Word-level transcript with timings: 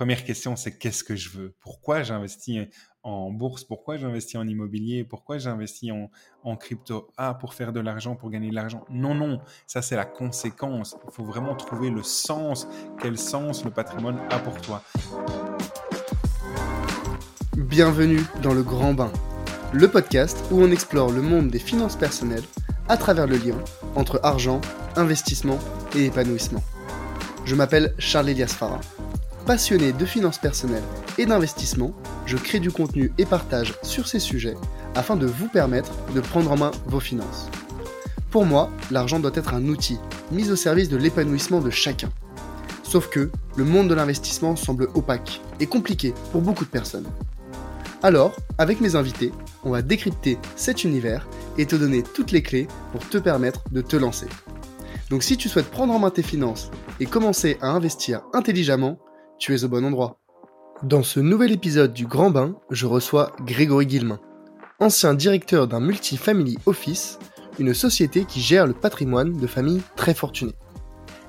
première 0.00 0.24
question, 0.24 0.56
c'est 0.56 0.78
qu'est-ce 0.78 1.04
que 1.04 1.14
je 1.14 1.28
veux? 1.28 1.54
Pourquoi 1.60 2.02
j'investis 2.02 2.68
en 3.02 3.30
bourse? 3.30 3.64
Pourquoi 3.64 3.98
j'investis 3.98 4.36
en 4.36 4.48
immobilier? 4.48 5.04
Pourquoi 5.04 5.36
j'investis 5.36 5.92
en, 6.42 6.56
crypto? 6.56 7.10
Ah, 7.18 7.34
pour 7.34 7.52
faire 7.52 7.70
de 7.70 7.80
l'argent, 7.80 8.16
pour 8.16 8.30
gagner 8.30 8.48
de 8.48 8.54
l'argent 8.54 8.86
Non, 8.88 9.14
non, 9.14 9.42
ça 9.66 9.82
c'est 9.82 9.96
la 9.96 10.06
conséquence. 10.06 10.96
Il 11.06 11.12
faut 11.12 11.24
vraiment 11.24 11.54
trouver 11.54 11.90
le 11.90 12.02
sens. 12.02 12.66
Quel 13.02 13.18
sens 13.18 13.62
le 13.62 13.70
patrimoine 13.70 14.18
a 14.30 14.38
pour 14.38 14.58
toi? 14.62 14.82
Bienvenue 17.58 18.22
dans 18.42 18.54
le 18.54 18.62
Grand 18.62 18.94
Bain, 18.94 19.12
le 19.74 19.86
podcast 19.86 20.42
où 20.50 20.62
on 20.62 20.70
explore 20.70 21.10
le 21.10 21.20
monde 21.20 21.50
des 21.50 21.58
finances 21.58 21.96
personnelles 21.96 22.44
à 22.88 22.96
travers 22.96 23.26
le 23.26 23.36
lien 23.36 23.58
entre 23.96 24.18
argent, 24.22 24.62
investissement 24.96 25.58
et 25.94 26.06
épanouissement. 26.06 26.62
Je 27.44 27.54
m'appelle 27.54 27.94
Charles 27.98 28.30
Elias 28.30 28.56
Farah. 28.58 28.80
Passionné 29.50 29.92
de 29.92 30.06
finances 30.06 30.38
personnelles 30.38 30.84
et 31.18 31.26
d'investissement, 31.26 31.90
je 32.24 32.36
crée 32.36 32.60
du 32.60 32.70
contenu 32.70 33.12
et 33.18 33.26
partage 33.26 33.74
sur 33.82 34.06
ces 34.06 34.20
sujets 34.20 34.54
afin 34.94 35.16
de 35.16 35.26
vous 35.26 35.48
permettre 35.48 35.90
de 36.14 36.20
prendre 36.20 36.52
en 36.52 36.56
main 36.56 36.70
vos 36.86 37.00
finances. 37.00 37.48
Pour 38.30 38.46
moi, 38.46 38.70
l'argent 38.92 39.18
doit 39.18 39.32
être 39.34 39.52
un 39.52 39.66
outil 39.66 39.98
mis 40.30 40.52
au 40.52 40.54
service 40.54 40.88
de 40.88 40.96
l'épanouissement 40.96 41.60
de 41.60 41.70
chacun. 41.70 42.10
Sauf 42.84 43.08
que 43.08 43.32
le 43.56 43.64
monde 43.64 43.88
de 43.88 43.94
l'investissement 43.94 44.54
semble 44.54 44.88
opaque 44.94 45.40
et 45.58 45.66
compliqué 45.66 46.14
pour 46.30 46.42
beaucoup 46.42 46.64
de 46.64 46.70
personnes. 46.70 47.08
Alors, 48.04 48.36
avec 48.56 48.80
mes 48.80 48.94
invités, 48.94 49.32
on 49.64 49.70
va 49.70 49.82
décrypter 49.82 50.38
cet 50.54 50.84
univers 50.84 51.26
et 51.58 51.66
te 51.66 51.74
donner 51.74 52.04
toutes 52.04 52.30
les 52.30 52.44
clés 52.44 52.68
pour 52.92 53.00
te 53.08 53.18
permettre 53.18 53.64
de 53.72 53.80
te 53.80 53.96
lancer. 53.96 54.28
Donc 55.08 55.24
si 55.24 55.36
tu 55.36 55.48
souhaites 55.48 55.72
prendre 55.72 55.92
en 55.92 55.98
main 55.98 56.10
tes 56.10 56.22
finances 56.22 56.70
et 57.00 57.06
commencer 57.06 57.58
à 57.60 57.70
investir 57.70 58.22
intelligemment, 58.32 59.00
tu 59.40 59.54
es 59.54 59.64
au 59.64 59.68
bon 59.68 59.84
endroit. 59.86 60.20
Dans 60.82 61.02
ce 61.02 61.18
nouvel 61.18 61.50
épisode 61.50 61.94
du 61.94 62.06
Grand 62.06 62.30
Bain, 62.30 62.56
je 62.70 62.86
reçois 62.86 63.34
Grégory 63.40 63.86
Guillemin, 63.86 64.20
ancien 64.78 65.14
directeur 65.14 65.66
d'un 65.66 65.80
multifamily 65.80 66.58
office, 66.66 67.18
une 67.58 67.72
société 67.72 68.26
qui 68.26 68.40
gère 68.40 68.66
le 68.66 68.74
patrimoine 68.74 69.38
de 69.38 69.46
familles 69.46 69.80
très 69.96 70.12
fortunées. 70.12 70.54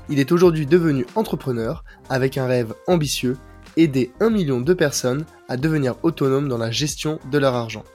Il 0.09 0.19
est 0.19 0.33
aujourd'hui 0.33 0.65
devenu 0.65 1.05
entrepreneur 1.15 1.85
avec 2.09 2.37
un 2.37 2.47
rêve 2.47 2.73
ambitieux, 2.85 3.37
aider 3.77 4.11
un 4.19 4.29
million 4.29 4.59
de 4.59 4.73
personnes 4.73 5.25
à 5.47 5.55
devenir 5.55 5.95
autonomes 6.03 6.49
dans 6.49 6.57
la 6.57 6.69
gestion 6.69 7.17
de 7.31 7.37
leur 7.37 7.55
argent. 7.55 7.85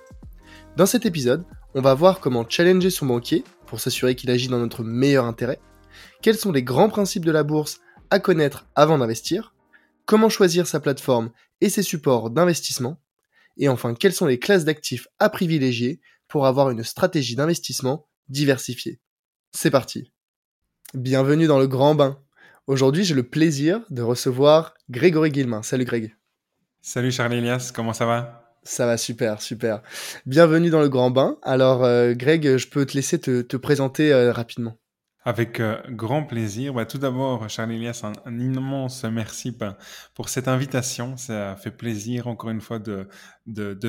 Dans 0.79 0.87
cet 0.87 1.05
épisode, 1.05 1.45
on 1.75 1.83
va 1.83 1.93
voir 1.93 2.21
comment 2.21 2.47
challenger 2.49 2.89
son 2.89 3.05
banquier 3.05 3.45
pour 3.67 3.81
s'assurer 3.81 4.15
qu'il 4.15 4.31
agit 4.31 4.49
dans 4.49 4.61
notre 4.61 4.83
meilleur 4.83 5.27
intérêt, 5.27 5.61
quels 6.23 6.39
sont 6.39 6.53
les 6.53 6.63
grands 6.63 6.89
principes 6.89 7.25
de 7.25 7.33
la 7.33 7.43
bourse 7.43 7.81
à 8.09 8.19
connaître 8.19 8.65
avant 8.75 8.97
d'investir, 8.97 9.53
comment 10.07 10.29
choisir 10.29 10.67
sa 10.67 10.81
plateforme 10.81 11.31
et 11.61 11.69
ses 11.69 11.83
supports 11.83 12.31
d'investissement, 12.31 13.03
et 13.59 13.69
enfin 13.69 13.95
quelles 13.95 14.13
sont 14.13 14.27
les 14.27 14.39
classes 14.39 14.65
d'actifs 14.65 15.09
à 15.19 15.29
privilégier 15.29 16.01
pour 16.29 16.47
avoir 16.47 16.71
une 16.71 16.85
stratégie 16.85 17.37
d'investissement 17.37 18.09
diversifiée. 18.29 19.01
C'est 19.53 19.71
parti. 19.71 20.13
Bienvenue 20.95 21.47
dans 21.47 21.59
le 21.59 21.67
grand 21.67 21.95
bain. 21.95 22.19
Aujourd'hui, 22.67 23.05
j'ai 23.05 23.15
le 23.15 23.29
plaisir 23.29 23.81
de 23.91 24.03
recevoir 24.03 24.75
Grégory 24.91 25.31
Guillemin. 25.31 25.63
Salut 25.63 25.85
Greg. 25.85 26.17
Salut 26.81 27.11
Charles 27.11 27.35
Elias, 27.35 27.73
comment 27.75 27.93
ça 27.93 28.07
va? 28.07 28.55
Ça 28.63 28.87
va 28.87 28.97
super, 28.97 29.41
super. 29.41 29.83
Bienvenue 30.27 30.71
dans 30.71 30.81
le 30.81 30.89
grand 30.89 31.11
bain. 31.11 31.39
Alors 31.43 31.85
euh, 31.85 32.15
Greg, 32.15 32.57
je 32.57 32.69
peux 32.69 32.85
te 32.85 32.95
laisser 32.95 33.21
te, 33.21 33.57
présenter 33.57 34.13
euh, 34.13 34.33
rapidement. 34.33 34.77
Avec 35.27 35.59
euh, 35.59 35.83
grand 35.91 36.23
plaisir. 36.23 36.73
Bah, 36.73 36.87
tout 36.87 36.99
d'abord, 36.99 37.51
Charles 37.51 37.73
Elias, 37.73 38.01
un, 38.25 38.39
immense 38.39 39.03
merci 39.03 39.53
pour 40.15 40.29
cette 40.29 40.47
invitation. 40.47 41.17
Ça 41.17 41.57
fait 41.57 41.73
plaisir, 41.73 42.29
encore 42.29 42.51
une 42.51 42.61
fois, 42.61 42.79
de, 42.79 43.09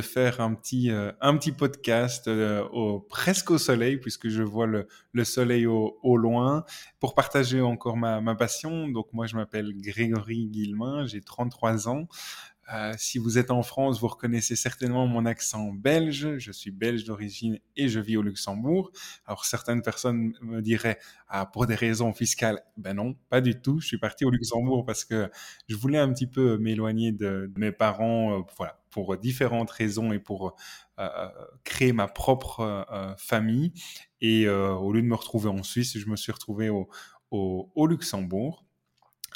faire 0.01 0.41
un 0.41 0.55
petit, 0.55 0.89
euh, 0.89 1.11
podcast 1.55 2.27
euh, 2.27 2.63
presque 3.07 3.51
au 3.51 3.59
soleil, 3.59 3.97
puisque 3.97 4.29
je 4.29 4.41
vois 4.41 4.65
le, 4.65 4.87
le 5.11 5.23
soleil 5.23 5.67
au, 5.67 5.99
au, 6.01 6.17
loin, 6.17 6.65
pour 6.99 7.13
partager 7.13 7.61
encore 7.61 7.97
ma, 7.97 8.19
ma 8.19 8.33
passion. 8.33 8.87
Donc, 8.87 9.13
moi, 9.13 9.27
je 9.27 9.35
m'appelle 9.35 9.75
Grégory 9.79 10.47
Guillemin, 10.47 11.05
j'ai 11.05 11.21
33 11.21 11.87
ans. 11.87 12.07
Euh, 12.73 12.93
si 12.97 13.17
vous 13.17 13.37
êtes 13.37 13.51
en 13.51 13.63
France, 13.63 13.99
vous 14.01 14.07
reconnaissez 14.07 14.55
certainement 14.55 15.07
mon 15.07 15.25
accent 15.25 15.71
belge. 15.71 16.37
Je 16.37 16.51
suis 16.51 16.71
belge 16.71 17.05
d'origine 17.05 17.59
et 17.77 17.87
je 17.87 17.99
vis 17.99 18.17
au 18.17 18.21
Luxembourg. 18.21 18.91
Alors 19.25 19.45
certaines 19.45 19.81
personnes 19.81 20.33
me 20.41 20.61
diraient 20.61 20.99
ah, 21.29 21.45
pour 21.45 21.65
des 21.65 21.75
raisons 21.75 22.13
fiscales. 22.13 22.61
Ben 22.75 22.95
non, 22.95 23.15
pas 23.29 23.39
du 23.39 23.59
tout. 23.59 23.79
Je 23.79 23.87
suis 23.87 23.97
parti 23.97 24.25
au 24.25 24.31
Luxembourg 24.31 24.85
parce 24.85 25.05
que 25.05 25.29
je 25.69 25.75
voulais 25.75 25.99
un 25.99 26.11
petit 26.11 26.27
peu 26.27 26.57
m'éloigner 26.57 27.11
de, 27.11 27.51
mes 27.57 27.71
parents, 27.71 28.39
euh, 28.39 28.43
voilà, 28.57 28.79
pour 28.89 29.15
différentes 29.17 29.71
raisons 29.71 30.11
et 30.11 30.19
pour 30.19 30.55
euh, 30.99 31.29
créer 31.63 31.93
ma 31.93 32.07
propre 32.07 32.85
famille. 33.17 33.71
Et 34.19 34.49
au 34.49 34.91
lieu 34.91 35.01
de 35.01 35.07
me 35.07 35.15
retrouver 35.15 35.49
en 35.49 35.63
Suisse, 35.63 35.97
je 35.97 36.07
me 36.07 36.15
suis 36.15 36.31
retrouvé 36.31 36.69
au 37.31 37.87
Luxembourg. 37.87 38.66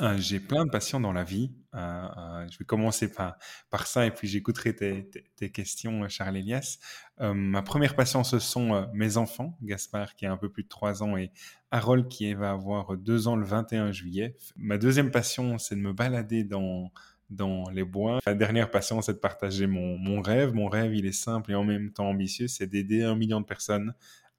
Euh, 0.02 0.18
j'ai 0.18 0.40
plein 0.40 0.66
de 0.66 0.72
passions 0.72 1.00
dans 1.00 1.14
la 1.14 1.24
vie. 1.24 1.52
Euh, 1.76 1.78
euh, 1.78 2.48
je 2.50 2.58
vais 2.58 2.66
commencer 2.66 3.12
par, 3.12 3.38
par 3.70 3.86
ça 3.86 4.06
et 4.06 4.12
puis 4.12 4.28
j'écouterai 4.28 4.76
tes, 4.76 5.10
tes, 5.36 5.52
questions, 5.52 6.08
Charles 6.10 6.38
Elias. 6.38 6.80
ma 7.20 7.62
première 7.62 7.96
passion, 7.96 8.24
ce 8.24 8.40
sont 8.40 8.90
mes 8.94 9.18
enfants, 9.18 9.58
Gaspard 9.62 10.16
qui 10.16 10.26
a 10.26 10.32
un 10.32 10.38
peu 10.38 10.50
plus 10.50 10.64
de 10.64 10.70
3 10.70 11.04
ans 11.04 11.18
et 11.18 11.32
Harold 11.70 12.08
qui 12.08 12.34
va 12.34 12.52
avoir 12.52 12.98
2 12.98 13.28
ans 13.28 13.36
le 13.36 13.46
21 13.46 13.92
juillet. 13.92 14.36
Ma 14.58 14.78
deuxième 14.78 15.12
passion, 15.12 15.58
c'est 15.60 15.76
de 15.76 15.82
me 15.82 15.94
balader 15.94 16.44
dans, 16.44 16.92
dans 17.30 17.70
les 17.70 17.84
bois. 17.84 18.20
Ma 18.26 18.34
dernière 18.34 18.72
passion, 18.72 19.02
c'est 19.02 19.14
de 19.14 19.20
partager 19.20 19.68
mon, 19.68 19.98
mon 19.98 20.22
rêve. 20.22 20.54
Mon 20.54 20.68
rêve, 20.68 20.96
il 20.96 21.06
est 21.06 21.12
simple 21.12 21.52
et 21.52 21.56
en 21.56 21.64
même 21.64 21.92
temps 21.92 22.10
ambitieux, 22.10 22.48
c'est 22.48 22.68
d'aider 22.68 23.04
un 23.04 23.16
million 23.16 23.40
de 23.40 23.46
personnes 23.46 23.94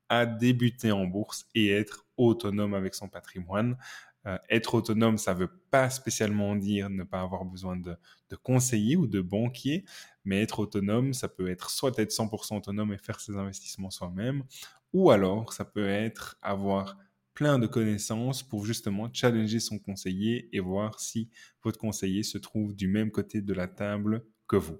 à 0.08 0.26
débuter 0.26 0.92
en 0.92 1.06
bourse 1.06 1.46
et 1.54 1.70
être 1.70 2.04
autonome 2.18 2.74
avec 2.74 2.94
son 2.94 3.08
patrimoine. 3.08 3.78
Euh, 4.26 4.38
être 4.48 4.74
autonome, 4.74 5.18
ça 5.18 5.34
ne 5.34 5.40
veut 5.40 5.50
pas 5.70 5.90
spécialement 5.90 6.54
dire 6.54 6.90
ne 6.90 7.02
pas 7.02 7.20
avoir 7.20 7.44
besoin 7.44 7.76
de, 7.76 7.96
de 8.30 8.36
conseillers 8.36 8.96
ou 8.96 9.06
de 9.06 9.20
banquiers, 9.20 9.84
mais 10.24 10.42
être 10.42 10.60
autonome, 10.60 11.12
ça 11.12 11.28
peut 11.28 11.50
être 11.50 11.70
soit 11.70 11.98
être 11.98 12.12
100% 12.12 12.56
autonome 12.58 12.92
et 12.92 12.98
faire 12.98 13.20
ses 13.20 13.36
investissements 13.36 13.90
soi-même, 13.90 14.44
ou 14.92 15.10
alors 15.10 15.52
ça 15.52 15.64
peut 15.64 15.88
être 15.88 16.36
avoir 16.40 16.96
plein 17.34 17.58
de 17.58 17.66
connaissances 17.66 18.42
pour 18.42 18.64
justement 18.64 19.08
challenger 19.12 19.58
son 19.58 19.78
conseiller 19.78 20.48
et 20.54 20.60
voir 20.60 21.00
si 21.00 21.30
votre 21.62 21.78
conseiller 21.78 22.22
se 22.22 22.38
trouve 22.38 22.76
du 22.76 22.88
même 22.88 23.10
côté 23.10 23.40
de 23.40 23.54
la 23.54 23.68
table 23.68 24.24
que 24.46 24.56
vous. 24.56 24.78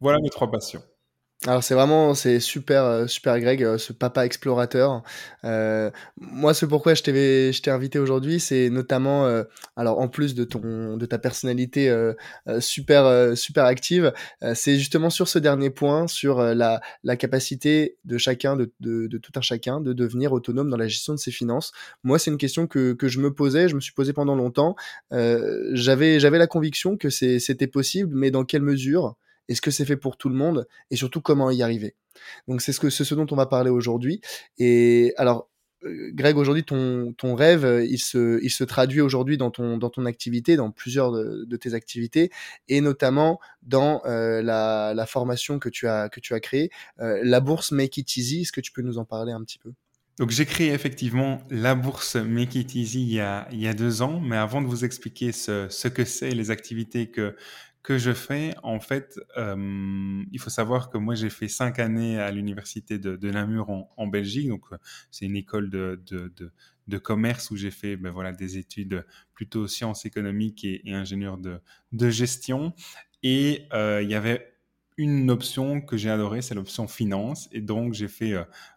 Voilà 0.00 0.18
mes 0.20 0.30
trois 0.30 0.50
passions. 0.50 0.82
Alors 1.44 1.62
c'est 1.62 1.74
vraiment 1.74 2.14
c'est 2.14 2.40
super 2.40 2.84
euh, 2.84 3.06
super 3.06 3.38
Greg 3.38 3.62
euh, 3.62 3.76
ce 3.76 3.92
papa 3.92 4.24
explorateur. 4.24 5.02
Euh, 5.44 5.90
moi 6.18 6.54
ce 6.54 6.64
pourquoi 6.64 6.94
je 6.94 7.02
t'ai 7.02 7.52
je 7.52 7.60
t'ai 7.62 7.70
invité 7.70 7.98
aujourd'hui 7.98 8.40
c'est 8.40 8.70
notamment 8.70 9.26
alors 9.76 9.98
en 10.00 10.08
plus 10.08 10.34
de 10.34 10.44
ton 10.44 10.96
de 10.96 11.06
ta 11.06 11.18
personnalité 11.18 11.94
super 12.58 13.36
super 13.36 13.64
active 13.66 14.12
c'est 14.54 14.76
justement 14.78 15.10
sur 15.10 15.28
ce 15.28 15.38
dernier 15.38 15.70
point 15.70 16.06
sur 16.08 16.40
la 16.42 16.80
la 17.04 17.16
capacité 17.16 17.96
de 18.04 18.18
chacun 18.18 18.56
de, 18.56 18.72
de, 18.80 19.06
de 19.06 19.18
tout 19.18 19.32
un 19.36 19.40
chacun 19.40 19.80
de 19.80 19.92
devenir 19.92 20.32
autonome 20.32 20.70
dans 20.70 20.76
la 20.76 20.88
gestion 20.88 21.12
de 21.12 21.18
ses 21.18 21.30
finances. 21.30 21.72
Moi 22.02 22.18
c'est 22.18 22.30
une 22.30 22.38
question 22.38 22.66
que 22.66 22.94
que 22.94 23.08
je 23.08 23.20
me 23.20 23.32
posais 23.32 23.68
je 23.68 23.74
me 23.74 23.80
suis 23.80 23.92
posé 23.92 24.12
pendant 24.12 24.34
longtemps. 24.34 24.74
j'avais 25.10 26.18
j'avais 26.18 26.38
la 26.38 26.46
conviction 26.46 26.96
que 26.96 27.10
c'est 27.10 27.38
c'était 27.38 27.66
possible 27.68 28.16
mais 28.16 28.30
dans 28.30 28.44
quelle 28.44 28.62
mesure? 28.62 29.16
Est-ce 29.48 29.60
que 29.60 29.70
c'est 29.70 29.84
fait 29.84 29.96
pour 29.96 30.16
tout 30.16 30.28
le 30.28 30.34
monde 30.34 30.66
Et 30.90 30.96
surtout, 30.96 31.20
comment 31.20 31.50
y 31.50 31.62
arriver 31.62 31.94
Donc, 32.48 32.60
c'est 32.60 32.72
ce, 32.72 32.80
que, 32.80 32.90
ce 32.90 33.14
dont 33.14 33.26
on 33.30 33.36
va 33.36 33.46
parler 33.46 33.70
aujourd'hui. 33.70 34.20
Et 34.58 35.12
alors, 35.16 35.48
euh, 35.84 36.10
Greg, 36.12 36.36
aujourd'hui, 36.36 36.64
ton, 36.64 37.12
ton 37.16 37.34
rêve, 37.34 37.64
euh, 37.64 37.84
il 37.84 37.98
se, 37.98 38.42
il 38.42 38.50
se 38.50 38.64
traduit 38.64 39.00
aujourd'hui 39.00 39.36
dans 39.36 39.50
ton, 39.50 39.78
dans 39.78 39.90
ton 39.90 40.06
activité, 40.06 40.56
dans 40.56 40.70
plusieurs 40.70 41.12
de, 41.12 41.56
tes 41.56 41.74
activités, 41.74 42.30
et 42.68 42.80
notamment 42.80 43.40
dans 43.62 44.02
euh, 44.06 44.42
la, 44.42 44.92
la, 44.94 45.06
formation 45.06 45.58
que 45.58 45.68
tu 45.68 45.86
as, 45.86 46.08
que 46.08 46.20
tu 46.20 46.34
as 46.34 46.40
créée, 46.40 46.70
la 46.98 47.40
bourse 47.40 47.72
Make 47.72 47.96
It 47.96 48.16
Easy. 48.16 48.42
Est-ce 48.42 48.52
que 48.52 48.60
tu 48.60 48.72
peux 48.72 48.82
nous 48.82 48.98
en 48.98 49.04
parler 49.04 49.32
un 49.32 49.42
petit 49.42 49.58
peu? 49.58 49.72
Donc 50.18 50.30
j'ai 50.30 50.46
créé 50.46 50.72
effectivement 50.72 51.42
la 51.50 51.74
bourse 51.74 52.16
Make 52.16 52.54
It 52.54 52.74
Easy 52.74 53.02
il 53.02 53.12
y 53.12 53.20
a, 53.20 53.46
il 53.52 53.60
y 53.60 53.68
a 53.68 53.74
deux 53.74 54.00
ans, 54.00 54.18
mais 54.18 54.36
avant 54.36 54.62
de 54.62 54.66
vous 54.66 54.84
expliquer 54.84 55.30
ce, 55.30 55.66
ce 55.68 55.88
que 55.88 56.06
c'est, 56.06 56.30
les 56.30 56.50
activités 56.50 57.10
que, 57.10 57.36
que 57.86 57.98
je 57.98 58.12
fais, 58.12 58.52
en 58.64 58.80
fait, 58.80 59.16
euh, 59.36 60.24
il 60.32 60.40
faut 60.40 60.50
savoir 60.50 60.90
que 60.90 60.98
moi 60.98 61.14
j'ai 61.14 61.30
fait 61.30 61.46
cinq 61.46 61.78
années 61.78 62.18
à 62.18 62.32
l'université 62.32 62.98
de, 62.98 63.30
Namur 63.30 63.70
en, 63.70 64.06
Belgique, 64.08 64.48
donc 64.48 64.64
euh, 64.72 64.76
c'est 65.12 65.24
une 65.24 65.36
école 65.36 65.70
de, 65.70 66.02
de, 66.10 66.32
de, 66.88 66.98
commerce 66.98 67.52
où 67.52 67.56
j'ai 67.56 67.70
fait 67.70 67.96
ben, 67.96 68.10
voilà, 68.10 68.32
des 68.32 68.58
études 68.58 69.06
plutôt 69.34 69.68
sciences 69.68 70.04
économiques 70.04 70.64
et, 70.64 70.82
et 70.84 70.94
ingénieur 70.94 71.38
de, 71.38 72.10
gestion. 72.10 72.74
Et 73.22 73.68
euh, 73.72 74.02
il 74.02 74.10
y 74.10 74.16
avait 74.16 74.58
une 74.96 75.30
option 75.30 75.80
que 75.80 75.96
j'ai 75.96 76.10
adorée, 76.10 76.42
c'est 76.42 76.56
l'option 76.56 76.88
finance. 76.88 77.48
Et 77.52 77.60
donc 77.60 77.94
j'ai 77.94 78.08
fait 78.08 78.34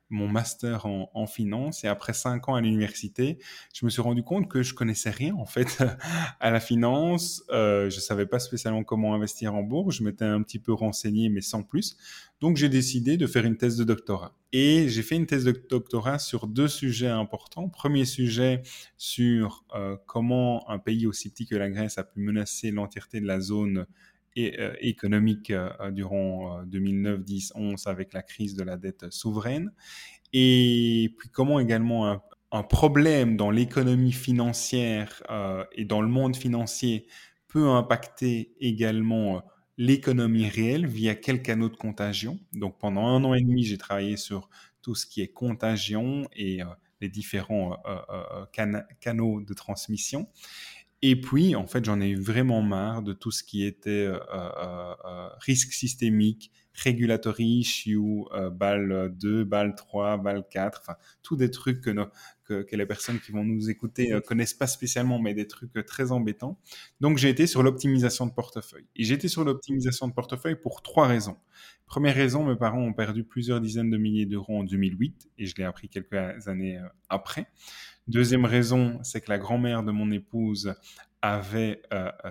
mon 0.09 0.27
master 0.27 0.85
en, 0.85 1.27
finance 1.27 1.83
et 1.83 1.87
après 1.87 2.13
cinq 2.13 2.49
ans 2.49 2.55
à 2.55 2.61
l'université, 2.61 3.37
je 3.73 3.85
me 3.85 3.89
suis 3.89 4.01
rendu 4.01 4.23
compte 4.23 4.49
que 4.49 4.63
je 4.63 4.73
connaissais 4.73 5.11
rien 5.11 5.35
en 5.35 5.45
fait 5.45 5.83
à 6.39 6.49
la 6.49 6.59
finance. 6.59 7.43
Euh, 7.51 7.89
je 7.89 7.99
savais 7.99 8.25
pas 8.25 8.39
spécialement 8.39 8.83
comment 8.83 9.13
investir 9.13 9.53
en 9.53 9.61
bourse. 9.61 9.97
Je 9.97 10.03
m'étais 10.03 10.25
un 10.25 10.41
petit 10.41 10.59
peu 10.59 10.73
renseigné, 10.73 11.29
mais 11.29 11.41
sans 11.41 11.61
plus. 11.61 11.97
Donc 12.41 12.57
j'ai 12.57 12.69
décidé 12.69 13.17
de 13.17 13.27
faire 13.27 13.45
une 13.45 13.57
thèse 13.57 13.77
de 13.77 13.83
doctorat. 13.83 14.33
Et 14.51 14.89
j'ai 14.89 15.03
fait 15.03 15.15
une 15.15 15.27
thèse 15.27 15.43
de 15.43 15.51
doctorat 15.69 16.17
sur 16.17 16.47
deux 16.47 16.67
sujets 16.67 17.07
importants. 17.07 17.69
Premier 17.69 18.05
sujet 18.05 18.63
sur 18.97 19.65
euh, 19.75 19.95
comment 20.07 20.67
un 20.69 20.79
pays 20.79 21.05
aussi 21.05 21.29
petit 21.29 21.45
que 21.45 21.55
la 21.55 21.69
Grèce 21.69 21.97
a 21.99 22.03
pu 22.03 22.19
menacer 22.19 22.71
l'entièreté 22.71 23.19
de 23.21 23.27
la 23.27 23.39
zone 23.39 23.85
euh, 24.37 24.73
économique 24.79 25.51
euh, 25.51 25.69
durant 25.91 26.63
2009, 26.63 27.23
10, 27.23 27.53
11 27.55 27.87
avec 27.87 28.13
la 28.13 28.21
crise 28.21 28.55
de 28.55 28.63
la 28.63 28.77
dette 28.77 29.11
souveraine. 29.11 29.71
Et 30.33 31.13
puis 31.17 31.29
comment 31.29 31.59
également 31.59 32.21
un, 32.51 32.63
problème 32.63 33.37
dans 33.37 33.51
l'économie 33.51 34.11
financière 34.11 35.21
et 35.75 35.85
dans 35.85 36.01
le 36.01 36.07
monde 36.07 36.35
financier 36.35 37.05
peut 37.47 37.67
impacter 37.67 38.53
également 38.59 39.43
l'économie 39.79 40.47
réelle 40.47 40.85
via 40.85 41.15
quels 41.15 41.41
canaux 41.41 41.69
de 41.69 41.75
contagion. 41.77 42.37
Donc 42.53 42.77
pendant 42.79 43.07
un 43.07 43.23
an 43.23 43.33
et 43.33 43.41
demi, 43.41 43.63
j'ai 43.63 43.77
travaillé 43.77 44.17
sur 44.17 44.49
tout 44.81 44.93
ce 44.93 45.05
qui 45.05 45.21
est 45.21 45.29
contagion 45.29 46.27
et 46.35 46.61
euh, 46.61 46.65
les 47.01 47.09
différents 47.09 47.77
euh, 47.85 48.45
euh, 48.59 48.85
canaux 48.99 49.41
de 49.41 49.53
transmission. 49.53 50.27
Et 51.01 51.19
puis, 51.19 51.55
en 51.55 51.65
fait, 51.65 51.85
j'en 51.85 52.01
ai 52.01 52.13
vraiment 52.13 52.61
marre 52.61 53.01
de 53.01 53.13
tout 53.13 53.31
ce 53.31 53.43
qui 53.43 53.63
était 53.63 54.09
risque 55.39 55.71
systémique, 55.71 56.51
regulatory 56.85 57.59
issue, 57.59 58.25
BAL 58.51 59.15
2, 59.17 59.43
BAL 59.45 59.75
3, 59.75 60.17
BAL 60.17 60.45
4, 60.49 60.81
enfin, 60.81 60.97
tous 61.23 61.37
des 61.37 61.51
trucs 61.51 61.81
que, 61.81 61.91
que, 62.63 62.75
les 62.75 62.85
personnes 62.85 63.19
qui 63.19 63.31
vont 63.31 63.43
nous 63.43 63.69
écouter 63.69 64.13
euh, 64.13 64.21
connaissent 64.21 64.53
pas 64.53 64.67
spécialement, 64.67 65.19
mais 65.19 65.33
des 65.33 65.47
trucs 65.47 65.75
euh, 65.77 65.83
très 65.83 66.11
embêtants. 66.11 66.59
Donc 66.99 67.17
j'ai 67.17 67.29
été 67.29 67.47
sur 67.47 67.63
l'optimisation 67.63 68.25
de 68.25 68.31
portefeuille. 68.31 68.87
Et 68.95 69.03
j'ai 69.03 69.13
été 69.13 69.27
sur 69.27 69.43
l'optimisation 69.43 70.07
de 70.07 70.13
portefeuille 70.13 70.55
pour 70.55 70.81
trois 70.81 71.07
raisons. 71.07 71.37
Première 71.85 72.15
raison, 72.15 72.43
mes 72.43 72.55
parents 72.55 72.81
ont 72.81 72.93
perdu 72.93 73.23
plusieurs 73.23 73.61
dizaines 73.61 73.89
de 73.89 73.97
milliers 73.97 74.25
d'euros 74.25 74.59
en 74.59 74.63
2008 74.63 75.29
et 75.37 75.45
je 75.45 75.55
l'ai 75.57 75.63
appris 75.63 75.89
quelques 75.89 76.47
années 76.47 76.77
euh, 76.77 76.87
après. 77.09 77.47
Deuxième 78.09 78.45
raison, 78.45 78.99
c'est 79.03 79.21
que 79.21 79.29
la 79.29 79.37
grand-mère 79.37 79.83
de 79.83 79.91
mon 79.91 80.09
épouse 80.09 80.73
avait 81.21 81.81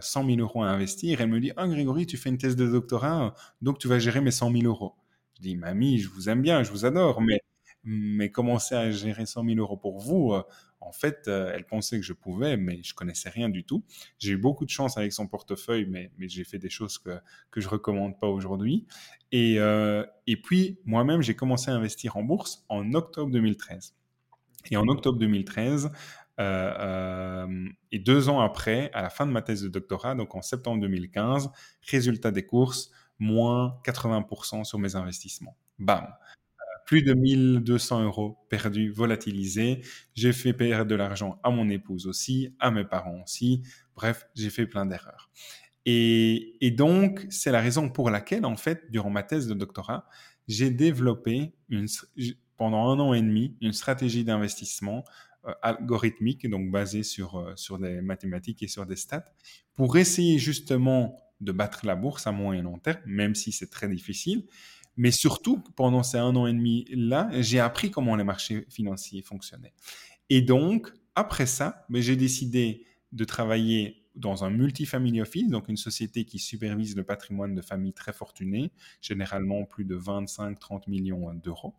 100 0.01 0.27
000 0.27 0.41
euros 0.41 0.63
à 0.65 0.67
investir. 0.67 1.21
Elle 1.21 1.29
me 1.29 1.39
dit, 1.39 1.53
ah 1.57 1.69
Grégory, 1.69 2.05
tu 2.05 2.17
fais 2.17 2.31
une 2.31 2.37
thèse 2.39 2.57
de 2.57 2.67
doctorat, 2.67 3.33
donc 3.63 3.79
tu 3.79 3.87
vas 3.87 4.01
gérer 4.01 4.21
mes 4.21 4.33
100 4.33 4.51
000 4.51 4.65
euros. 4.65 4.97
Je 5.37 5.43
dis, 5.43 5.57
mamie, 5.57 5.99
je 5.99 6.09
vous 6.09 6.29
aime 6.29 6.43
bien, 6.43 6.65
je 6.65 6.73
vous 6.73 6.85
adore, 6.85 7.21
mais 7.23 7.41
mais 7.85 8.31
commencer 8.31 8.75
à 8.75 8.91
gérer 8.91 9.25
100 9.25 9.45
000 9.45 9.57
euros 9.59 9.77
pour 9.77 10.01
vous, 10.01 10.33
euh, 10.33 10.43
en 10.81 10.91
fait, 10.93 11.29
euh, 11.29 11.53
elle 11.55 11.65
pensait 11.65 11.97
que 11.97 12.05
je 12.05 12.13
pouvais, 12.13 12.57
mais 12.57 12.83
je 12.83 12.93
connaissais 12.93 13.31
rien 13.31 13.49
du 13.49 13.65
tout. 13.65 13.85
J'ai 14.19 14.33
eu 14.33 14.37
beaucoup 14.37 14.65
de 14.65 14.71
chance 14.71 14.99
avec 14.99 15.13
son 15.13 15.29
portefeuille, 15.29 15.87
mais, 15.89 16.11
mais 16.19 16.29
j'ai 16.29 16.43
fait 16.45 16.59
des 16.59 16.71
choses 16.71 16.99
que, 16.99 17.19
que 17.53 17.61
je 17.61 17.69
recommande 17.69 18.19
pas 18.19 18.27
aujourd'hui. 18.27 18.87
Et, 19.33 19.61
euh, 19.61 20.05
et 20.27 20.37
puis, 20.37 20.81
moi-même, 20.85 21.23
j'ai 21.23 21.35
commencé 21.37 21.71
à 21.71 21.75
investir 21.75 22.17
en 22.17 22.25
bourse 22.25 22.65
en 22.69 22.95
octobre 22.95 23.31
2013. 23.31 23.95
Et 24.71 24.77
en 24.77 24.87
octobre 24.89 25.19
2013, 25.19 25.91
et 26.39 27.99
deux 27.99 28.29
ans 28.29 28.41
après, 28.41 28.91
à 28.93 29.03
la 29.03 29.11
fin 29.11 29.27
de 29.27 29.33
ma 29.33 29.43
thèse 29.43 29.63
de 29.63 29.69
doctorat, 29.69 30.15
donc 30.15 30.35
en 30.35 30.43
septembre 30.43 30.81
2015, 30.83 31.51
résultat 31.91 32.31
des 32.31 32.47
courses, 32.47 32.91
moins 33.19 33.81
80% 33.85 34.65
sur 34.65 34.79
mes 34.79 34.95
investissements. 34.95 35.57
Bam 35.79 36.07
plus 36.89 37.03
de 37.03 37.13
1200 37.13 38.05
euros 38.05 38.39
perdus, 38.49 38.91
volatilisés. 38.91 39.83
J'ai 40.15 40.33
fait 40.33 40.55
perdre 40.55 40.87
de 40.87 40.95
l'argent 40.95 41.39
à 41.43 41.51
mon 41.51 41.69
épouse 41.69 42.07
aussi, 42.07 42.55
à 42.61 42.71
mes 42.71 42.87
parents 42.87 43.21
aussi. 43.23 43.63
Bref, 43.95 44.27
j'ai 44.35 44.49
fait 44.49 44.67
plein 44.67 44.87
d'erreurs. 44.87 45.31
Et, 45.85 46.75
donc, 46.79 47.27
c'est 47.29 47.53
la 47.53 47.61
raison 47.61 47.91
pour 47.91 48.09
laquelle, 48.09 48.47
en 48.47 48.57
fait, 48.57 48.91
durant 48.91 49.11
ma 49.11 49.23
thèse 49.23 49.49
de 49.49 49.53
doctorat, 49.53 50.07
j'ai 50.47 50.71
développé 50.71 51.53
une, 51.69 51.89
pendant 52.59 52.91
un 52.91 53.01
an 53.01 53.15
et 53.15 53.23
demi 53.23 53.57
une 53.61 53.73
stratégie 53.73 54.25
d'investissement 54.25 55.05
euh, 55.47 55.53
algorithmique, 55.63 56.49
donc 56.51 56.71
basée 56.71 57.03
sur, 57.03 57.37
euh, 57.37 57.53
sur 57.57 57.79
des 57.79 58.03
mathématiques 58.03 58.63
et 58.63 58.69
sur 58.69 58.85
des 58.85 58.97
stats, 58.97 59.25
pour 59.75 59.97
essayer 59.97 60.39
justement 60.39 61.17
de 61.41 61.53
battre 61.53 61.87
la 61.87 61.95
bourse 61.95 62.27
à 62.27 62.33
moyen 62.33 62.61
et 62.61 62.65
long 62.65 62.79
terme, 62.79 63.01
même 63.07 63.35
si 63.35 63.53
c'est 63.53 63.71
très 63.71 63.89
difficile, 63.89 64.45
mais 64.97 65.13
surtout, 65.13 65.63
pendant 65.77 66.03
ces 66.03 66.19
un 66.19 66.35
an 66.35 66.49
et 66.49 66.53
demi-là, 66.53 67.31
j'ai 67.41 67.61
appris 67.61 67.93
comment 67.93 68.17
les 68.17 68.25
marchés 68.25 68.67
financiers 68.69 69.23
fonctionnaient. 69.23 69.73
Et 70.29 70.43
donc, 70.43 70.93
après 71.15 71.47
ça, 71.47 71.87
ben, 71.89 72.03
j'ai 72.03 72.17
décidé 72.17 72.85
de 73.13 73.25
travailler 73.25 73.98
dans 74.19 74.45
un 74.45 74.51
multifamily 74.51 75.21
office, 75.21 75.49
donc 75.49 75.69
une 75.69 75.77
société 75.77 76.25
qui 76.25 76.39
supervise 76.39 76.97
le 76.97 77.05
patrimoine 77.05 77.55
de 77.55 77.63
familles 77.63 77.93
très 77.93 78.13
fortunées, 78.13 78.73
généralement 79.01 79.65
plus 79.65 79.85
de 79.85 79.97
25-30 79.97 80.89
millions 80.89 81.33
d'euros. 81.35 81.75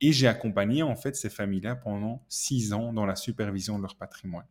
Et 0.00 0.12
j'ai 0.12 0.26
accompagné 0.26 0.82
en 0.82 0.96
fait 0.96 1.16
ces 1.16 1.30
familles-là 1.30 1.76
pendant 1.76 2.24
six 2.28 2.72
ans 2.72 2.92
dans 2.92 3.06
la 3.06 3.16
supervision 3.16 3.76
de 3.76 3.82
leur 3.82 3.96
patrimoine. 3.96 4.46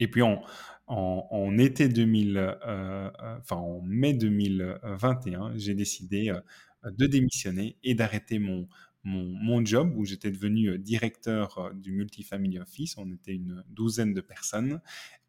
Et 0.00 0.08
puis 0.08 0.22
en, 0.22 0.42
en, 0.88 1.58
été 1.58 1.88
2000, 1.88 2.36
euh, 2.36 2.54
euh, 2.66 3.10
enfin 3.38 3.56
en 3.56 3.80
mai 3.82 4.14
2021, 4.14 5.52
j'ai 5.56 5.74
décidé 5.74 6.30
euh, 6.30 6.90
de 6.90 7.06
démissionner 7.06 7.76
et 7.84 7.94
d'arrêter 7.94 8.38
mon, 8.38 8.68
mon, 9.04 9.64
job 9.64 9.92
où 9.96 10.04
j'étais 10.04 10.30
devenu 10.30 10.68
euh, 10.68 10.78
directeur 10.78 11.58
euh, 11.58 11.72
du 11.74 11.92
Multifamily 11.92 12.58
Office. 12.58 12.96
On 12.96 13.10
était 13.12 13.34
une 13.34 13.64
douzaine 13.68 14.14
de 14.14 14.20
personnes 14.20 14.80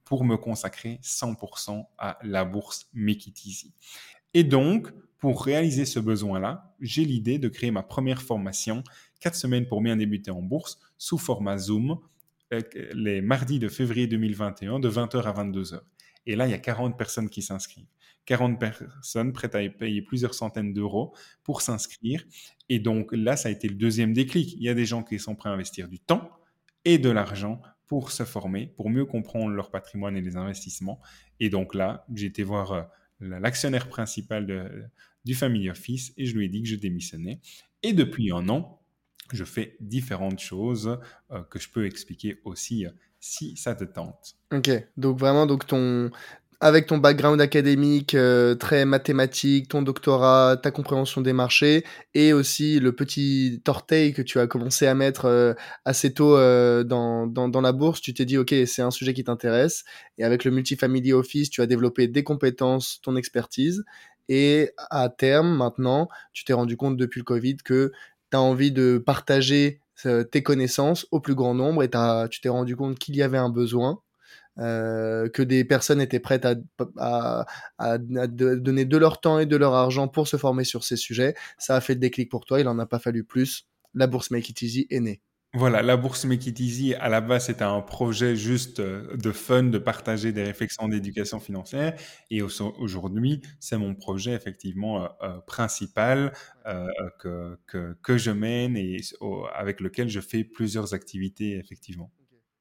pour 0.06 0.24
me 0.24 0.38
consacrer 0.38 1.00
100% 1.04 1.86
à 1.98 2.18
la 2.24 2.46
bourse 2.46 2.90
Make 2.94 3.28
It 3.28 3.46
Easy. 3.46 3.74
Et 4.34 4.44
donc, 4.44 4.92
pour 5.20 5.46
réaliser 5.46 5.86
ce 5.86 6.00
besoin-là, 6.00 6.76
j'ai 6.82 7.06
l'idée 7.06 7.40
de 7.40 7.48
créer 7.48 7.72
ma 7.72 7.84
première 7.84 8.22
formation, 8.22 8.84
4 9.22 9.36
semaines 9.36 9.68
pour 9.68 9.82
bien 9.82 9.96
débuter 9.96 10.32
en 10.32 10.42
bourse, 10.42 10.80
sous 10.98 11.18
format 11.18 11.58
Zoom, 11.58 12.00
euh, 12.54 12.62
les 12.94 13.22
mardis 13.22 13.60
de 13.60 13.70
février 13.70 14.08
2021, 14.08 14.80
de 14.80 14.90
20h 14.90 15.24
à 15.24 15.32
22h. 15.32 15.80
Et 16.26 16.36
là, 16.36 16.48
il 16.48 16.52
y 16.52 16.54
a 16.54 16.60
40 16.60 16.98
personnes 16.98 17.30
qui 17.30 17.42
s'inscrivent. 17.42 17.88
40 18.26 18.60
personnes 18.60 19.34
prêtes 19.34 19.56
à 19.56 19.70
payer 19.70 20.02
plusieurs 20.02 20.34
centaines 20.34 20.74
d'euros 20.74 21.14
pour 21.44 21.62
s'inscrire. 21.62 22.24
Et 22.70 22.80
donc 22.80 23.12
là, 23.12 23.36
ça 23.36 23.50
a 23.50 23.52
été 23.52 23.68
le 23.68 23.76
deuxième 23.76 24.14
déclic. 24.14 24.54
Il 24.54 24.64
y 24.64 24.70
a 24.70 24.74
des 24.74 24.86
gens 24.86 25.04
qui 25.04 25.20
sont 25.20 25.36
prêts 25.36 25.50
à 25.50 25.54
investir 25.54 25.90
du 25.90 26.00
temps 26.00 26.30
et 26.86 26.98
de 26.98 27.10
l'argent 27.10 27.62
pour 27.88 28.12
se 28.12 28.24
former, 28.24 28.68
pour 28.68 28.90
mieux 28.90 29.06
comprendre 29.06 29.54
leur 29.54 29.70
patrimoine 29.70 30.18
et 30.18 30.22
les 30.22 30.36
investissements. 30.36 31.00
Et 31.40 31.50
donc 31.50 31.76
là, 31.76 32.06
j'ai 32.14 32.28
été 32.28 32.44
voir 32.44 32.72
euh, 32.72 32.84
l'actionnaire 33.20 33.88
principal 33.88 34.90
du 35.25 35.36
Family 35.36 35.70
Office 35.70 36.13
et 36.18 36.25
je 36.25 36.36
lui 36.36 36.46
ai 36.46 36.50
dit 36.50 36.63
que 36.63 36.70
je 36.70 36.75
démissionnais. 36.75 37.40
Et 37.84 37.94
depuis 37.94 38.32
un 38.32 38.50
an, 38.50 38.82
je 39.32 39.44
fais 39.44 39.78
différentes 39.80 40.40
choses 40.40 41.00
euh, 41.32 41.44
que 41.44 41.60
je 41.60 41.70
peux 41.70 41.86
expliquer 41.86 42.40
aussi 42.44 42.86
euh, 42.86 42.92
si 43.20 43.56
ça 43.56 43.75
te 43.75 43.84
tente. 43.84 44.36
Ok, 44.52 44.70
donc 44.98 45.18
vraiment, 45.18 45.46
donc 45.46 45.66
ton, 45.66 46.12
avec 46.63 46.88
ton 46.88 46.98
background 46.98 47.41
académique 47.41 48.15
euh, 48.15 48.55
très 48.55 48.86
mathématique, 48.86 49.67
ton 49.67 49.82
doctorat, 49.82 50.55
ta 50.55 50.72
compréhension 50.72 51.20
des 51.20 51.34
marchés 51.34 51.84
et 52.13 52.32
aussi 52.32 52.79
le 52.79 52.96
petit 52.96 53.62
orteil 53.67 54.13
que 54.13 54.22
tu 54.22 54.39
as 54.39 54.48
commencé 54.48 54.88
à 54.88 54.96
mettre 54.96 55.25
euh, 55.25 55.53
assez 55.84 56.13
tôt 56.13 56.38
euh, 56.38 56.86
dans, 56.86 57.27
dans, 57.27 57.50
dans, 57.50 57.60
la 57.60 57.74
bourse, 57.74 58.00
tu 58.00 58.13
t'es 58.13 58.24
dit, 58.24 58.38
OK, 58.38 58.55
c'est 58.65 58.82
un 58.82 58.91
sujet 58.91 59.13
qui 59.13 59.25
t'intéresse. 59.25 59.84
Et 60.17 60.24
avec 60.24 60.46
le 60.46 60.51
Multifamily 60.51 61.12
Office, 61.12 61.50
tu 61.50 61.62
as 61.62 61.65
développé 61.65 62.08
des 62.08 62.24
compétences, 62.24 63.01
ton 63.03 63.17
expertise. 63.17 63.84
Et 64.29 64.72
à 64.89 65.10
terme, 65.10 65.58
maintenant, 65.58 66.08
tu 66.32 66.46
t'es 66.46 66.53
rendu 66.53 66.77
compte 66.77 66.96
depuis 66.96 67.20
le 67.20 67.25
Covid 67.25 67.58
que 67.58 67.91
tu 68.32 68.38
as 68.38 68.41
envie 68.41 68.72
de 68.72 69.03
partager 69.05 69.82
tes 70.32 70.43
connaissances 70.43 71.08
au 71.12 71.20
plus 71.20 71.36
grand 71.36 71.53
nombre 71.55 71.84
et 71.84 71.89
tu 72.29 72.41
t'es 72.41 72.50
rendu 72.50 72.75
compte 72.77 73.00
qu'il 73.00 73.15
y 73.15 73.22
avait 73.22 73.38
un 73.38 73.50
besoin 73.50 74.02
euh, 74.60 75.29
que 75.29 75.41
des 75.41 75.65
personnes 75.65 76.00
étaient 76.00 76.19
prêtes 76.19 76.45
à, 76.45 77.45
donner 77.98 78.86
de 78.86 78.98
leur 78.98 79.19
temps 79.19 79.39
et 79.39 79.45
de 79.45 79.55
leur 79.55 79.74
argent 79.74 80.07
pour 80.07 80.27
se 80.27 80.38
former 80.38 80.63
sur 80.63 80.83
ces 80.83 80.95
sujets. 80.95 81.33
Ça 81.57 81.75
a 81.75 81.81
fait 81.81 81.95
le 81.95 82.00
déclic 82.00 82.29
pour 82.29 82.45
toi, 82.45 82.60
il 82.60 82.67
en 82.67 82.77
a 82.79 82.86
pas 82.86 83.00
fallu 83.00 83.24
plus. 83.24 83.67
La 83.95 84.07
bourse 84.07 84.31
Make 84.31 84.50
It 84.50 84.62
Easy 84.62 84.88
est 84.89 85.00
née. 85.00 85.22
Voilà, 85.55 85.83
la 85.83 85.98
bourse 85.98 86.25
Make 86.25 86.48
It 86.48 86.60
Easy, 86.60 86.95
à 86.95 87.10
la 87.10 87.22
base, 87.22 87.45
c'était 87.45 87.63
un 87.63 87.81
projet 87.81 88.36
juste 88.36 88.79
euh, 88.79 89.15
de 89.17 89.31
fun, 89.31 89.63
de 89.63 89.77
partager 89.77 90.31
des 90.31 90.43
réflexions 90.43 90.88
d'éducation 90.88 91.39
financière. 91.39 91.95
Et 92.31 92.41
aujourd'hui, 92.41 93.41
c'est 93.60 93.77
mon 93.77 93.93
projet 93.93 94.33
effectivement 94.33 95.10
euh, 95.22 95.39
principal 95.45 96.33
que, 97.19 97.60
que, 97.67 98.17
je 98.17 98.31
mène 98.31 98.77
et 98.77 98.98
avec 99.53 99.79
lequel 99.79 100.10
je 100.10 100.22
fais 100.22 100.43
plusieurs 100.43 100.93
activités 100.93 101.57
effectivement. 101.57 102.12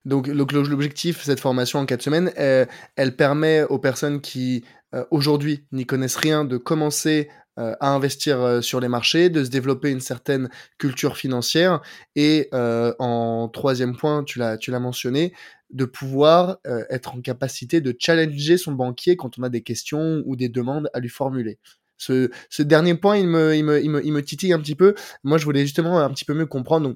Donc, 0.04 0.26
l'objectif, 0.26 1.22
cette 1.22 1.40
formation 1.40 1.78
en 1.78 1.86
quatre 1.86 2.02
semaines, 2.02 2.32
elle, 2.36 3.16
permet 3.16 3.62
aux 3.64 3.78
personnes 3.78 4.20
qui 4.20 4.64
euh, 4.94 5.04
aujourd'hui 5.10 5.64
n'y 5.72 5.86
connaissent 5.86 6.16
rien 6.16 6.44
de 6.44 6.56
commencer 6.56 7.30
à 7.58 7.90
investir 7.92 8.64
sur 8.64 8.80
les 8.80 8.88
marchés, 8.88 9.28
de 9.28 9.44
se 9.44 9.50
développer 9.50 9.90
une 9.90 10.00
certaine 10.00 10.48
culture 10.78 11.18
financière 11.18 11.82
et 12.16 12.48
en 12.50 13.50
troisième 13.52 13.94
point, 13.94 14.24
tu 14.24 14.38
l'as 14.38 14.56
tu 14.56 14.70
l'as 14.70 14.80
mentionné, 14.80 15.34
de 15.68 15.84
pouvoir 15.84 16.60
être 16.88 17.14
en 17.14 17.20
capacité 17.20 17.82
de 17.82 17.94
challenger 17.98 18.56
son 18.56 18.72
banquier 18.72 19.16
quand 19.16 19.38
on 19.38 19.42
a 19.42 19.50
des 19.50 19.60
questions 19.60 20.22
ou 20.24 20.34
des 20.34 20.48
demandes 20.48 20.88
à 20.94 21.00
lui 21.00 21.10
formuler. 21.10 21.58
Ce, 22.02 22.62
dernier 22.62 22.94
point, 22.94 23.16
il 23.16 23.28
me, 23.28 23.54
il, 23.54 23.64
me, 23.64 23.82
il, 23.82 23.90
me, 23.90 24.04
il 24.04 24.12
me 24.12 24.22
titille 24.22 24.52
un 24.52 24.58
petit 24.58 24.74
peu. 24.74 24.94
Moi, 25.22 25.38
je 25.38 25.44
voulais 25.44 25.62
justement 25.62 26.00
un 26.00 26.10
petit 26.10 26.24
peu 26.24 26.34
mieux 26.34 26.46
comprendre. 26.46 26.94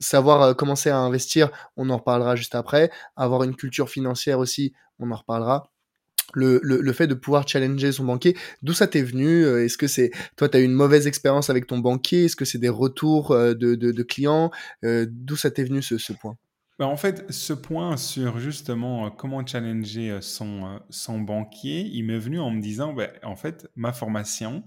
Savoir 0.00 0.42
euh, 0.42 0.54
commencer 0.54 0.90
à 0.90 0.98
investir, 0.98 1.50
on 1.76 1.90
en 1.90 1.98
reparlera 1.98 2.34
juste 2.34 2.54
après. 2.54 2.90
Avoir 3.16 3.44
une 3.44 3.54
culture 3.54 3.88
financière 3.88 4.38
aussi, 4.38 4.72
on 4.98 5.10
en 5.10 5.16
reparlera. 5.16 5.70
Le, 6.32 6.60
le, 6.62 6.80
le 6.80 6.92
fait 6.92 7.08
de 7.08 7.14
pouvoir 7.14 7.46
challenger 7.46 7.90
son 7.90 8.04
banquier, 8.04 8.36
d'où 8.62 8.72
ça 8.72 8.86
t'est 8.86 9.02
venu 9.02 9.44
euh, 9.44 9.64
Est-ce 9.64 9.76
que 9.76 9.88
c'est 9.88 10.12
toi, 10.36 10.48
tu 10.48 10.56
as 10.56 10.60
eu 10.60 10.64
une 10.64 10.72
mauvaise 10.72 11.08
expérience 11.08 11.50
avec 11.50 11.66
ton 11.66 11.78
banquier? 11.78 12.26
Est-ce 12.26 12.36
que 12.36 12.44
c'est 12.44 12.58
des 12.58 12.68
retours 12.68 13.32
euh, 13.32 13.54
de, 13.54 13.74
de, 13.74 14.02
clients? 14.02 14.50
D'où 14.82 15.36
ça 15.36 15.50
t'est 15.50 15.64
venu 15.64 15.82
ce, 15.82 15.98
ce 15.98 16.12
point? 16.12 16.36
Bah, 16.78 16.86
en 16.86 16.96
fait, 16.96 17.30
ce 17.32 17.52
point 17.52 17.96
sur 17.96 18.38
justement 18.38 19.10
comment 19.10 19.44
challenger 19.44 20.18
son, 20.22 20.80
son 20.88 21.20
banquier, 21.20 21.80
il 21.92 22.04
m'est 22.04 22.18
venu 22.18 22.38
en 22.38 22.50
me 22.50 22.60
disant, 22.60 22.92
bah, 22.92 23.08
en 23.24 23.36
fait, 23.36 23.68
ma 23.74 23.92
formation, 23.92 24.64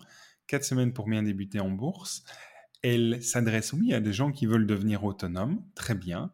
quatre 0.47 0.65
semaines 0.65 0.91
pour 0.91 1.07
bien 1.07 1.23
débuter 1.23 1.61
en 1.61 1.69
bourse, 1.69 2.23
elle 2.83 3.23
s'adresse, 3.23 3.73
oui, 3.73 3.93
à 3.93 3.99
des 3.99 4.13
gens 4.13 4.31
qui 4.31 4.45
veulent 4.45 4.67
devenir 4.67 5.03
autonomes, 5.03 5.63
très 5.73 5.95
bien, 5.95 6.31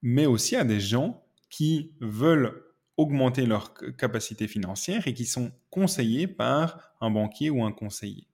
mais 0.00 0.26
aussi 0.26 0.56
à 0.56 0.64
des 0.64 0.80
gens 0.80 1.24
qui 1.50 1.92
veulent 2.00 2.64
augmenter 2.96 3.46
leur 3.46 3.74
capacité 3.96 4.48
financière 4.48 5.06
et 5.06 5.14
qui 5.14 5.26
sont 5.26 5.52
conseillés 5.70 6.26
par 6.26 6.94
un 7.00 7.10
banquier 7.10 7.50
ou 7.50 7.62
un 7.64 7.72
conseiller. 7.72 8.26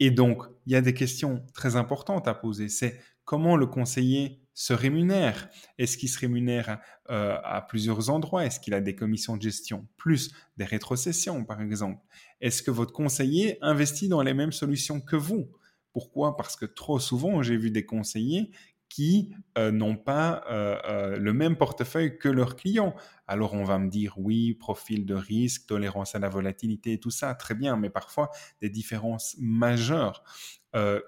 Et 0.00 0.10
donc, 0.10 0.44
il 0.66 0.72
y 0.72 0.76
a 0.76 0.80
des 0.80 0.94
questions 0.94 1.44
très 1.54 1.76
importantes 1.76 2.26
à 2.26 2.34
poser. 2.34 2.68
C'est 2.68 3.00
comment 3.24 3.56
le 3.56 3.66
conseiller 3.66 4.40
se 4.54 4.72
rémunère? 4.72 5.48
Est-ce 5.78 5.96
qu'il 5.96 6.08
se 6.08 6.18
rémunère 6.18 6.78
euh, 7.10 7.36
à 7.44 7.62
plusieurs 7.62 8.10
endroits? 8.10 8.44
Est-ce 8.44 8.60
qu'il 8.60 8.74
a 8.74 8.80
des 8.80 8.94
commissions 8.94 9.36
de 9.36 9.42
gestion 9.42 9.86
plus 9.96 10.32
des 10.56 10.64
rétrocessions, 10.64 11.44
par 11.44 11.60
exemple? 11.60 12.00
Est-ce 12.40 12.62
que 12.62 12.70
votre 12.70 12.92
conseiller 12.92 13.58
investit 13.62 14.08
dans 14.08 14.22
les 14.22 14.34
mêmes 14.34 14.52
solutions 14.52 15.00
que 15.00 15.16
vous? 15.16 15.50
Pourquoi? 15.94 16.36
Parce 16.36 16.56
que 16.56 16.66
trop 16.66 16.98
souvent, 16.98 17.40
j'ai 17.40 17.56
vu 17.56 17.70
des 17.70 17.86
conseillers 17.86 18.50
qui 18.88 19.32
euh, 19.56 19.70
n'ont 19.70 19.96
pas 19.96 20.44
euh, 20.50 20.76
euh, 20.84 21.16
le 21.16 21.32
même 21.32 21.56
portefeuille 21.56 22.18
que 22.18 22.28
leurs 22.28 22.56
clients. 22.56 22.94
Alors 23.28 23.54
on 23.54 23.64
va 23.64 23.78
me 23.78 23.88
dire 23.88 24.14
oui, 24.18 24.54
profil 24.54 25.06
de 25.06 25.14
risque, 25.14 25.66
tolérance 25.66 26.16
à 26.16 26.18
la 26.18 26.28
volatilité, 26.28 26.98
tout 26.98 27.12
ça, 27.12 27.34
très 27.34 27.54
bien, 27.54 27.76
mais 27.76 27.90
parfois 27.90 28.30
des 28.60 28.68
différences 28.68 29.36
majeures. 29.38 30.22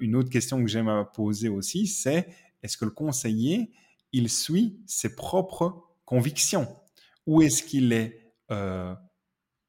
une 0.01 0.15
autre 0.15 0.31
question 0.31 0.63
que 0.63 0.69
j'aime 0.69 0.89
à 0.89 1.05
poser 1.05 1.49
aussi, 1.49 1.89
c'est 1.89 2.29
est-ce 2.63 2.77
que 2.77 2.85
le 2.85 2.93
conseiller, 2.93 3.73
il 4.13 4.31
suit 4.31 4.81
ses 4.87 5.17
propres 5.17 5.83
convictions? 6.05 6.69
Ou 7.27 7.43
est-ce 7.43 7.65
qu'il 7.65 7.93
est, 7.93 8.33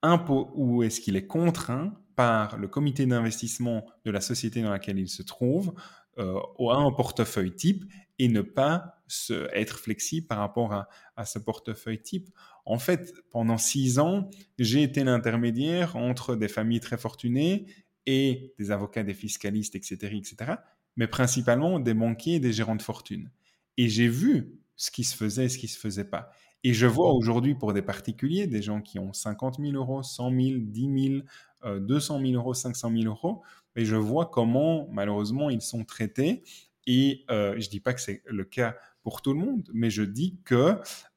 ou 0.03 0.83
est-ce 0.83 1.01
qu'il 1.01 1.15
est 1.15 1.27
contraint 1.27 1.93
par 2.17 2.57
le 2.57 2.67
comité 2.67 3.05
d'investissement 3.05 3.85
de 4.03 4.09
la 4.09 4.21
société 4.21 4.63
dans 4.63 4.71
laquelle 4.71 4.97
il 4.97 5.07
se 5.07 5.21
trouve 5.21 5.75
euh, 6.17 6.39
à 6.71 6.77
un 6.77 6.91
portefeuille 6.91 7.55
type 7.55 7.85
et 8.17 8.27
ne 8.27 8.41
pas 8.41 9.03
se, 9.07 9.47
être 9.55 9.77
flexible 9.77 10.25
par 10.25 10.39
rapport 10.39 10.73
à, 10.73 10.89
à, 11.15 11.25
ce 11.25 11.37
portefeuille 11.37 12.01
type. 12.01 12.29
En 12.65 12.79
fait, 12.79 13.13
pendant 13.29 13.59
six 13.59 13.99
ans, 13.99 14.31
j'ai 14.57 14.81
été 14.81 15.03
l'intermédiaire 15.03 15.95
entre 15.95 16.35
des 16.35 16.47
familles 16.47 16.79
très 16.79 16.97
fortunées 16.97 17.67
et 18.07 18.55
des 18.57 18.71
avocats, 18.71 19.03
des 19.03 19.13
fiscalistes, 19.13 19.75
etc., 19.75 20.17
etc., 20.17 20.53
mais 20.95 21.07
principalement 21.07 21.79
des 21.79 21.93
banquiers 21.93 22.35
et 22.35 22.39
des 22.39 22.51
gérants 22.51 22.75
de 22.75 22.81
fortune. 22.81 23.29
Et 23.77 23.89
j'ai 23.89 24.07
vu 24.07 24.59
ce 24.75 24.89
qui 24.89 25.03
se 25.03 25.15
faisait 25.15 25.45
et 25.45 25.49
ce 25.49 25.59
qui 25.59 25.67
se 25.67 25.77
faisait 25.77 26.09
pas. 26.09 26.31
Et 26.63 26.73
je 26.73 26.87
vois 26.87 27.13
aujourd'hui 27.13 27.55
pour 27.55 27.73
des 27.73 27.81
particuliers, 27.81 28.47
des 28.47 28.61
gens 28.61 28.81
qui 28.81 28.97
ont 28.99 29.13
50 29.13 29.59
000 29.59 29.73
euros, 29.73 30.03
100 30.03 30.31
000, 30.31 30.41
10 30.63 31.09
000, 31.09 31.21
200 31.65 32.21
000 32.21 32.33
euros, 32.33 32.53
500 32.53 32.91
000 32.91 33.05
euros, 33.05 33.41
et 33.75 33.85
je 33.85 33.95
vois 33.95 34.25
comment 34.25 34.87
malheureusement 34.91 35.49
ils 35.49 35.61
sont 35.61 35.85
traités. 35.85 36.43
Et 36.87 37.25
euh, 37.29 37.59
je 37.59 37.69
dis 37.69 37.79
pas 37.79 37.93
que 37.93 38.01
c'est 38.01 38.23
le 38.25 38.43
cas 38.43 38.75
pour 39.03 39.21
tout 39.21 39.33
le 39.33 39.39
monde, 39.39 39.69
mais 39.73 39.89
je 39.89 40.03
dis 40.03 40.39
que 40.43 40.75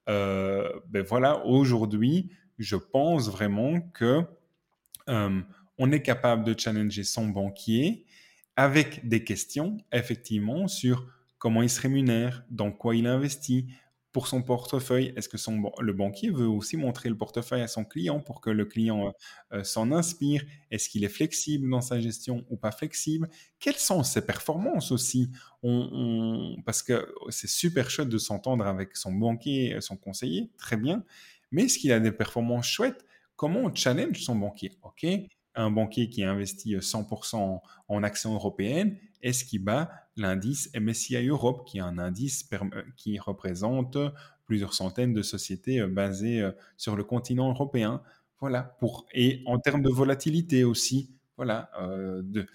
euh, 0.09 0.69
ben 0.89 1.03
voilà, 1.03 1.45
aujourd'hui, 1.47 2.31
je 2.59 2.77
pense 2.77 3.31
vraiment 3.31 3.81
que 3.81 4.23
euh, 5.09 5.41
on 5.79 5.93
est 5.93 6.03
capable 6.03 6.45
de 6.45 6.59
challenger 6.59 7.05
son 7.05 7.29
banquier 7.29 8.05
avec 8.57 9.09
des 9.09 9.25
questions, 9.25 9.79
effectivement, 9.93 10.69
sur 10.69 11.07
comment 11.39 11.63
il 11.63 11.71
se 11.71 11.81
rémunère, 11.81 12.45
dans 12.51 12.71
quoi 12.71 12.95
il 12.95 13.07
investit, 13.07 13.69
pour 14.13 14.27
son 14.27 14.43
portefeuille, 14.43 15.13
est-ce 15.17 15.29
que 15.29 15.37
le 15.81 15.93
banquier 15.93 16.31
veut 16.31 16.49
aussi 16.49 16.77
montrer 16.77 17.09
le 17.09 17.17
portefeuille 17.17 17.63
à 17.63 17.69
son 17.69 17.85
client 17.85 18.19
pour 18.21 18.41
que 18.41 18.51
le 18.51 18.65
client 18.65 19.07
euh, 19.07 19.59
euh, 19.59 19.65
s'en 19.65 19.93
inspire? 19.93 20.45
Est-ce 20.71 20.89
qu'il 20.89 21.05
est 21.05 21.09
flexible 21.09 21.71
dans 21.71 21.81
sa 21.81 22.01
gestion 22.01 22.45
ou 22.51 22.57
pas 22.57 22.73
flexible? 22.73 23.29
Quelles 23.61 23.77
sont 23.77 24.03
ses 24.03 24.27
performances 24.27 24.91
aussi? 24.91 25.31
Parce 26.65 26.83
que 26.83 27.07
c'est 27.29 27.49
super 27.49 27.91
chouette 27.91 28.09
de 28.09 28.19
s'entendre 28.19 28.67
avec 28.67 28.97
son 28.97 29.13
banquier, 29.13 29.81
son 29.81 29.97
conseiller, 29.97 30.51
très 30.59 30.77
bien. 30.77 31.05
Mais 31.53 31.65
est-ce 31.65 31.79
qu'il 31.79 31.93
a 31.93 32.01
des 32.01 32.13
performances 32.13 32.67
chouettes? 32.67 33.05
Comment 33.37 33.61
on 33.61 33.75
challenge 33.75 34.21
son 34.21 34.35
banquier? 34.35 34.73
Ok, 34.83 35.07
un 35.55 35.71
banquier 35.71 36.09
qui 36.09 36.25
investit 36.25 36.77
100% 36.77 37.37
en, 37.37 37.63
en 37.89 38.03
actions 38.03 38.35
européennes, 38.35 38.97
est-ce 39.23 39.45
qu'il 39.45 39.65
bat 39.65 39.91
l'indice 40.17 40.71
MSCI 40.79 41.27
Europe, 41.27 41.67
qui 41.67 41.79
est 41.79 41.83
un 41.83 41.99
indice 41.99 42.49
euh, 42.53 42.83
qui 42.97 43.19
représente 43.19 43.97
plusieurs 44.45 44.75
centaines 44.75 45.15
de 45.15 45.23
sociétés 45.23 45.81
euh, 45.81 45.89
basées 45.89 46.41
euh, 46.41 46.53
sur 46.77 46.97
le 46.97 47.05
continent 47.05 47.51
européen. 47.51 48.03
Voilà. 48.41 48.77
Pour, 48.81 49.07
et 49.13 49.43
en 49.47 49.59
termes 49.59 49.83
de 49.83 49.91
volatilité 49.91 50.65
aussi, 50.65 51.11
voilà, 51.41 51.71
de, 52.23 52.47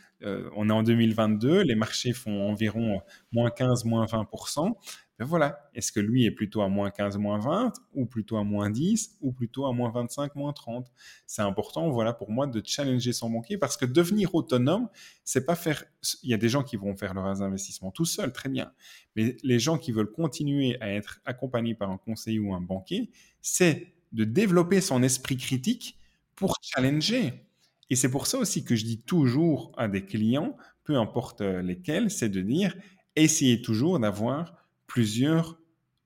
on 0.56 0.70
est 0.70 0.72
en 0.72 0.84
2022, 0.84 1.62
les 1.62 1.74
marchés 1.74 2.14
font 2.14 2.48
environ 2.48 3.02
moins 3.32 3.50
15, 3.50 3.84
moins 3.84 4.06
20%. 4.06 4.76
Ben 5.18 5.26
voilà, 5.26 5.72
est-ce 5.74 5.92
que 5.92 6.00
lui 6.00 6.26
est 6.26 6.32
plutôt 6.32 6.62
à 6.62 6.70
moins 6.70 6.92
15, 6.92 7.18
moins 7.18 7.40
20, 7.40 7.74
ou 7.96 8.06
plutôt 8.06 8.38
à 8.38 8.44
moins 8.44 8.70
10, 8.70 9.18
ou 9.22 9.32
plutôt 9.32 9.66
à 9.66 9.74
moins 9.74 9.90
25, 9.90 10.36
moins 10.36 10.54
30 10.54 10.92
C'est 11.26 11.42
important, 11.42 11.90
voilà, 11.90 12.14
pour 12.14 12.30
moi, 12.30 12.46
de 12.46 12.62
challenger 12.64 13.12
son 13.12 13.32
banquier, 13.32 13.58
parce 13.58 13.76
que 13.76 13.86
devenir 13.88 14.36
autonome, 14.36 14.88
c'est 15.24 15.48
pas 15.48 15.56
faire... 15.56 15.84
Il 16.22 16.30
y 16.30 16.36
a 16.36 16.38
des 16.38 16.50
gens 16.50 16.62
qui 16.62 16.76
vont 16.76 16.96
faire 16.96 17.16
leurs 17.16 17.42
investissements 17.42 17.90
tout 17.90 18.06
seuls, 18.06 18.34
très 18.34 18.50
bien. 18.50 18.72
Mais 19.16 19.36
les 19.42 19.58
gens 19.58 19.80
qui 19.80 19.92
veulent 19.92 20.12
continuer 20.12 20.78
à 20.80 20.92
être 20.92 21.22
accompagnés 21.26 21.74
par 21.74 21.90
un 21.90 21.98
conseiller 21.98 22.38
ou 22.38 22.54
un 22.54 22.62
banquier, 22.62 23.10
c'est 23.42 23.94
de 24.12 24.26
développer 24.26 24.80
son 24.80 25.02
esprit 25.02 25.38
critique 25.38 25.98
pour 26.36 26.58
challenger. 26.62 27.45
Et 27.90 27.96
c'est 27.96 28.10
pour 28.10 28.28
ça 28.28 28.38
aussi 28.38 28.64
que 28.64 28.76
je 28.76 28.86
dis 28.86 29.02
toujours 29.02 29.72
à 29.78 29.88
des 29.88 30.06
clients, 30.06 30.58
peu 30.84 30.98
importe 30.98 31.42
lesquels, 31.42 32.10
c'est 32.10 32.30
de 32.30 32.42
dire, 32.42 32.76
essayez 33.16 33.62
toujours 33.62 34.00
d'avoir 34.00 34.68
plusieurs 34.88 35.60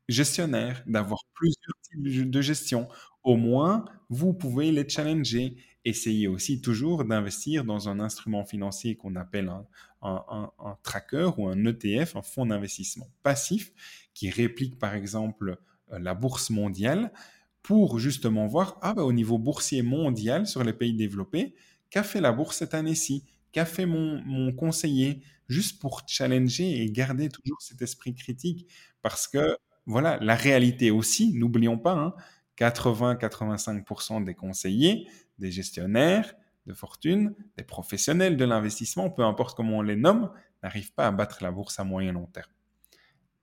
gestionnaires, 0.08 0.84
d'avoir 0.88 1.20
plusieurs 1.34 1.76
types 1.82 2.30
de 2.30 2.42
gestion. 2.42 2.88
Au 3.24 3.36
moins, 3.36 3.86
vous 4.10 4.34
pouvez 4.34 4.72
les 4.72 4.88
challenger. 4.88 5.56
Essayez 5.86 6.28
aussi 6.28 6.62
toujours 6.62 7.06
d'investir 7.06 7.64
dans 7.64 7.88
un 7.88 8.00
instrument 8.00 8.44
financier 8.44 8.96
qu'on 8.96 9.16
appelle 9.16 9.52
un, 10.02 10.78
tracker 10.84 11.32
ou 11.38 11.48
un 11.48 11.66
ETF, 11.66 12.16
un 12.16 12.22
fonds 12.22 12.46
d'investissement 12.46 13.08
passif, 13.24 13.72
qui 14.14 14.30
réplique 14.30 14.78
par 14.80 14.94
exemple 14.94 15.58
euh, 15.92 16.00
la 16.00 16.14
bourse 16.14 16.50
mondiale 16.50 17.12
pour 17.62 18.00
justement 18.00 18.48
voir, 18.48 18.78
ah 18.82 18.94
ben, 18.94 19.04
au 19.04 19.14
niveau 19.14 19.38
boursier 19.38 19.82
mondial 19.82 20.48
sur 20.48 20.64
les 20.64 20.74
pays 20.74 20.94
développés, 20.94 21.56
qu'a 21.90 22.04
fait 22.04 22.22
la 22.22 22.32
bourse 22.32 22.58
cette 22.58 22.74
année-ci? 22.74 23.26
Qu'a 23.52 23.66
fait 23.66 23.86
mon, 23.86 24.54
conseiller? 24.54 25.22
Juste 25.48 25.82
pour 25.82 26.04
challenger 26.08 26.82
et 26.82 26.92
garder 26.92 27.30
toujours 27.30 27.62
cet 27.62 27.82
esprit 27.82 28.14
critique. 28.14 28.68
Parce 29.02 29.28
que, 29.28 29.58
voilà, 29.86 30.18
la 30.22 30.36
réalité 30.36 30.92
aussi, 30.92 31.34
n'oublions 31.34 31.78
pas, 31.78 32.16
80-85% 32.58 34.14
hein, 34.14 34.22
des 34.22 34.36
conseillers, 34.36 35.08
des 35.40 35.52
gestionnaires 35.52 36.36
de 36.68 36.74
fortune, 36.74 37.34
des 37.58 37.64
professionnels 37.64 38.38
de 38.38 38.46
l'investissement, 38.46 39.10
peu 39.10 39.24
importe 39.24 39.58
comment 39.58 39.78
on 39.78 39.82
les 39.82 39.96
nomme, 39.96 40.32
n'arrivent 40.62 40.94
pas 40.94 41.08
à 41.08 41.12
battre 41.12 41.42
la 41.42 41.52
bourse 41.52 41.80
à 41.80 41.84
moyen 41.84 42.12
long 42.12 42.28
terme. 42.28 42.52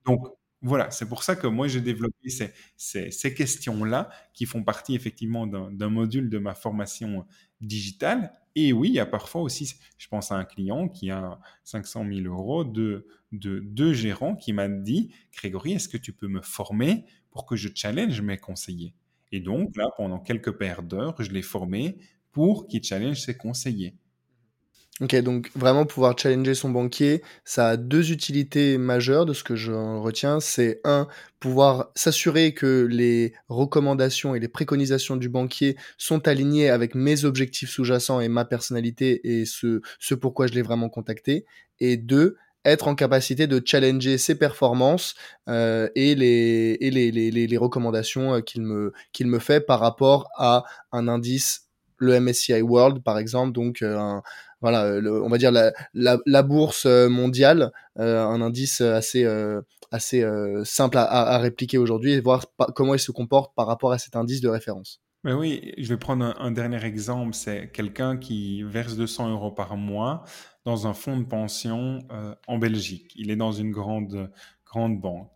Donc, 0.05 0.29
voilà, 0.67 0.91
c'est 0.91 1.09
pour 1.09 1.23
ça 1.23 1.37
que 1.37 1.47
moi 1.47 1.69
j'ai 1.69 1.81
développé 1.81 2.29
ces, 2.77 3.35
questions-là 3.35 4.11
qui 4.35 4.47
font 4.47 4.65
partie 4.65 4.97
effectivement 4.97 5.47
d'un 5.47 5.89
module 5.89 6.29
de 6.29 6.39
ma 6.39 6.55
formation 6.55 7.25
digitale. 7.61 8.33
Et 8.57 8.73
oui, 8.73 8.89
il 8.89 8.95
y 8.95 8.99
a 8.99 9.07
parfois 9.07 9.43
aussi, 9.43 9.75
je 9.97 10.09
pense 10.09 10.33
à 10.33 10.37
un 10.37 10.45
client 10.45 10.89
qui 10.89 11.11
a 11.11 11.39
500 11.63 12.07
000 12.13 12.27
euros 12.27 12.65
de, 12.65 13.07
de, 13.31 13.61
de 13.61 13.93
gérants 13.93 14.35
qui 14.35 14.53
m'a 14.53 14.69
dit, 14.69 15.13
Grégory, 15.33 15.75
est-ce 15.75 15.89
que 15.89 15.99
tu 15.99 16.13
peux 16.13 16.27
me 16.27 16.41
former 16.41 17.05
pour 17.31 17.47
que 17.47 17.55
je 17.55 17.69
challenge 17.73 18.21
mes 18.21 18.39
conseillers? 18.39 18.93
Et 19.31 19.39
donc 19.39 19.77
là, 19.77 19.91
pendant 19.97 20.19
quelques 20.19 20.59
paires 20.59 20.83
d'heures, 20.83 21.15
je 21.23 21.31
l'ai 21.31 21.43
formé 21.43 21.97
pour 22.33 22.67
qu'il 22.67 22.83
challenge 22.83 23.21
ses 23.21 23.37
conseillers. 23.37 23.95
Ok, 25.03 25.15
donc 25.17 25.51
vraiment 25.55 25.85
pouvoir 25.85 26.19
challenger 26.19 26.55
son 26.55 26.71
banquier, 26.71 27.23
ça 27.45 27.69
a 27.69 27.77
deux 27.77 28.13
utilités 28.13 28.79
majeures 28.79 29.27
de 29.27 29.35
ce 29.35 29.45
que 29.45 29.55
je 29.55 29.73
retiens. 29.73 30.41
C'est 30.41 30.81
un, 30.85 31.07
pouvoir 31.39 31.91
s'assurer 31.95 32.55
que 32.55 32.89
les 32.91 33.35
recommandations 33.51 34.35
et 34.35 34.41
les 34.41 34.49
préconisations 34.49 35.17
du 35.17 35.29
banquier 35.29 35.77
sont 35.99 36.27
alignées 36.27 36.71
avec 36.71 36.95
mes 36.95 37.27
objectifs 37.27 37.69
sous-jacents 37.69 38.21
et 38.21 38.29
ma 38.29 38.47
personnalité 38.47 39.21
et 39.41 39.45
ce, 39.45 39.83
ce 39.99 40.15
pourquoi 40.15 40.47
je 40.47 40.55
l'ai 40.55 40.63
vraiment 40.63 40.89
contacté. 40.89 41.45
Et 41.79 41.99
deux, 41.99 42.39
être 42.65 42.89
en 42.89 42.95
capacité 42.95 43.47
de 43.47 43.63
challenger 43.63 44.17
ses 44.17 44.35
performances 44.35 45.15
euh, 45.49 45.91
et, 45.95 46.15
les, 46.15 46.79
et 46.81 46.91
les, 46.91 47.11
les, 47.11 47.31
les, 47.31 47.57
recommandations 47.59 48.37
euh, 48.37 48.41
qu'il 48.41 48.63
me, 48.63 48.95
qu'il 49.13 49.27
me 49.27 49.41
fait 49.41 49.61
par 49.61 49.81
rapport 49.81 50.31
à 50.37 50.65
un 50.91 51.07
indice 51.07 51.67
le 51.99 52.19
MSCI 52.21 52.63
World 52.63 53.03
par 53.03 53.19
exemple 53.19 53.53
donc 53.53 53.83
euh, 53.83 53.97
un, 53.97 54.23
voilà, 54.61 54.85
euh, 54.85 55.23
on 55.23 55.29
va 55.29 55.39
dire 55.39 55.53
la, 55.53 56.43
bourse 56.43 56.87
euh, 56.87 57.09
mondiale, 57.09 57.73
euh, 57.99 58.25
un 58.25 58.41
indice 58.41 58.81
assez, 58.81 59.27
assez 59.91 60.25
simple 60.65 60.99
à, 60.99 61.39
répliquer 61.39 61.79
aujourd'hui 61.79 62.13
et 62.13 62.21
voir 62.21 62.47
comment 62.75 62.95
il 62.95 63.01
se 63.01 63.13
comporte 63.13 63.55
par 63.55 63.67
rapport 63.67 63.93
à 63.93 63.99
cet 63.99 64.17
indice 64.17 64.41
de 64.41 64.49
référence. 64.49 65.01
Mais 65.25 65.33
oui, 65.33 65.73
je 65.77 65.89
vais 65.89 65.97
prendre 65.97 66.25
un, 66.25 66.35
un 66.39 66.53
dernier 66.53 66.85
exemple. 66.85 67.35
C'est 67.35 67.71
quelqu'un 67.73 68.17
qui 68.17 68.63
verse 68.63 68.97
200 68.97 69.31
euros 69.31 69.51
par 69.51 69.77
mois 69.77 70.23
dans 70.65 70.87
un 70.87 70.95
fonds 70.95 71.19
de 71.19 71.25
pension 71.25 71.99
en 72.47 72.59
Belgique. 72.59 73.13
Il 73.17 73.31
est 73.31 73.37
dans 73.37 73.53
une 73.53 73.73
grande, 73.73 74.31
grande 74.65 75.01
banque 75.01 75.31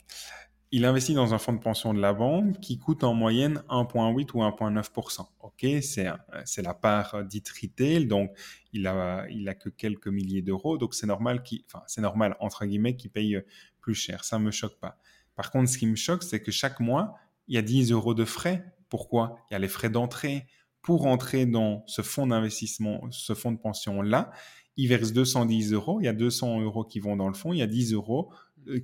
il 0.73 0.85
investit 0.85 1.15
dans 1.15 1.35
un 1.35 1.39
fonds 1.39 1.53
de 1.53 1.59
pension 1.59 1.93
de 1.93 2.01
la 2.01 2.13
banque 2.13 2.61
qui 2.61 2.79
coûte 2.79 3.03
en 3.03 3.13
moyenne 3.13 3.63
1,8 3.69 4.31
ou 4.35 4.43
1,9%. 4.43 5.27
OK, 5.41 5.67
c'est, 5.83 6.63
la 6.63 6.75
part 6.75 7.25
dite 7.25 7.49
retail, 7.51 8.07
donc 8.07 8.31
il 8.73 8.87
a, 8.87 9.27
il 9.31 9.49
a 9.49 9.55
que 9.55 9.69
quelques 9.69 10.07
milliers 10.07 10.43
d'euros, 10.43 10.79
donc 10.79 10.95
c'est 10.95 11.07
normal 11.07 11.43
qu'il, 11.43 11.63
enfin, 11.67 11.83
c'est 11.87 12.01
normal, 12.01 12.37
entre 12.39 12.65
guillemets, 12.67 12.95
qu'il 12.97 13.11
paye 13.11 13.43
plus 13.81 13.95
cher. 13.95 14.25
Ça 14.25 14.39
me 14.39 14.51
choque 14.53 14.79
pas. 14.79 14.97
Par 15.35 15.51
contre, 15.51 15.71
ce 15.71 15.79
qui 15.79 15.87
me 15.87 15.97
choque, 15.97 16.23
c'est 16.23 16.41
que 16.41 16.53
chaque 16.53 16.81
mois, 16.81 17.15
il 17.49 17.55
y 17.55 17.59
a 17.59 17.63
10 17.63 17.91
euros 17.91 18.15
de 18.15 18.25
frais. 18.25 18.65
Pourquoi? 18.89 19.39
Il 19.51 19.55
y 19.55 19.57
a 19.57 19.59
les 19.59 19.69
frais 19.69 19.91
d'entrée. 19.91 20.47
Pour 20.83 21.07
entrer 21.07 21.47
dans 21.47 21.83
ce 21.87 22.03
fonds 22.03 22.27
d'investissement, 22.27 23.03
ce 23.11 23.35
fonds 23.35 23.53
de 23.53 23.59
pension-là, 23.59 24.31
il 24.77 24.89
verse 24.89 25.13
210 25.13 25.73
euros. 25.73 26.01
Il 26.01 26.05
y 26.05 26.09
a 26.09 26.13
200 26.13 26.61
euros 26.61 26.85
qui 26.85 27.01
vont 27.01 27.17
dans 27.17 27.29
le 27.29 27.35
fonds. 27.35 27.53
Il 27.53 27.59
y 27.59 27.63
a 27.63 27.67
10 27.67 27.93
euros 27.93 28.33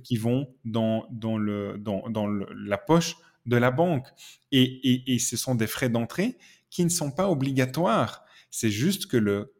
qui 0.03 0.17
vont 0.17 0.53
dans, 0.65 1.07
dans, 1.11 1.37
le, 1.37 1.77
dans, 1.77 2.09
dans 2.09 2.27
la 2.27 2.77
poche 2.77 3.15
de 3.45 3.57
la 3.57 3.71
banque. 3.71 4.07
Et, 4.51 4.63
et, 4.63 5.13
et 5.13 5.19
ce 5.19 5.37
sont 5.37 5.55
des 5.55 5.67
frais 5.67 5.89
d'entrée 5.89 6.37
qui 6.69 6.83
ne 6.83 6.89
sont 6.89 7.11
pas 7.11 7.29
obligatoires. 7.29 8.25
C'est 8.49 8.69
juste 8.69 9.07
que 9.07 9.17
le, 9.17 9.53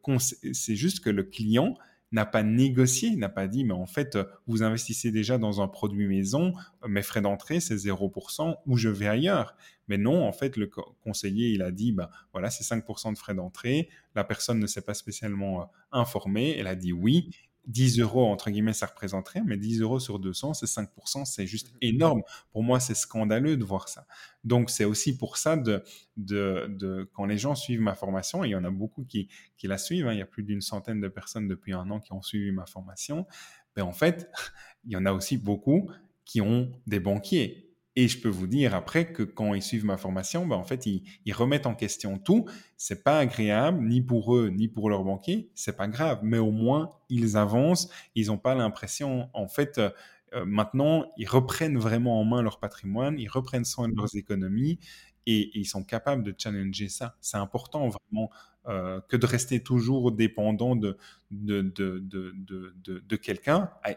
juste 0.51 1.01
que 1.01 1.09
le 1.09 1.23
client 1.23 1.77
n'a 2.11 2.25
pas 2.25 2.43
négocié, 2.43 3.15
n'a 3.15 3.29
pas 3.29 3.47
dit, 3.47 3.65
mais 3.65 3.73
en 3.73 3.85
fait, 3.85 4.17
vous 4.45 4.63
investissez 4.63 5.11
déjà 5.11 5.37
dans 5.37 5.61
un 5.61 5.67
produit 5.67 6.07
maison, 6.07 6.53
mes 6.87 7.01
frais 7.01 7.21
d'entrée, 7.21 7.59
c'est 7.59 7.75
0%, 7.75 8.55
ou 8.65 8.77
je 8.77 8.89
vais 8.89 9.07
ailleurs. 9.07 9.55
Mais 9.89 9.97
non, 9.97 10.25
en 10.25 10.31
fait, 10.31 10.55
le 10.57 10.69
conseiller, 11.03 11.49
il 11.51 11.61
a 11.61 11.71
dit, 11.71 11.91
bah, 11.91 12.09
voilà, 12.31 12.49
c'est 12.49 12.63
5% 12.63 13.13
de 13.13 13.17
frais 13.17 13.35
d'entrée. 13.35 13.89
La 14.15 14.23
personne 14.23 14.59
ne 14.59 14.67
s'est 14.67 14.81
pas 14.81 14.93
spécialement 14.93 15.61
euh, 15.61 15.65
informée. 15.91 16.55
Elle 16.57 16.67
a 16.67 16.75
dit 16.75 16.93
oui. 16.93 17.29
10 17.67 17.99
euros, 17.99 18.25
entre 18.25 18.49
guillemets, 18.49 18.73
ça 18.73 18.85
représenterait, 18.85 19.41
mais 19.45 19.57
10 19.57 19.81
euros 19.81 19.99
sur 19.99 20.19
200, 20.19 20.53
c'est 20.53 20.65
5%, 20.65 21.25
c'est 21.25 21.45
juste 21.45 21.73
énorme. 21.81 22.21
Pour 22.51 22.63
moi, 22.63 22.79
c'est 22.79 22.95
scandaleux 22.95 23.57
de 23.57 23.63
voir 23.63 23.89
ça. 23.89 24.07
Donc, 24.43 24.69
c'est 24.69 24.85
aussi 24.85 25.17
pour 25.17 25.37
ça 25.37 25.57
de, 25.57 25.83
de, 26.15 26.67
de, 26.69 27.09
quand 27.13 27.25
les 27.25 27.37
gens 27.37 27.55
suivent 27.55 27.81
ma 27.81 27.93
formation, 27.93 28.43
et 28.43 28.47
il 28.47 28.51
y 28.51 28.55
en 28.55 28.63
a 28.63 28.71
beaucoup 28.71 29.03
qui, 29.03 29.27
qui 29.57 29.67
la 29.67 29.77
suivent, 29.77 30.07
hein, 30.07 30.13
il 30.13 30.19
y 30.19 30.21
a 30.21 30.25
plus 30.25 30.43
d'une 30.43 30.61
centaine 30.61 31.01
de 31.01 31.09
personnes 31.09 31.47
depuis 31.47 31.73
un 31.73 31.89
an 31.91 31.99
qui 31.99 32.13
ont 32.13 32.21
suivi 32.21 32.51
ma 32.51 32.65
formation, 32.65 33.27
mais 33.75 33.83
ben, 33.83 33.89
en 33.89 33.93
fait, 33.93 34.31
il 34.85 34.93
y 34.93 34.95
en 34.95 35.05
a 35.05 35.11
aussi 35.11 35.37
beaucoup 35.37 35.91
qui 36.25 36.41
ont 36.41 36.71
des 36.87 36.99
banquiers 36.99 37.66
et 37.97 38.07
je 38.07 38.21
peux 38.21 38.29
vous 38.29 38.45
dire 38.45 38.75
après 38.75 39.11
que 39.11 39.23
quand 39.23 39.55
ils 39.55 39.63
suivent 39.63 39.83
ma 39.83 39.97
formation, 39.97 40.45
ben 40.45 40.55
en 40.55 40.63
fait, 40.63 40.85
ils, 40.85 41.33
remettent 41.33 41.65
en 41.65 41.73
question 41.73 42.19
tout. 42.19 42.45
C'est 42.77 43.03
pas 43.03 43.17
agréable, 43.17 43.83
ni 43.83 44.03
pour 44.03 44.35
eux, 44.35 44.49
ni 44.49 44.67
pour 44.67 44.91
leurs 44.91 45.03
banquiers. 45.03 45.49
C'est 45.55 45.75
pas 45.75 45.87
grave, 45.87 46.19
mais 46.21 46.37
au 46.37 46.51
moins, 46.51 46.93
ils 47.09 47.37
avancent. 47.37 47.89
Ils 48.13 48.27
n'ont 48.27 48.37
pas 48.37 48.53
l'impression, 48.53 49.31
en 49.33 49.47
fait, 49.47 49.79
euh, 49.79 50.45
maintenant, 50.45 51.11
ils 51.17 51.27
reprennent 51.27 51.79
vraiment 51.79 52.21
en 52.21 52.23
main 52.23 52.43
leur 52.43 52.59
patrimoine, 52.59 53.17
ils 53.17 53.29
reprennent 53.29 53.65
soin 53.65 53.89
de 53.89 53.95
leurs 53.95 54.15
économies 54.15 54.77
et 55.25 55.49
ils 55.57 55.65
sont 55.65 55.83
capables 55.83 56.21
de 56.21 56.35
challenger 56.37 56.89
ça. 56.89 57.17
C'est 57.19 57.37
important 57.37 57.89
vraiment 57.89 58.29
euh, 58.67 58.99
que 59.07 59.15
de 59.15 59.25
rester 59.25 59.61
toujours 59.63 60.11
dépendant 60.11 60.75
de, 60.75 60.97
de, 61.31 61.61
de, 61.61 61.99
de, 61.99 62.73
de, 62.83 63.15
quelqu'un. 63.15 63.71
Ah, 63.83 63.91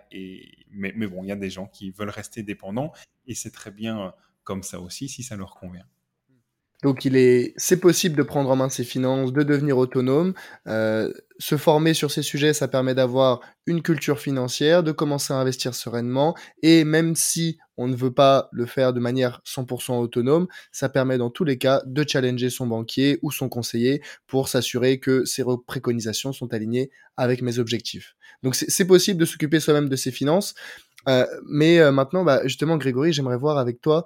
mais, 0.70 0.92
mais 0.94 1.06
bon, 1.06 1.24
il 1.24 1.28
y 1.28 1.32
a 1.32 1.36
des 1.36 1.50
gens 1.50 1.66
qui 1.66 1.90
veulent 1.90 2.10
rester 2.10 2.42
dépendants 2.42 2.92
et 3.26 3.34
c'est 3.34 3.50
très 3.50 3.70
bien 3.70 4.00
euh, 4.00 4.10
comme 4.44 4.62
ça 4.62 4.80
aussi 4.80 5.08
si 5.08 5.22
ça 5.22 5.36
leur 5.36 5.54
convient. 5.54 5.86
Donc 6.82 7.04
il 7.04 7.16
est, 7.16 7.52
c'est 7.56 7.78
possible 7.78 8.16
de 8.16 8.22
prendre 8.22 8.50
en 8.50 8.56
main 8.56 8.68
ses 8.70 8.84
finances, 8.84 9.32
de 9.32 9.42
devenir 9.42 9.76
autonome. 9.76 10.32
Euh, 10.66 11.12
se 11.38 11.56
former 11.56 11.92
sur 11.94 12.10
ces 12.10 12.22
sujets, 12.22 12.54
ça 12.54 12.68
permet 12.68 12.94
d'avoir 12.94 13.40
une 13.66 13.82
culture 13.82 14.18
financière, 14.18 14.82
de 14.82 14.92
commencer 14.92 15.32
à 15.32 15.36
investir 15.36 15.74
sereinement. 15.74 16.34
Et 16.62 16.84
même 16.84 17.16
si 17.16 17.58
on 17.76 17.86
ne 17.86 17.96
veut 17.96 18.12
pas 18.12 18.48
le 18.52 18.66
faire 18.66 18.92
de 18.92 19.00
manière 19.00 19.40
100% 19.46 19.98
autonome, 19.98 20.48
ça 20.72 20.88
permet 20.88 21.18
dans 21.18 21.30
tous 21.30 21.44
les 21.44 21.58
cas 21.58 21.82
de 21.86 22.04
challenger 22.06 22.48
son 22.50 22.66
banquier 22.66 23.18
ou 23.22 23.30
son 23.30 23.48
conseiller 23.48 24.02
pour 24.26 24.48
s'assurer 24.48 25.00
que 25.00 25.24
ses 25.24 25.44
préconisations 25.66 26.32
sont 26.32 26.52
alignées 26.54 26.90
avec 27.16 27.42
mes 27.42 27.58
objectifs. 27.58 28.14
Donc 28.42 28.54
c'est 28.54 28.86
possible 28.86 29.20
de 29.20 29.26
s'occuper 29.26 29.60
soi-même 29.60 29.88
de 29.88 29.96
ses 29.96 30.10
finances. 30.10 30.54
Euh, 31.08 31.26
mais 31.46 31.78
euh, 31.78 31.92
maintenant, 31.92 32.24
bah, 32.24 32.40
justement, 32.44 32.76
Grégory, 32.76 33.12
j'aimerais 33.12 33.38
voir 33.38 33.58
avec 33.58 33.80
toi 33.80 34.04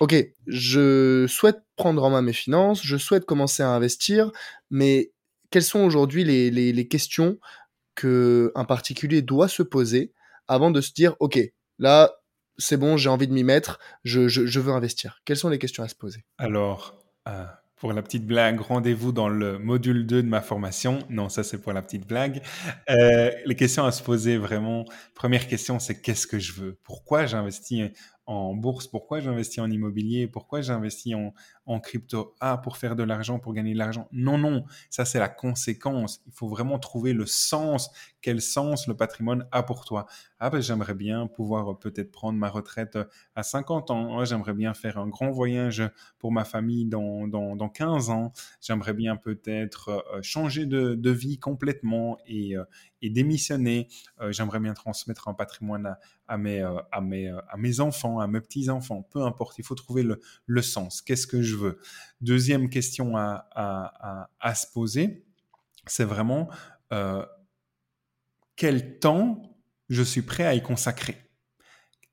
ok, 0.00 0.14
je 0.46 1.26
souhaite 1.28 1.62
prendre 1.76 2.02
en 2.04 2.10
main 2.10 2.22
mes 2.22 2.32
finances, 2.32 2.82
je 2.84 2.96
souhaite 2.96 3.24
commencer 3.24 3.62
à 3.62 3.70
investir, 3.70 4.30
mais 4.70 5.12
quelles 5.50 5.62
sont 5.62 5.80
aujourd'hui 5.80 6.24
les, 6.24 6.50
les, 6.50 6.72
les, 6.72 6.88
questions 6.88 7.38
que 7.94 8.52
un 8.54 8.64
particulier 8.64 9.22
doit 9.22 9.48
se 9.48 9.62
poser 9.62 10.12
avant 10.48 10.70
de 10.70 10.80
se 10.80 10.92
dire, 10.92 11.14
ok, 11.20 11.38
là, 11.78 12.12
c'est 12.58 12.76
bon, 12.76 12.96
j'ai 12.96 13.08
envie 13.08 13.28
de 13.28 13.32
m'y 13.32 13.44
mettre, 13.44 13.78
je, 14.04 14.28
je, 14.28 14.46
je, 14.46 14.60
veux 14.60 14.72
investir? 14.72 15.20
Quelles 15.24 15.36
sont 15.36 15.48
les 15.48 15.58
questions 15.58 15.82
à 15.82 15.88
se 15.88 15.94
poser? 15.94 16.24
Alors, 16.38 16.98
euh, 17.28 17.44
pour 17.76 17.92
la 17.92 18.02
petite 18.02 18.26
blague, 18.26 18.60
rendez-vous 18.60 19.12
dans 19.12 19.28
le 19.28 19.58
module 19.58 20.06
2 20.06 20.22
de 20.22 20.28
ma 20.28 20.40
formation. 20.40 21.00
Non, 21.10 21.28
ça 21.28 21.44
c'est 21.44 21.58
pour 21.58 21.72
la 21.72 21.82
petite 21.82 22.06
blague. 22.06 22.42
Euh, 22.88 23.30
les 23.44 23.54
questions 23.54 23.84
à 23.84 23.92
se 23.92 24.02
poser 24.02 24.38
vraiment. 24.38 24.84
Première 25.14 25.46
question, 25.46 25.78
c'est 25.78 26.00
qu'est-ce 26.00 26.26
que 26.26 26.38
je 26.38 26.52
veux? 26.54 26.78
Pourquoi 26.84 27.26
j'investis? 27.26 27.90
En 28.26 28.54
bourse, 28.54 28.88
pourquoi 28.88 29.20
j'investis 29.20 29.60
en 29.60 29.70
immobilier, 29.70 30.26
pourquoi 30.26 30.60
j'investis 30.60 31.14
en, 31.14 31.80
crypto? 31.80 32.34
Ah, 32.40 32.58
pour 32.58 32.76
faire 32.76 32.96
de 32.96 33.04
l'argent, 33.04 33.38
pour 33.38 33.54
gagner 33.54 33.72
de 33.72 33.78
l'argent. 33.78 34.08
Non, 34.12 34.36
non, 34.36 34.64
ça 34.90 35.04
c'est 35.04 35.20
la 35.20 35.28
conséquence. 35.28 36.22
Il 36.26 36.32
faut 36.32 36.48
vraiment 36.48 36.78
trouver 36.78 37.12
le 37.12 37.26
sens. 37.26 37.90
Quel 38.20 38.42
sens 38.42 38.88
le 38.88 38.96
patrimoine 38.96 39.46
a 39.52 39.62
pour 39.62 39.84
toi? 39.84 40.06
Ah, 40.40 40.50
ben 40.50 40.60
j'aimerais 40.60 40.94
bien 40.94 41.28
pouvoir 41.28 41.70
euh, 41.70 41.74
peut-être 41.74 42.10
prendre 42.10 42.38
ma 42.38 42.48
retraite 42.48 42.96
euh, 42.96 43.04
à 43.36 43.42
50 43.42 43.90
ans. 43.90 44.24
j'aimerais 44.24 44.54
bien 44.54 44.74
faire 44.74 44.98
un 44.98 45.08
grand 45.08 45.30
voyage 45.30 45.82
pour 46.18 46.32
ma 46.32 46.44
famille 46.44 46.84
dans, 46.84 47.28
dans, 47.28 47.54
dans 47.54 47.68
15 47.68 48.10
ans. 48.10 48.32
J'aimerais 48.60 48.94
bien 48.94 49.16
peut-être 49.16 50.04
euh, 50.12 50.20
changer 50.22 50.66
de, 50.66 50.94
de, 50.94 51.10
vie 51.10 51.38
complètement 51.38 52.18
et, 52.26 52.54
et 53.00 53.08
démissionner. 53.10 53.88
j'aimerais 54.30 54.60
bien 54.60 54.74
transmettre 54.74 55.28
un 55.28 55.34
patrimoine 55.34 55.96
à, 56.25 56.25
à 56.28 56.38
mes, 56.38 56.60
à, 56.60 57.00
mes, 57.00 57.28
à 57.28 57.56
mes 57.56 57.80
enfants 57.80 58.20
à 58.20 58.26
mes 58.26 58.40
petits-enfants, 58.40 59.02
peu 59.10 59.22
importe, 59.22 59.58
il 59.58 59.64
faut 59.64 59.74
trouver 59.74 60.02
le, 60.02 60.20
le 60.46 60.62
sens. 60.62 61.02
Qu'est-ce 61.02 61.26
que 61.26 61.42
je 61.42 61.56
veux? 61.56 61.78
Deuxième 62.20 62.68
question 62.68 63.16
à, 63.16 63.48
à, 63.52 64.30
à, 64.40 64.54
se 64.54 64.66
poser, 64.72 65.24
c'est 65.86 66.04
vraiment 66.04 66.48
euh, 66.92 67.24
quel 68.56 68.98
temps 68.98 69.42
je 69.88 70.02
suis 70.02 70.22
prêt 70.22 70.44
à 70.44 70.54
y 70.54 70.62
consacrer? 70.62 71.16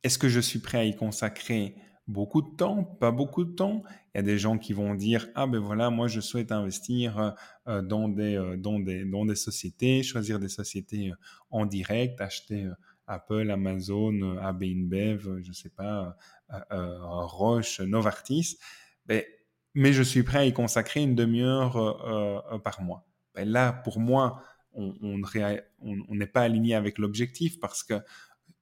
Est-ce 0.04 0.18
que 0.18 0.30
je 0.30 0.40
suis 0.40 0.60
prêt 0.60 0.80
à 0.80 0.84
y 0.84 0.96
consacrer 0.96 1.76
beaucoup 2.08 2.42
de 2.42 2.56
temps, 2.56 2.84
pas 2.84 3.12
beaucoup 3.12 3.46
de 3.46 3.54
temps. 3.54 3.82
Il 4.14 4.18
y 4.18 4.20
a 4.20 4.24
des 4.24 4.38
gens 4.38 4.58
qui 4.58 4.74
vont 4.74 4.94
dire 4.94 5.30
ah 5.36 5.48
ben 5.48 5.60
voilà 5.60 5.90
moi 5.90 6.08
je 6.08 6.20
souhaite 6.20 6.52
investir 6.52 7.34
euh, 7.68 7.82
dans 7.82 8.10
des 8.10 8.36
euh, 8.36 8.58
dans 8.58 8.80
des 8.80 9.06
dans 9.06 9.26
des 9.26 9.36
sociétés, 9.36 10.04
choisir 10.04 10.40
des 10.40 10.50
sociétés 10.50 11.14
en 11.50 11.66
direct, 11.66 12.20
acheter 12.20 12.68
Apple, 13.08 13.50
Amazon, 13.52 14.38
AB 14.38 14.64
InBev, 14.64 15.42
je 15.42 15.52
sais 15.52 15.70
pas, 15.70 16.16
euh, 16.52 16.60
euh, 16.72 16.98
Roche, 17.26 17.80
Novartis, 17.82 18.58
ben, 19.06 19.24
mais 19.74 19.94
je 19.94 20.04
suis 20.04 20.24
prêt 20.24 20.40
à 20.40 20.46
y 20.46 20.54
consacrer 20.54 21.02
une 21.02 21.16
demi-heure 21.16 21.78
euh, 21.78 22.60
par 22.60 22.82
mois. 22.82 23.06
Ben 23.36 23.48
là, 23.48 23.74
pour 23.74 24.00
moi, 24.00 24.42
on 24.74 25.20
n'est 26.10 26.28
pas 26.28 26.42
aligné 26.42 26.76
avec 26.76 26.98
l'objectif 26.98 27.60
parce 27.60 27.84
que 27.84 28.02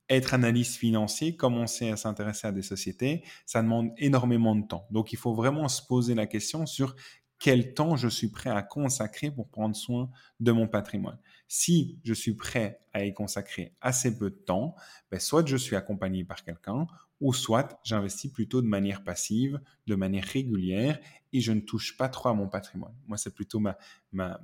être 0.10 0.34
analyste 0.34 0.76
financier, 0.76 1.38
commencer 1.38 1.90
à 1.90 1.96
s'intéresser 1.96 2.48
à 2.48 2.52
des 2.52 2.62
sociétés, 2.62 3.24
ça 3.46 3.62
demande 3.62 3.92
énormément 3.98 4.56
de 4.56 4.68
temps. 4.68 4.86
Donc, 4.92 5.14
il 5.14 5.18
faut 5.18 5.34
vraiment 5.34 5.70
se 5.70 5.82
poser 5.82 6.16
la 6.16 6.28
question 6.28 6.66
sur 6.66 6.96
quel 7.40 7.74
temps 7.74 7.96
je 7.96 8.08
suis 8.08 8.28
prêt 8.30 8.50
à 8.50 8.62
consacrer 8.62 9.32
pour 9.32 9.50
prendre 9.50 9.76
soin 9.76 10.10
de 10.40 10.52
mon 10.52 10.68
patrimoine. 10.68 11.18
Si 11.54 12.00
je 12.06 12.14
suis 12.14 12.34
prêt 12.34 12.80
à 12.94 13.04
y 13.04 13.14
consacrer 13.14 13.76
assez 13.82 14.18
peu 14.18 14.30
de 14.30 14.36
temps, 14.36 14.74
ben 15.12 15.20
soit 15.20 15.46
je 15.46 15.58
suis 15.58 15.76
accompagné 15.76 16.24
par 16.24 16.46
quelqu'un, 16.46 16.88
ou 17.20 17.34
soit 17.34 17.78
j'investis 17.84 18.32
plutôt 18.32 18.62
de 18.62 18.68
manière 18.68 19.04
passive, 19.04 19.60
de 19.86 19.96
manière 19.96 20.24
régulière, 20.24 20.98
et 21.34 21.42
je 21.42 21.52
ne 21.52 21.60
touche 21.60 21.98
pas 21.98 22.08
trop 22.08 22.30
à 22.30 22.34
mon 22.34 22.48
patrimoine. 22.48 22.96
Moi, 23.06 23.18
c'est 23.18 23.36
plutôt 23.36 23.60
ma, 23.60 23.78
ma, 24.14 24.40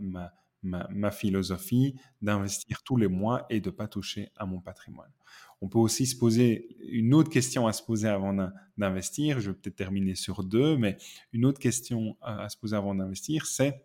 ma, 0.64 0.86
ma, 0.92 1.10
philosophie 1.12 1.96
d'investir 2.22 2.84
tous 2.84 2.98
les 2.98 3.08
mois 3.08 3.46
et 3.50 3.62
de 3.62 3.70
ne 3.70 3.76
pas 3.76 3.88
toucher 3.88 4.28
à 4.36 4.46
mon 4.46 4.60
patrimoine. 4.60 5.14
On 5.62 5.70
peut 5.70 5.80
aussi 5.80 6.08
se 6.08 6.18
poser 6.18 6.76
une 6.92 7.14
autre 7.14 7.30
question 7.30 7.68
à 7.68 7.72
se 7.72 7.84
poser 7.84 8.10
avant 8.10 8.34
d'investir. 8.76 9.40
Je 9.40 9.52
vais 9.52 9.56
peut-être 9.56 9.78
terminer 9.78 10.16
sur 10.16 10.44
deux, 10.44 10.76
mais 10.76 10.98
une 11.32 11.46
autre 11.46 11.60
question 11.60 12.18
à 12.20 12.50
se 12.50 12.58
poser 12.58 12.76
avant 12.76 12.96
d'investir, 12.96 13.46
c'est 13.46 13.82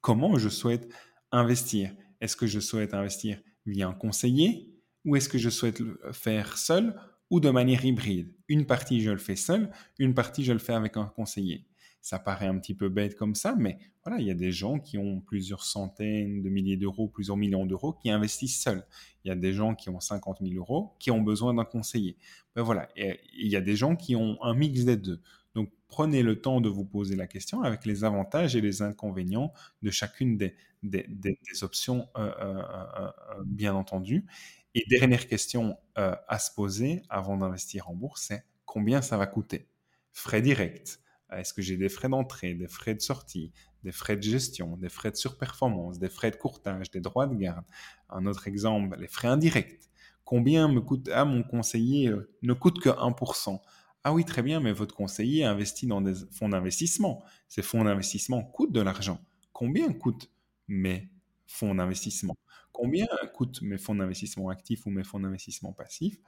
comment 0.00 0.38
je 0.38 0.48
souhaite 0.48 0.88
investir? 1.32 1.92
Est-ce 2.20 2.36
que 2.36 2.46
je 2.46 2.60
souhaite 2.60 2.94
investir 2.94 3.40
via 3.66 3.88
un 3.88 3.94
conseiller 3.94 4.72
ou 5.04 5.16
est-ce 5.16 5.28
que 5.28 5.38
je 5.38 5.50
souhaite 5.50 5.80
le 5.80 5.98
faire 6.12 6.58
seul 6.58 7.00
ou 7.30 7.40
de 7.40 7.50
manière 7.50 7.84
hybride? 7.84 8.32
Une 8.48 8.66
partie, 8.66 9.00
je 9.00 9.10
le 9.10 9.18
fais 9.18 9.36
seul, 9.36 9.70
une 9.98 10.14
partie, 10.14 10.44
je 10.44 10.52
le 10.52 10.58
fais 10.58 10.74
avec 10.74 10.96
un 10.96 11.06
conseiller. 11.06 11.64
Ça 12.00 12.18
paraît 12.18 12.46
un 12.46 12.58
petit 12.58 12.74
peu 12.74 12.88
bête 12.88 13.16
comme 13.16 13.34
ça, 13.34 13.56
mais 13.58 13.78
voilà, 14.04 14.20
il 14.20 14.26
y 14.26 14.30
a 14.30 14.34
des 14.34 14.52
gens 14.52 14.78
qui 14.78 14.96
ont 14.96 15.20
plusieurs 15.20 15.64
centaines 15.64 16.42
de 16.42 16.48
milliers 16.48 16.76
d'euros, 16.76 17.08
plusieurs 17.08 17.36
millions 17.36 17.66
d'euros, 17.66 17.92
qui 17.92 18.10
investissent 18.10 18.60
seuls. 18.60 18.86
Il 19.24 19.28
y 19.28 19.30
a 19.32 19.34
des 19.34 19.52
gens 19.52 19.74
qui 19.74 19.90
ont 19.90 19.98
50 19.98 20.38
000 20.40 20.54
euros, 20.54 20.94
qui 21.00 21.10
ont 21.10 21.20
besoin 21.20 21.54
d'un 21.54 21.64
conseiller. 21.64 22.16
Ben 22.54 22.62
voilà, 22.62 22.88
il 22.96 23.48
y 23.48 23.56
a 23.56 23.60
des 23.60 23.74
gens 23.74 23.96
qui 23.96 24.14
ont 24.14 24.38
un 24.42 24.54
mix 24.54 24.84
des 24.84 24.96
deux. 24.96 25.20
Donc, 25.56 25.70
prenez 25.88 26.22
le 26.22 26.40
temps 26.40 26.60
de 26.60 26.68
vous 26.68 26.84
poser 26.84 27.16
la 27.16 27.26
question 27.26 27.62
avec 27.62 27.86
les 27.86 28.04
avantages 28.04 28.54
et 28.54 28.60
les 28.60 28.82
inconvénients 28.82 29.52
de 29.82 29.90
chacune 29.90 30.36
des, 30.36 30.54
des, 30.90 31.38
options, 31.62 32.08
euh, 32.16 32.32
euh, 32.40 32.62
euh, 33.00 33.42
bien 33.44 33.74
entendu. 33.74 34.26
Et 34.74 34.84
dernière 34.88 35.26
question 35.26 35.78
à 35.94 36.38
se 36.38 36.50
poser 36.54 37.02
avant 37.08 37.38
d'investir 37.38 37.88
en 37.88 37.94
bourse, 37.94 38.26
c'est 38.28 38.44
combien 38.66 39.00
ça 39.00 39.16
va 39.16 39.26
coûter? 39.26 39.68
Frais 40.12 40.42
directs, 40.42 40.98
est-ce 41.32 41.54
que 41.54 41.62
j'ai 41.62 41.78
des 41.78 41.88
frais 41.88 42.10
d'entrée, 42.10 42.54
des 42.54 42.68
frais 42.68 42.94
de 42.94 43.00
sortie, 43.00 43.52
des 43.84 43.92
frais 43.92 44.16
de 44.16 44.22
gestion, 44.22 44.76
des 44.76 44.90
frais 44.90 45.10
de 45.10 45.16
surperformance, 45.16 45.98
des 45.98 46.10
frais 46.10 46.30
de 46.30 46.36
courtage, 46.36 46.90
des 46.90 47.00
droits 47.00 47.26
de 47.26 47.34
garde? 47.34 47.64
Un 48.10 48.26
autre 48.26 48.48
exemple, 48.48 48.98
les 49.00 49.08
frais 49.08 49.28
indirects. 49.28 49.80
Combien 50.24 50.68
me 50.68 50.82
coûte 50.82 51.08
ah, 51.10 51.24
mon 51.24 51.42
conseiller 51.42 52.12
ne 52.42 52.52
coûte 52.52 52.78
que 52.80 52.90
1% 52.90 53.60
Ah 54.04 54.12
oui, 54.12 54.26
très 54.26 54.42
bien, 54.42 54.60
mais 54.60 54.72
votre 54.72 54.94
conseiller 54.94 55.44
investit 55.44 55.86
dans 55.86 56.02
des 56.02 56.14
fonds 56.32 56.50
d'investissement. 56.50 57.24
Ces 57.48 57.62
fonds 57.62 57.84
d'investissement 57.84 58.42
coûtent 58.42 58.72
de 58.72 58.82
l'argent. 58.82 59.20
Combien 59.52 59.90
coûtent 59.94 60.28
mes 60.68 61.08
fonds 61.46 61.74
d'investissement 61.74 62.36
Combien 62.72 63.06
coûtent 63.32 63.62
mes 63.62 63.78
fonds 63.78 63.94
d'investissement 63.94 64.50
actifs 64.50 64.84
ou 64.84 64.90
mes 64.90 65.02
fonds 65.02 65.20
d'investissement 65.20 65.72
passifs 65.72 66.18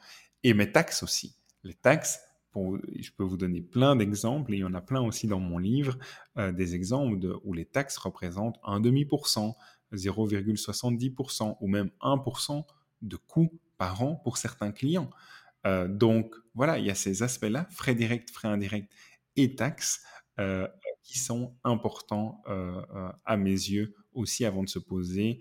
Et 0.44 0.54
mes 0.54 0.72
taxes 0.72 1.02
aussi? 1.02 1.36
Les 1.62 1.74
taxes, 1.74 2.20
je 2.54 3.10
peux 3.16 3.22
vous 3.24 3.36
donner 3.36 3.60
plein 3.60 3.96
d'exemples, 3.96 4.54
et 4.54 4.56
il 4.56 4.60
y 4.60 4.64
en 4.64 4.74
a 4.74 4.80
plein 4.80 5.02
aussi 5.02 5.26
dans 5.26 5.40
mon 5.40 5.58
livre, 5.58 5.98
euh, 6.38 6.52
des 6.52 6.74
exemples 6.74 7.38
où 7.44 7.52
les 7.52 7.66
taxes 7.66 7.98
représentent 7.98 8.58
un 8.64 8.80
demi 8.80 9.04
pour 9.04 9.28
cent, 9.28 9.56
0,70% 9.92 11.56
ou 11.60 11.68
même 11.68 11.90
1% 12.00 12.64
de 13.02 13.16
coûts 13.16 13.52
par 13.76 14.02
an 14.02 14.16
pour 14.16 14.38
certains 14.38 14.72
clients. 14.72 15.10
Euh, 15.66 15.88
donc 15.88 16.34
voilà, 16.54 16.78
il 16.78 16.86
y 16.86 16.90
a 16.90 16.94
ces 16.94 17.22
aspects-là, 17.22 17.66
frais 17.70 17.94
directs, 17.94 18.30
frais 18.30 18.48
indirects 18.48 18.88
et 19.36 19.54
taxes, 19.54 20.02
euh, 20.40 20.66
qui 21.02 21.18
sont 21.18 21.54
importants 21.64 22.42
à 23.24 23.36
mes 23.38 23.50
yeux 23.50 23.94
aussi 24.12 24.44
avant 24.44 24.62
de 24.62 24.68
se 24.68 24.78
poser 24.78 25.40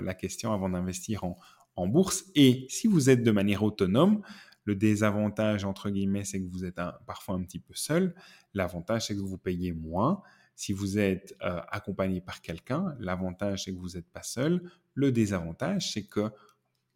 la 0.00 0.14
question, 0.14 0.52
avant 0.52 0.68
d'investir 0.68 1.24
en, 1.24 1.86
bourse. 1.86 2.24
Et 2.34 2.66
si 2.70 2.86
vous 2.86 3.10
êtes 3.10 3.22
de 3.22 3.30
manière 3.30 3.62
autonome, 3.62 4.22
le 4.64 4.74
désavantage, 4.74 5.64
entre 5.64 5.90
guillemets, 5.90 6.24
c'est 6.24 6.40
que 6.40 6.50
vous 6.50 6.64
êtes 6.64 6.80
parfois 7.06 7.34
un 7.34 7.42
petit 7.42 7.58
peu 7.58 7.74
seul. 7.74 8.14
L'avantage, 8.54 9.06
c'est 9.06 9.14
que 9.14 9.20
vous 9.20 9.38
payez 9.38 9.72
moins. 9.72 10.22
Si 10.54 10.72
vous 10.72 10.98
êtes 10.98 11.36
euh, 11.42 11.60
accompagné 11.70 12.22
par 12.22 12.40
quelqu'un, 12.40 12.96
l'avantage, 12.98 13.64
c'est 13.64 13.72
que 13.72 13.78
vous 13.78 13.90
n'êtes 13.90 14.08
pas 14.08 14.22
seul. 14.22 14.70
Le 14.94 15.12
désavantage, 15.12 15.92
c'est 15.92 16.06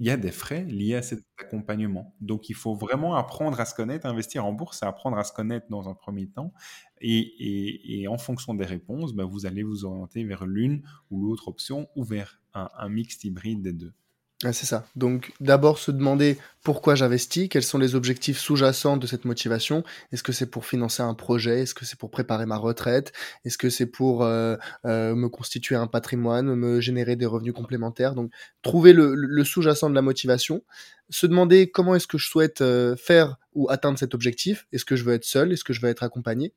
qu'il 0.00 0.06
y 0.06 0.10
a 0.10 0.16
des 0.16 0.32
frais 0.32 0.64
liés 0.64 0.94
à 0.94 1.02
cet 1.02 1.22
accompagnement. 1.38 2.14
Donc, 2.22 2.48
il 2.48 2.54
faut 2.54 2.74
vraiment 2.74 3.16
apprendre 3.16 3.60
à 3.60 3.66
se 3.66 3.74
connaître. 3.74 4.06
Investir 4.06 4.46
en 4.46 4.52
bourse, 4.54 4.82
apprendre 4.82 5.18
à 5.18 5.24
se 5.24 5.32
connaître 5.34 5.66
dans 5.68 5.90
un 5.90 5.94
premier 5.94 6.26
temps. 6.26 6.54
Et, 7.02 8.06
en 8.08 8.16
fonction 8.16 8.54
des 8.54 8.64
réponses, 8.64 9.12
ben, 9.12 9.24
vous 9.24 9.44
allez 9.44 9.62
vous 9.62 9.84
orienter 9.84 10.24
vers 10.24 10.46
l'une 10.46 10.82
ou 11.10 11.26
l'autre 11.26 11.48
option 11.48 11.86
ou 11.96 12.02
vers 12.02 12.40
un, 12.54 12.70
un 12.78 12.88
mixte 12.88 13.24
hybride 13.24 13.60
des 13.60 13.74
deux 13.74 13.92
c'est 14.42 14.64
ça. 14.64 14.87
Donc 14.96 15.33
d'abord 15.40 15.79
se 15.79 15.90
demander 15.90 16.38
pourquoi 16.62 16.94
j'investis, 16.94 17.48
quels 17.50 17.62
sont 17.62 17.76
les 17.76 17.94
objectifs 17.94 18.38
sous-jacents 18.38 18.96
de 18.96 19.07
cette 19.07 19.26
motivation. 19.26 19.85
Est-ce 20.12 20.22
que 20.22 20.33
c'est 20.33 20.46
pour 20.46 20.64
financer 20.64 21.03
un 21.03 21.12
projet? 21.12 21.61
Est-ce 21.61 21.74
que 21.74 21.85
c'est 21.85 21.98
pour 21.98 22.11
préparer 22.11 22.46
ma 22.46 22.57
retraite? 22.57 23.12
Est-ce 23.44 23.59
que 23.59 23.68
c'est 23.68 23.87
pour 23.87 24.24
euh, 24.24 24.57
euh, 24.87 25.14
me 25.14 25.29
constituer 25.29 25.76
un 25.76 25.87
patrimoine, 25.87 26.55
me 26.55 26.81
générer 26.81 27.16
des 27.16 27.26
revenus 27.26 27.53
complémentaires? 27.53 28.14
Donc 28.14 28.33
trouver 28.62 28.94
le, 28.94 29.44
sous-jacent 29.44 29.90
de 29.90 29.94
la 29.94 30.03
motivation. 30.03 30.62
Se 31.11 31.26
demander 31.26 31.70
comment 31.70 31.94
est-ce 31.94 32.07
que 32.07 32.16
je 32.16 32.29
souhaite 32.29 32.62
euh, 32.62 32.96
faire 32.96 33.37
ou 33.55 33.68
atteindre 33.68 33.98
cet 33.98 34.14
objectif. 34.14 34.66
Est-ce 34.72 34.87
que 34.87 34.96
je 34.96 35.05
veux 35.05 35.12
être 35.12 35.24
seul? 35.24 35.53
Est-ce 35.53 35.64
que 35.64 35.74
je 35.74 35.83
veux 35.83 35.88
être 35.88 36.03
accompagné? 36.03 36.55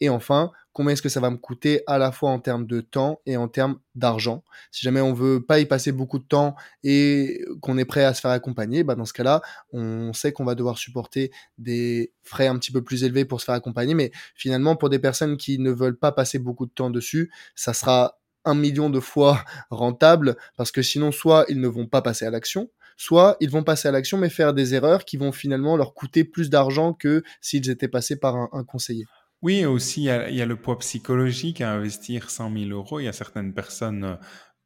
Et 0.00 0.08
enfin, 0.08 0.50
combien 0.72 0.92
est-ce 0.92 1.02
que 1.02 1.08
ça 1.08 1.20
va 1.20 1.30
me 1.30 1.36
coûter 1.36 1.82
à 1.86 1.98
la 1.98 2.12
fois 2.12 2.30
en 2.30 2.40
termes 2.40 2.66
de 2.66 2.80
temps 2.80 3.20
et 3.26 3.36
en 3.36 3.48
termes 3.48 3.78
d'argent? 3.94 4.44
Si 4.72 4.84
jamais 4.84 5.00
on 5.00 5.12
veut 5.14 5.40
pas 5.44 5.60
y 5.60 5.66
passer 5.66 5.92
beaucoup 5.92 6.18
de 6.18 6.24
temps 6.24 6.56
et 6.82 7.42
qu'on 7.62 7.78
est 7.78 7.84
prêt 7.84 8.04
à 8.04 8.12
se 8.12 8.20
faire 8.20 8.32
accompagner, 8.32 8.82
bah 8.84 8.96
dans 8.96 9.04
ce 9.04 9.12
cas-là, 9.12 9.40
on 9.72 10.12
sait 10.12 10.32
qu'on 10.32 10.44
va 10.44 10.54
devoir 10.54 10.78
supporter 10.78 11.30
des 11.58 12.12
frais 12.22 12.48
un 12.48 12.58
petit 12.58 12.72
peu 12.72 12.82
plus 12.82 13.04
élevés 13.04 13.24
pour 13.24 13.40
se 13.40 13.46
faire 13.46 13.54
accompagner. 13.54 13.94
Mais 13.94 14.10
finalement, 14.34 14.76
pour 14.76 14.90
des 14.90 14.98
personnes 14.98 15.36
qui 15.36 15.58
ne 15.58 15.70
veulent 15.70 15.98
pas 15.98 16.12
passer 16.12 16.38
beaucoup 16.38 16.66
de 16.66 16.72
temps 16.72 16.90
dessus, 16.90 17.30
ça 17.54 17.72
sera 17.72 18.18
un 18.44 18.54
million 18.54 18.90
de 18.90 19.00
fois 19.00 19.42
rentable 19.70 20.36
parce 20.56 20.72
que 20.72 20.82
sinon, 20.82 21.12
soit 21.12 21.44
ils 21.48 21.60
ne 21.60 21.68
vont 21.68 21.86
pas 21.86 22.02
passer 22.02 22.26
à 22.26 22.30
l'action, 22.30 22.68
soit 22.96 23.36
ils 23.40 23.50
vont 23.50 23.62
passer 23.64 23.88
à 23.88 23.92
l'action 23.92 24.18
mais 24.18 24.28
faire 24.30 24.54
des 24.54 24.74
erreurs 24.74 25.04
qui 25.04 25.16
vont 25.16 25.32
finalement 25.32 25.76
leur 25.76 25.94
coûter 25.94 26.24
plus 26.24 26.50
d'argent 26.50 26.92
que 26.94 27.22
s'ils 27.40 27.70
étaient 27.70 27.88
passés 27.88 28.16
par 28.16 28.36
un 28.52 28.64
conseiller. 28.64 29.06
Oui, 29.44 29.66
aussi, 29.66 30.04
il 30.04 30.34
y, 30.36 30.40
a, 30.40 30.46
le 30.46 30.56
poids 30.56 30.78
psychologique 30.78 31.60
à 31.60 31.70
investir 31.70 32.30
100 32.30 32.50
000 32.50 32.70
euros. 32.70 32.98
Il 32.98 33.04
y 33.04 33.08
a 33.08 33.12
certaines 33.12 33.52
personnes 33.52 34.04
euh, 34.04 34.16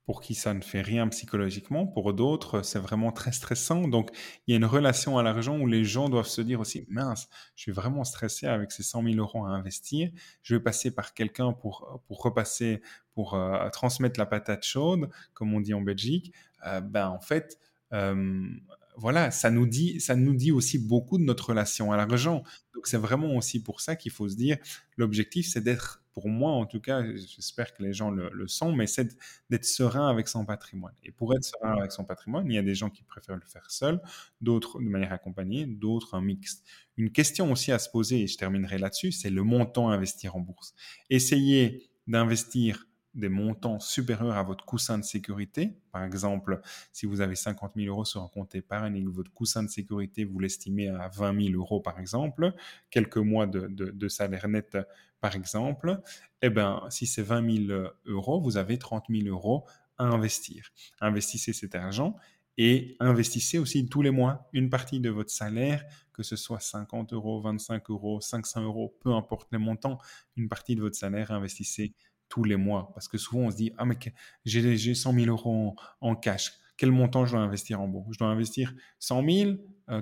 pour 0.05 0.21
qui 0.21 0.37
ça 0.37 0.55
ne 0.55 0.61
fait 0.61 0.83
rien 0.83 1.09
psychologiquement. 1.09 1.85
Pour 1.85 2.15
d'autres, 2.15 2.63
c'est 2.63 2.79
vraiment 2.79 3.11
très 3.11 3.33
stressant. 3.33 3.89
Donc, 3.89 4.11
il 4.47 4.53
y 4.53 4.55
a 4.55 4.57
une 4.57 4.65
relation 4.65 5.19
à 5.19 5.25
l'argent 5.25 5.59
où 5.59 5.67
les 5.67 5.85
gens 5.85 6.09
doivent 6.09 6.29
se 6.29 6.43
dire 6.43 6.61
aussi, 6.61 6.87
mince, 6.89 7.29
je 7.57 7.63
suis 7.63 7.73
vraiment 7.73 8.05
stressé 8.05 8.47
avec 8.47 8.71
ces 8.71 8.85
100 8.85 9.03
000 9.03 9.17
euros 9.17 9.45
à 9.47 9.49
investir. 9.49 10.13
Je 10.45 10.55
vais 10.55 10.61
passer 10.63 10.93
par 10.93 11.13
quelqu'un 11.13 11.53
pour, 11.53 12.01
pour 12.07 12.23
repasser, 12.23 12.81
pour 13.15 13.35
euh, 13.35 13.69
transmettre 13.71 14.21
la 14.21 14.27
patate 14.27 14.65
chaude, 14.65 15.11
comme 15.35 15.55
on 15.55 15.61
dit 15.61 15.75
en 15.75 15.81
Belgique. 15.81 16.33
Euh, 16.69 16.81
ben, 16.81 17.09
en 17.09 17.21
fait, 17.21 17.59
voilà, 18.99 19.31
ça 19.31 19.51
nous 19.51 19.67
dit, 19.67 20.01
ça 20.01 20.17
nous 20.17 20.35
dit 20.35 20.51
aussi 20.51 20.79
beaucoup 20.79 21.19
de 21.19 21.23
notre 21.23 21.51
relation 21.51 21.93
à 21.93 21.97
l'argent. 21.97 22.43
Donc 22.75 22.89
c'est 22.89 22.97
vraiment 22.97 23.37
aussi 23.37 23.63
pour 23.63 23.81
ça 23.81 23.95
qu'il 23.95 24.11
faut 24.11 24.29
se 24.29 24.35
dire, 24.35 24.59
l'objectif 24.97 25.49
c'est 25.49 25.61
d'être, 25.61 26.03
pour 26.13 26.29
moi 26.29 26.51
en 26.51 26.67
tout 26.67 26.81
cas, 26.81 27.05
j'espère 27.15 27.73
que 27.75 27.85
les 27.85 27.93
gens 27.93 28.11
le, 28.11 28.29
le 28.33 28.49
sont, 28.49 28.73
mais 28.73 28.89
c'est 28.89 29.17
d'être 29.51 29.65
serein 29.65 30.09
avec 30.11 30.27
son 30.27 30.45
patrimoine. 30.45 30.95
Et 31.05 31.13
pour 31.13 31.33
être 31.33 31.45
serein 31.45 31.77
avec 31.79 31.93
son 31.93 32.05
patrimoine, 32.05 32.47
il 32.51 32.55
y 32.55 32.59
a 32.59 32.63
des 32.63 32.75
gens 32.75 32.91
qui 32.91 33.05
préfèrent 33.05 33.37
le 33.37 33.47
faire 33.47 33.71
seul, 33.71 34.01
d'autres 34.41 34.81
de 34.81 34.89
manière 34.89 35.13
accompagnée, 35.13 35.67
d'autres 35.67 36.15
un 36.15 36.21
mixte. 36.21 36.67
Une 36.97 37.13
question 37.13 37.53
aussi 37.53 37.71
à 37.71 37.79
se 37.79 37.89
poser, 37.89 38.23
et 38.23 38.27
je 38.27 38.37
terminerai 38.37 38.79
là-dessus, 38.79 39.13
c'est 39.13 39.31
le 39.31 39.45
montant 39.45 39.91
à 39.91 39.95
investir 39.95 40.35
en 40.35 40.41
bourse. 40.41 40.75
Essayez 41.09 41.89
d'investir 42.09 42.88
des 43.15 43.29
montants 43.29 43.81
supérieurs 43.81 44.37
à 44.37 44.43
votre 44.43 44.65
coussin 44.65 44.99
de 44.99 45.05
sécurité. 45.05 45.73
Par 45.93 46.05
exemple, 46.05 46.61
si 46.93 47.07
vous 47.07 47.21
avez 47.21 47.35
50 47.35 47.73
000 47.77 47.89
euros 47.89 48.05
sur 48.05 48.23
un 48.23 48.29
compte 48.29 48.55
épargne 48.55 48.97
et 48.97 49.03
que 49.03 49.09
votre 49.09 49.33
coussin 49.33 49.63
de 49.63 49.69
sécurité, 49.69 50.25
vous 50.25 50.39
l'estimez 50.39 50.89
à 50.89 51.09
20 51.09 51.49
000 51.51 51.55
euros, 51.55 51.81
par 51.81 51.99
exemple, 51.99 52.53
quelques 52.91 53.17
mois 53.17 53.47
de, 53.47 54.09
salaire 54.09 54.49
net, 54.49 54.79
par 55.21 55.35
exemple, 55.35 56.01
eh 56.43 56.51
bien, 56.51 56.83
si 56.91 57.07
c'est 57.07 57.23
20 57.23 57.67
000 57.67 57.91
euros, 58.07 58.41
vous 58.41 58.57
avez 58.57 58.79
30 58.79 59.07
000 59.09 59.27
euros 59.27 59.67
à 59.97 60.05
investir. 60.05 60.71
Investissez 61.01 61.53
cet 61.53 61.75
argent 61.75 62.17
et 62.57 62.97
investissez 63.01 63.59
aussi 63.59 63.89
tous 63.89 64.03
les 64.03 64.11
mois 64.11 64.49
une 64.53 64.69
partie 64.69 65.01
de 65.01 65.11
votre 65.11 65.31
salaire, 65.31 65.85
que 66.13 66.23
ce 66.23 66.37
soit 66.37 66.61
50 66.61 67.13
euros, 67.13 67.41
25 67.41 67.89
euros, 67.91 68.21
500 68.21 68.63
euros, 68.63 68.97
peu 69.01 69.13
importe 69.13 69.49
les 69.53 69.59
montants, 69.59 69.99
une 70.37 70.49
partie 70.49 70.75
de 70.75 70.81
votre 70.81 70.97
salaire, 70.97 71.31
investissez 71.31 71.95
tous 72.29 72.45
les 72.45 72.57
mois. 72.57 72.91
Parce 72.95 73.09
que 73.09 73.19
souvent, 73.19 73.47
on 73.47 73.51
se 73.51 73.57
dit, 73.57 73.73
ah, 73.79 73.85
mais 73.85 73.97
j'ai 74.45 74.95
100 74.95 75.13
000 75.13 75.27
euros 75.27 75.77
en, 76.01 76.15
cash. 76.15 76.53
Quel 76.77 76.93
montant 76.93 77.27
je 77.27 77.33
dois 77.33 77.41
investir 77.41 77.81
en 77.81 77.89
bourse 77.89 78.09
Je 78.13 78.19
dois 78.19 78.29
investir 78.29 78.75
100 78.99 79.29
000, 79.29 79.53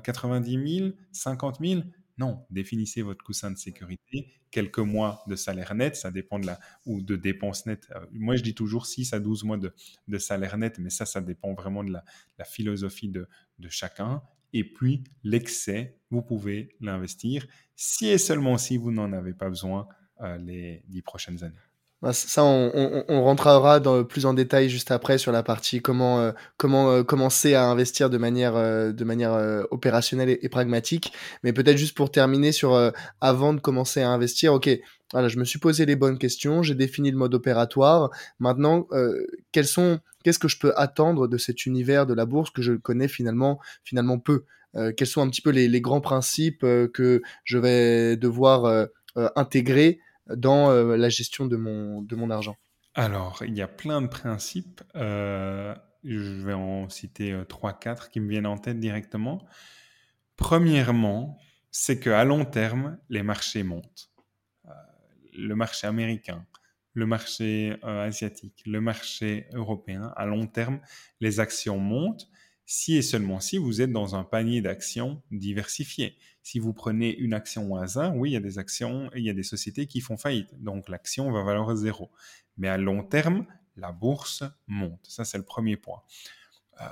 90 0.03 0.79
000, 0.79 0.91
50 1.13 1.59
000 1.61 1.83
Non, 2.19 2.45
définissez 2.51 3.03
votre 3.03 3.25
coussin 3.25 3.51
de 3.51 3.57
sécurité, 3.57 4.29
quelques 4.51 4.79
mois 4.79 5.23
de 5.27 5.37
salaire 5.37 5.75
net, 5.75 5.97
ça 5.97 6.11
dépend 6.11 6.39
de 6.39 6.47
la, 6.47 6.59
ou 6.85 7.03
de 7.03 7.17
dépenses 7.17 7.67
nettes. 7.67 7.89
Euh, 7.95 8.05
moi, 8.13 8.37
je 8.37 8.43
dis 8.43 8.55
toujours 8.55 8.87
6 8.87 9.13
à 9.13 9.21
12 9.21 9.45
mois 9.45 9.59
de, 9.59 9.75
de 10.09 10.19
salaire 10.19 10.57
net, 10.59 10.79
mais 10.79 10.91
ça, 10.91 11.07
ça 11.07 11.21
dépend 11.21 11.55
vraiment 11.55 11.85
de 11.85 11.93
la, 11.93 12.05
philosophie 12.45 13.09
de, 13.09 13.29
de 13.59 13.69
chacun. 13.69 14.23
Et 14.53 14.65
puis, 14.65 15.05
l'excès, 15.25 15.99
vous 16.11 16.23
pouvez 16.23 16.77
l'investir 16.81 17.47
si 17.75 18.07
et 18.09 18.19
seulement 18.19 18.57
si 18.57 18.79
vous 18.79 18.91
n'en 18.91 19.13
avez 19.13 19.35
pas 19.35 19.49
besoin 19.49 19.89
euh, 20.23 20.39
les 20.39 20.83
10 20.89 21.03
prochaines 21.03 21.45
années. 21.45 21.55
Bah, 22.03 22.13
ça, 22.13 22.45
on, 22.45 23.05
on, 23.09 23.23
rentrera 23.25 23.81
dans, 23.81 24.05
plus 24.05 24.27
en 24.27 24.35
détail 24.35 24.69
juste 24.69 24.91
après 24.91 25.17
sur 25.17 25.33
la 25.33 25.43
partie 25.43 25.81
comment, 25.81 26.21
euh, 26.21 26.33
comment 26.59 26.91
euh, 26.91 27.03
commencer 27.03 27.55
à 27.55 27.65
investir 27.65 28.11
de 28.11 28.19
manière, 28.19 28.55
euh, 28.55 28.93
de 28.93 29.03
manière 29.05 29.65
opérationnelle 29.71 30.39
et, 30.41 30.49
pragmatique. 30.51 31.13
Mais 31.43 31.55
peut-être 31.55 31.79
juste 31.79 31.97
pour 31.97 32.11
terminer 32.11 32.53
sur 32.53 32.93
avant 33.23 33.55
de 33.55 33.61
commencer 33.61 34.03
à 34.03 34.11
investir, 34.11 34.53
ok, 34.53 34.69
voilà, 35.13 35.29
je 35.29 35.39
me 35.39 35.45
suis 35.45 35.59
posé 35.59 35.87
les 35.87 35.97
bonnes 35.97 36.19
questions, 36.19 36.63
j'ai 36.63 36.75
défini 36.75 37.11
le 37.11 37.17
mode 37.17 37.35
opératoire. 37.35 38.11
Maintenant, 38.41 38.87
sont, 39.65 39.99
qu'est-ce 40.23 40.39
que 40.39 40.49
je 40.49 40.59
peux 40.59 40.75
attendre 40.77 41.29
de 41.29 41.39
cet 41.39 41.65
univers 41.65 42.07
de 42.07 42.13
la 42.13 42.27
bourse 42.27 42.51
que 42.51 42.61
je 42.61 42.75
connais 42.75 43.09
finalement, 43.09 43.59
finalement 43.85 44.19
peu? 44.19 44.45
Quels 44.97 45.07
sont 45.07 45.23
un 45.23 45.31
petit 45.31 45.41
peu 45.41 45.51
les, 45.51 45.69
les 45.69 45.81
grands 45.81 46.03
principes 46.03 46.61
que 46.61 47.23
je 47.45 47.59
vais 47.59 48.19
devoir 48.19 48.89
intégrer 49.35 50.01
dans 50.35 50.71
euh, 50.71 50.97
la 50.97 51.09
gestion 51.09 51.47
de 51.47 51.57
mon, 51.57 52.03
de 52.03 52.17
mon 52.17 52.31
argent 52.31 52.57
Alors, 52.95 53.43
il 53.47 53.55
y 53.55 53.63
a 53.63 53.69
plein 53.69 54.03
de 54.03 54.07
principes. 54.07 54.83
Euh, 54.95 55.75
je 56.05 56.45
vais 56.45 56.53
en 56.53 56.89
citer 56.89 57.33
3-4 57.33 57.89
euh, 57.89 57.95
qui 58.13 58.21
me 58.21 58.29
viennent 58.29 58.47
en 58.47 58.59
tête 58.59 58.79
directement. 58.79 59.45
Premièrement, 60.37 61.39
c'est 61.71 61.99
qu'à 61.99 62.25
long 62.25 62.45
terme, 62.45 62.99
les 63.09 63.23
marchés 63.23 63.63
montent. 63.63 64.11
le 65.33 65.55
marché 65.55 65.87
américain, 65.87 66.47
le 66.95 67.07
marché 67.07 67.77
asiatique, 67.83 68.63
le 68.67 68.81
marché 68.81 69.47
européen, 69.53 70.13
à 70.17 70.25
long 70.25 70.47
terme, 70.47 70.81
les 71.21 71.41
actions 71.41 71.79
montent 71.79 72.29
si 72.67 72.97
et 72.97 73.03
seulement 73.03 73.41
si 73.41 73.59
vous 73.59 73.81
êtes 73.81 73.93
dans 73.93 74.17
un 74.17 74.25
panier 74.25 74.61
d'actions 74.61 75.23
diversifié. 75.31 76.17
Si 76.47 76.61
vous 76.61 76.73
prenez 76.73 77.13
une 77.17 77.35
action 77.35 77.73
au 77.73 77.77
hasard, 77.77 78.17
oui, 78.17 78.31
il 78.31 78.33
y 78.35 78.37
a 78.37 78.41
des 78.41 78.61
actions, 78.61 79.11
il 79.17 79.25
y 79.25 79.31
a 79.31 79.33
des 79.33 79.43
sociétés 79.43 79.89
qui 79.89 80.01
font 80.01 80.17
faillite. 80.17 80.63
Donc 80.63 80.89
l'action 80.89 81.33
va 81.33 81.43
valoir 81.43 81.75
zéro. 81.75 82.13
Mais 82.57 82.69
à 82.69 82.79
long 82.79 83.03
terme, 83.03 83.47
la 83.75 83.91
bourse 83.91 84.45
monte. 84.69 85.05
Ça, 85.09 85.25
c'est 85.25 85.39
le 85.39 85.45
premier 85.45 85.77
point. 85.77 86.03
Euh, 86.81 86.87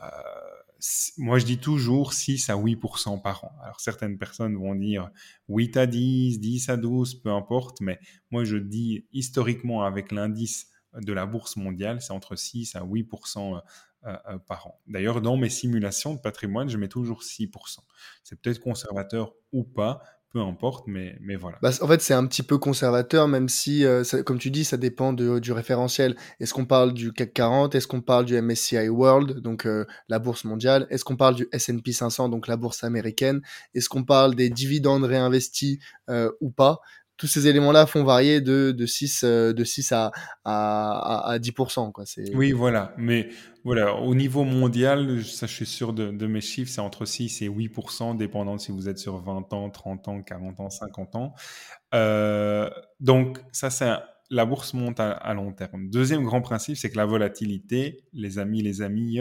moi, 1.19 1.39
je 1.39 1.45
dis 1.45 1.59
toujours 1.59 2.15
6 2.15 2.51
à 2.51 2.57
8% 2.57 3.23
par 3.23 3.45
an. 3.45 3.53
Alors, 3.63 3.79
certaines 3.79 4.19
personnes 4.19 4.57
vont 4.57 4.75
dire 4.75 5.13
8 5.49 5.77
à 5.77 5.87
10, 5.87 6.41
10 6.41 6.69
à 6.71 6.77
12, 6.77 7.23
peu 7.23 7.31
importe. 7.31 7.81
Mais 7.81 8.01
moi, 8.33 8.43
je 8.43 8.57
dis 8.57 9.07
historiquement 9.13 9.85
avec 9.85 10.11
l'indice 10.11 10.67
de 11.01 11.13
la 11.13 11.27
bourse 11.27 11.55
mondiale, 11.55 12.03
c'est 12.03 12.13
entre 12.13 12.35
6 12.35 12.75
à 12.75 12.81
8% 12.81 13.63
euh, 14.07 14.17
euh, 14.29 14.39
par 14.39 14.67
an. 14.67 14.81
D'ailleurs, 14.87 15.21
dans 15.21 15.37
mes 15.37 15.49
simulations 15.49 16.15
de 16.15 16.21
patrimoine, 16.21 16.69
je 16.69 16.77
mets 16.77 16.89
toujours 16.89 17.23
6%. 17.23 17.79
C'est 18.23 18.41
peut-être 18.41 18.61
conservateur 18.61 19.33
ou 19.53 19.65
pas, 19.65 20.03
peu 20.31 20.41
importe, 20.41 20.87
mais, 20.87 21.17
mais 21.21 21.37
voilà. 21.37 21.59
Bah, 21.63 21.71
en 21.81 21.89
fait, 21.89 22.03
c'est 22.03 22.13
un 22.13 22.27
petit 22.27 22.43
peu 22.43 22.59
conservateur, 22.59 23.29
même 23.29 23.49
si, 23.49 23.85
euh, 23.85 24.05
comme 24.25 24.39
tu 24.39 24.51
dis, 24.51 24.65
ça 24.65 24.77
dépend 24.77 25.13
du 25.13 25.53
référentiel. 25.53 26.17
Est-ce 26.39 26.53
qu'on 26.53 26.67
parle 26.67 26.93
du 26.93 27.13
CAC 27.13 27.33
40 27.33 27.75
Est-ce 27.75 27.87
qu'on 27.87 28.03
parle 28.03 28.27
du 28.27 28.41
MSCI 28.41 28.89
World, 28.89 29.41
donc 29.41 29.67
la 30.09 30.19
bourse 30.19 30.45
mondiale? 30.45 30.87
Est-ce 30.91 31.05
qu'on 31.05 31.17
parle 31.17 31.37
du 31.37 31.49
S&P 31.53 31.93
500, 31.93 32.29
donc 32.29 32.47
la 32.47 32.57
bourse 32.57 32.85
américaine? 32.85 33.41
Est-ce 33.75 33.89
qu'on 33.89 34.05
parle 34.05 34.35
des 34.35 34.51
dividendes 34.51 35.05
réinvestis 35.05 35.79
ou 36.41 36.51
pas? 36.51 36.81
Tous 37.17 37.27
ces 37.27 37.47
éléments-là 37.47 37.87
font 37.87 38.03
varier 38.03 38.41
de, 38.41 38.73
de 38.73 38.87
6, 38.87 39.23
euh, 39.25 39.53
de 39.53 39.65
6 39.65 39.93
à, 39.93 40.11
à, 40.45 41.31
à 41.33 41.39
10%. 41.39 41.93
Quoi. 41.93 42.05
Oui, 42.35 42.53
voilà. 42.53 42.93
Mais 42.99 43.29
voilà, 43.63 43.95
au 43.95 44.15
niveau 44.15 44.45
mondial, 44.45 45.25
ça, 45.25 45.47
je 45.47 45.53
suis 45.53 45.67
sûr 45.67 45.93
de, 45.93 46.27
mes 46.27 46.41
chiffres, 46.41 46.71
c'est 46.71 46.81
entre 46.81 47.05
6 47.05 47.43
et 47.43 47.49
8%, 47.49 48.17
dépendant 48.17 48.59
si 48.59 48.73
vous 48.73 48.89
êtes 48.89 48.99
sur 48.99 49.19
20 49.19 49.53
ans, 49.53 49.71
30 49.71 50.09
ans, 50.09 50.23
40 50.23 50.61
ans, 50.61 50.71
50 50.71 51.17
ans. 51.17 51.35
Euh, 51.95 52.69
donc, 53.01 53.39
ça, 53.53 53.71
c'est 53.71 53.93
la 54.31 54.45
bourse 54.45 54.75
monte 54.75 54.99
à, 54.99 55.13
à, 55.13 55.35
long 55.35 55.53
terme. 55.53 55.89
Deuxième 55.91 56.25
grand 56.25 56.41
principe, 56.41 56.77
c'est 56.77 56.91
que 56.91 56.97
la 56.97 57.07
volatilité, 57.07 58.05
les 58.13 58.39
amis, 58.39 58.63
les 58.63 58.83
amis, 58.83 59.21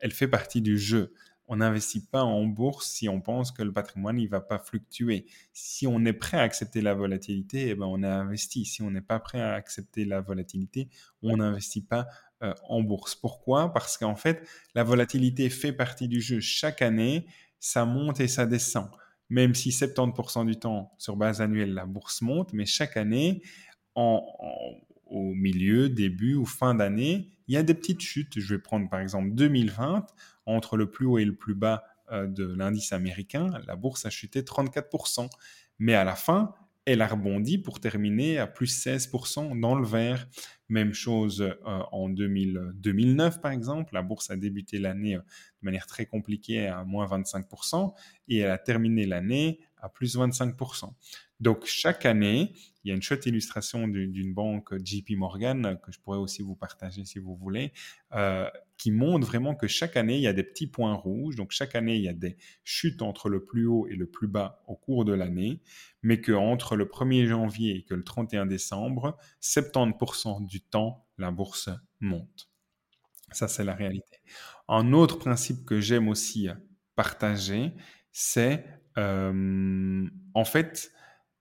elle 0.00 0.12
fait 0.12 0.28
partie 0.28 0.60
du 0.60 0.76
jeu 0.76 1.14
on 1.52 1.56
n'investit 1.56 2.06
pas 2.06 2.22
en 2.22 2.44
bourse 2.46 2.88
si 2.88 3.10
on 3.10 3.20
pense 3.20 3.52
que 3.52 3.62
le 3.62 3.74
patrimoine 3.74 4.16
ne 4.16 4.26
va 4.26 4.40
pas 4.40 4.58
fluctuer. 4.58 5.26
Si 5.52 5.86
on 5.86 6.02
est 6.06 6.14
prêt 6.14 6.38
à 6.38 6.40
accepter 6.40 6.80
la 6.80 6.94
volatilité, 6.94 7.68
eh 7.68 7.74
ben 7.74 7.84
on 7.84 8.02
a 8.02 8.08
investi. 8.08 8.64
Si 8.64 8.80
on 8.80 8.90
n'est 8.90 9.02
pas 9.02 9.20
prêt 9.20 9.42
à 9.42 9.52
accepter 9.52 10.06
la 10.06 10.22
volatilité, 10.22 10.88
on 11.22 11.36
n'investit 11.36 11.82
pas 11.82 12.06
euh, 12.42 12.54
en 12.70 12.80
bourse. 12.80 13.14
Pourquoi? 13.14 13.70
Parce 13.70 13.98
qu'en 13.98 14.16
fait, 14.16 14.48
la 14.74 14.82
volatilité 14.82 15.50
fait 15.50 15.74
partie 15.74 16.08
du 16.08 16.22
jeu. 16.22 16.40
Chaque 16.40 16.80
année, 16.80 17.26
ça 17.60 17.84
monte 17.84 18.20
et 18.20 18.28
ça 18.28 18.46
descend. 18.46 18.88
Même 19.28 19.54
si 19.54 19.72
70% 19.72 20.46
du 20.46 20.56
temps, 20.56 20.94
sur 20.96 21.16
base 21.16 21.42
annuelle, 21.42 21.74
la 21.74 21.84
bourse 21.84 22.22
monte, 22.22 22.54
mais 22.54 22.64
chaque 22.64 22.96
année, 22.96 23.42
au 25.12 25.34
milieu, 25.34 25.88
début 25.88 26.34
ou 26.34 26.46
fin 26.46 26.74
d'année, 26.74 27.28
il 27.46 27.54
y 27.54 27.56
a 27.56 27.62
des 27.62 27.74
petites 27.74 28.00
chutes. 28.00 28.40
Je 28.40 28.54
vais 28.54 28.60
prendre 28.60 28.88
par 28.88 29.00
exemple 29.00 29.30
2020 29.32 30.06
entre 30.46 30.76
le 30.76 30.90
plus 30.90 31.06
haut 31.06 31.18
et 31.18 31.24
le 31.24 31.34
plus 31.34 31.54
bas 31.54 31.84
euh, 32.10 32.26
de 32.26 32.44
l'indice 32.44 32.92
américain, 32.92 33.50
la 33.66 33.76
bourse 33.76 34.06
a 34.06 34.10
chuté 34.10 34.42
34%. 34.42 35.28
Mais 35.78 35.94
à 35.94 36.04
la 36.04 36.14
fin, 36.14 36.52
elle 36.84 37.00
a 37.00 37.06
rebondi 37.06 37.58
pour 37.58 37.80
terminer 37.80 38.38
à 38.38 38.46
plus 38.46 38.86
16% 38.86 39.58
dans 39.60 39.74
le 39.74 39.86
vert. 39.86 40.26
Même 40.68 40.92
chose 40.92 41.42
euh, 41.42 41.54
en 41.64 42.08
2009, 42.08 43.40
par 43.40 43.52
exemple. 43.52 43.94
La 43.94 44.02
bourse 44.02 44.30
a 44.30 44.36
débuté 44.36 44.78
l'année 44.78 45.16
euh, 45.16 45.20
de 45.20 45.64
manière 45.64 45.86
très 45.86 46.06
compliquée 46.06 46.66
à 46.66 46.84
moins 46.84 47.06
25% 47.06 47.94
et 48.28 48.38
elle 48.38 48.50
a 48.50 48.58
terminé 48.58 49.06
l'année 49.06 49.60
à 49.78 49.88
plus 49.88 50.16
25%. 50.16 50.92
Donc, 51.40 51.66
chaque 51.66 52.04
année, 52.04 52.52
il 52.84 52.88
y 52.88 52.92
a 52.92 52.94
une 52.94 53.02
chouette 53.02 53.26
illustration 53.26 53.86
d'une 53.88 54.34
banque 54.34 54.74
JP 54.84 55.10
Morgan 55.16 55.78
que 55.82 55.92
je 55.92 56.00
pourrais 56.00 56.18
aussi 56.18 56.42
vous 56.42 56.56
partager 56.56 57.04
si 57.04 57.18
vous 57.18 57.36
voulez, 57.36 57.72
euh, 58.14 58.48
qui 58.76 58.90
montre 58.90 59.26
vraiment 59.26 59.54
que 59.54 59.68
chaque 59.68 59.96
année, 59.96 60.16
il 60.16 60.22
y 60.22 60.26
a 60.26 60.32
des 60.32 60.42
petits 60.42 60.66
points 60.66 60.94
rouges. 60.94 61.36
Donc, 61.36 61.52
chaque 61.52 61.74
année, 61.76 61.96
il 61.96 62.02
y 62.02 62.08
a 62.08 62.12
des 62.12 62.36
chutes 62.64 63.02
entre 63.02 63.28
le 63.28 63.44
plus 63.44 63.66
haut 63.66 63.86
et 63.86 63.94
le 63.94 64.06
plus 64.06 64.26
bas 64.26 64.62
au 64.66 64.74
cours 64.74 65.04
de 65.04 65.12
l'année, 65.12 65.62
mais 66.02 66.20
qu'entre 66.20 66.76
le 66.76 66.86
1er 66.86 67.26
janvier 67.26 67.76
et 67.76 67.82
que 67.84 67.94
le 67.94 68.02
31 68.02 68.46
décembre, 68.46 69.16
70% 69.40 70.44
du 70.46 70.60
temps, 70.60 71.06
la 71.18 71.30
bourse 71.30 71.70
monte. 72.00 72.50
Ça, 73.30 73.48
c'est 73.48 73.64
la 73.64 73.74
réalité. 73.74 74.18
Un 74.68 74.92
autre 74.92 75.18
principe 75.18 75.64
que 75.64 75.80
j'aime 75.80 76.08
aussi 76.08 76.48
partager, 76.96 77.72
c'est 78.10 78.64
euh, 78.98 80.08
en 80.34 80.44
fait, 80.44 80.90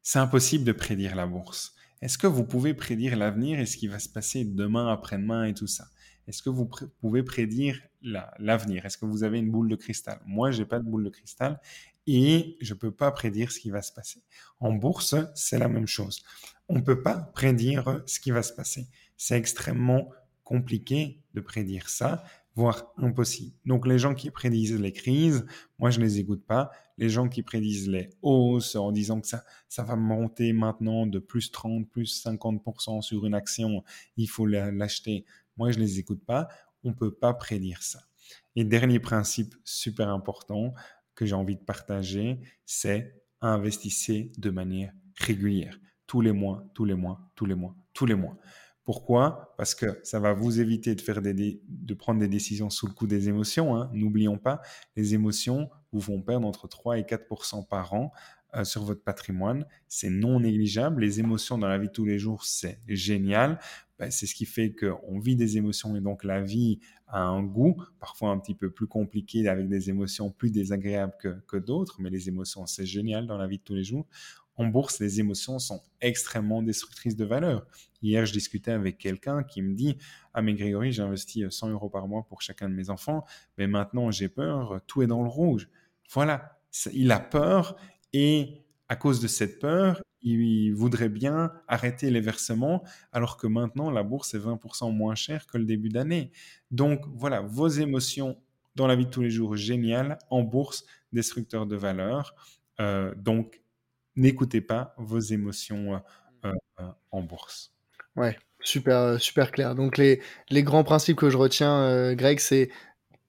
c'est 0.02 0.20
impossible 0.20 0.64
de 0.64 0.72
prédire 0.72 1.16
la 1.16 1.28
bourse. 1.28 1.76
Est-ce 2.02 2.18
que 2.18 2.28
vous 2.28 2.44
pouvez 2.44 2.74
prédire 2.74 3.16
l'avenir 3.16 3.60
et 3.60 3.66
ce 3.66 3.78
qui 3.78 3.88
va 3.88 4.00
se 4.00 4.10
passer 4.10 4.44
demain, 4.44 4.92
après-demain 4.92 5.46
et 5.46 5.54
tout 5.54 5.68
ça? 5.68 5.86
Est-ce 6.28 6.42
que 6.42 6.50
vous 6.50 6.70
pouvez 7.00 7.24
prédire 7.24 7.80
l'avenir? 8.02 8.86
Est-ce 8.86 8.98
que 8.98 9.06
vous 9.06 9.24
avez 9.24 9.40
une 9.40 9.52
boule 9.52 9.70
de 9.70 9.76
cristal? 9.76 10.20
Moi, 10.26 10.52
j'ai 10.52 10.66
pas 10.66 10.80
de 10.80 10.86
boule 10.86 11.04
de 11.04 11.10
cristal 11.10 11.60
et 12.08 12.58
je 12.62 12.74
peux 12.74 12.92
pas 12.92 13.12
prédire 13.12 13.52
ce 13.52 13.60
qui 13.60 13.70
va 13.70 13.82
se 13.82 13.92
passer. 13.92 14.24
En 14.60 14.74
bourse, 14.74 15.16
c'est 15.36 15.60
la 15.60 15.68
même 15.68 15.88
chose. 15.88 16.24
On 16.68 16.82
peut 16.82 17.02
pas 17.02 17.18
prédire 17.18 18.02
ce 18.06 18.20
qui 18.20 18.32
va 18.32 18.44
se 18.44 18.54
passer. 18.54 18.88
C'est 19.18 19.38
extrêmement 19.38 20.10
compliqué 20.44 21.22
de 21.34 21.42
prédire 21.42 21.90
ça 21.90 22.24
voire 22.56 22.92
impossible. 22.98 23.56
Donc 23.66 23.88
les 23.88 23.98
gens 23.98 24.14
qui 24.14 24.30
prédisent 24.30 24.80
les 24.80 24.92
crises, 24.92 25.46
moi 25.80 25.90
je 25.90 26.00
les 26.00 26.20
écoute 26.20 26.46
pas. 26.46 26.72
Les 26.98 27.10
gens 27.10 27.30
qui 27.30 27.44
prédisent 27.44 27.90
les 27.90 28.10
hausses 28.22 28.76
en 28.76 28.92
disant 28.92 29.22
que 29.22 29.28
ça, 29.28 29.44
ça 29.70 29.84
va 29.84 29.96
monter 29.96 30.54
maintenant 30.54 31.06
de 31.08 31.20
plus 31.20 31.52
30, 31.52 31.90
plus 31.90 32.24
50% 32.26 33.02
sur 33.02 33.26
une 33.26 33.34
action, 33.34 33.84
il 34.18 34.28
faut 34.28 34.46
l'acheter. 34.46 35.26
Moi 35.58 35.72
je 35.72 35.80
les 35.80 36.00
écoute 36.00 36.24
pas. 36.26 36.48
On 36.84 36.94
peut 36.94 37.14
pas 37.14 37.34
prédire 37.34 37.84
ça. 37.84 38.00
Et 38.56 38.64
dernier 38.64 39.00
principe 39.00 39.56
super 39.64 40.10
important 40.10 40.74
que 41.16 41.26
j'ai 41.26 41.36
envie 41.36 41.56
de 41.56 41.64
partager, 41.64 42.40
c'est 42.66 43.22
investissez 43.42 44.32
de 44.38 44.50
manière 44.50 44.94
régulière. 45.16 45.78
Tous 46.08 46.22
les 46.22 46.32
mois, 46.32 46.64
tous 46.74 46.86
les 46.86 46.96
mois, 46.96 47.20
tous 47.36 47.46
les 47.46 47.56
mois, 47.56 47.76
tous 47.94 48.06
les 48.06 48.16
mois. 48.16 48.38
Pourquoi? 48.84 49.54
Parce 49.58 49.76
que 49.76 50.00
ça 50.04 50.20
va 50.20 50.34
vous 50.34 50.60
éviter 50.60 50.96
de, 50.96 51.02
faire 51.02 51.22
de 51.22 51.94
prendre 51.94 52.20
des 52.20 52.28
décisions 52.28 52.70
sous 52.70 52.88
le 52.88 52.94
coup 52.94 53.08
des 53.08 53.30
émotions. 53.30 53.76
Hein. 53.76 53.90
N'oublions 53.94 54.38
pas, 54.38 54.62
les 54.96 55.14
émotions 55.14 55.70
vous 55.92 56.02
font 56.02 56.22
perdre 56.22 56.48
entre 56.48 56.68
3 56.68 56.98
et 56.98 57.04
4% 57.04 57.68
par 57.68 57.94
an. 57.94 58.12
euh, 58.56 58.66
sur 58.66 58.84
votre 58.84 59.02
patrimoine. 59.02 59.66
C'est 59.88 60.10
non 60.10 60.42
négligeable. 60.42 61.02
Les 61.02 61.20
émotions 61.20 61.58
dans 61.58 61.68
la 61.68 61.78
vie 61.78 61.88
de 61.88 61.94
tous 61.94 62.06
les 62.06 62.20
jours, 62.20 62.44
c'est 62.44 62.82
génial. 62.88 63.60
Ben, 63.98 64.12
c'est 64.12 64.26
ce 64.26 64.36
qui 64.36 64.46
fait 64.46 64.74
qu'on 64.74 65.20
vit 65.20 65.36
des 65.36 65.58
émotions 65.58 65.96
et 65.96 66.02
donc 66.02 66.24
la 66.24 66.42
vie 66.42 66.80
a 67.08 67.22
un 67.22 67.44
goût, 67.44 67.82
parfois 68.00 68.32
un 68.32 68.40
petit 68.40 68.56
peu 68.56 68.70
plus 68.70 68.88
compliqué 68.88 69.48
avec 69.48 69.70
des 69.70 69.90
émotions 69.90 70.32
plus 70.32 70.50
désagréables 70.50 71.14
que, 71.20 71.40
que 71.48 71.58
d'autres, 71.58 72.02
mais 72.02 72.10
les 72.10 72.28
émotions, 72.28 72.66
c'est 72.66 72.86
génial 72.86 73.28
dans 73.28 73.38
la 73.38 73.48
vie 73.48 73.58
de 73.58 73.64
tous 73.64 73.76
les 73.76 73.84
jours. 73.84 74.08
En 74.62 74.68
bourse, 74.68 75.00
les 75.00 75.20
émotions 75.20 75.58
sont 75.58 75.82
extrêmement 76.02 76.62
destructrices 76.62 77.16
de 77.16 77.26
valeur. 77.26 77.66
Hier, 78.04 78.28
je 78.28 78.32
discutais 78.32 78.70
avec 78.70 79.00
quelqu'un 79.00 79.42
qui 79.42 79.64
me 79.64 79.74
dit 79.74 79.98
Ah, 80.36 80.44
mais 80.44 80.54
Grégory, 80.54 80.92
j'ai 80.92 81.02
investi 81.02 81.44
100 81.50 81.70
euros 81.70 81.90
par 81.90 82.08
mois 82.08 82.28
pour 82.30 82.44
chacun 82.44 82.70
de 82.70 82.76
mes 82.76 82.92
enfants, 82.92 83.26
mais 83.58 83.66
maintenant 83.66 84.12
j'ai 84.12 84.30
peur, 84.30 84.80
tout 84.86 85.02
est 85.02 85.08
dans 85.08 85.24
le 85.24 85.30
rouge. 85.30 85.68
Voilà, 86.12 86.60
il 86.94 87.12
a 87.12 87.20
peur 87.20 87.76
et 88.14 88.62
à 88.88 88.96
cause 88.96 89.20
de 89.20 89.28
cette 89.28 89.58
peur, 89.58 90.00
il 90.22 90.74
voudrait 90.74 91.10
bien 91.10 91.52
arrêter 91.68 92.12
les 92.12 92.22
versements, 92.22 92.84
alors 93.12 93.38
que 93.38 93.48
maintenant, 93.48 93.90
la 93.90 94.04
bourse 94.04 94.36
est 94.36 94.40
20% 94.40 94.94
moins 94.96 95.16
chère 95.16 95.48
que 95.48 95.58
le 95.58 95.66
début 95.66 95.90
d'année. 95.90 96.30
Donc 96.70 97.02
voilà, 97.16 97.42
vos 97.42 97.68
émotions 97.68 98.38
dans 98.76 98.86
la 98.86 98.96
vie 98.96 99.06
de 99.06 99.10
tous 99.10 99.24
les 99.24 99.32
jours, 99.32 99.56
génial. 99.56 100.20
En 100.30 100.44
bourse, 100.44 100.86
destructeur 101.14 101.66
de 101.66 101.76
valeur. 101.76 102.36
Euh, 102.80 103.14
donc, 103.16 103.61
n'écoutez 104.16 104.62
pas 104.62 104.94
vos 104.98 105.20
émotions 105.20 106.02
euh, 106.46 106.52
euh, 106.80 106.84
en 107.12 107.22
bourse. 107.22 107.74
Ouais, 108.16 108.38
super, 108.62 109.20
super 109.20 109.52
clair. 109.52 109.76
Donc, 109.76 109.98
les, 109.98 110.22
les 110.50 110.64
grands 110.64 110.84
principes 110.84 111.18
que 111.18 111.30
je 111.30 111.38
retiens, 111.38 112.14
Greg, 112.14 112.40
c'est 112.40 112.70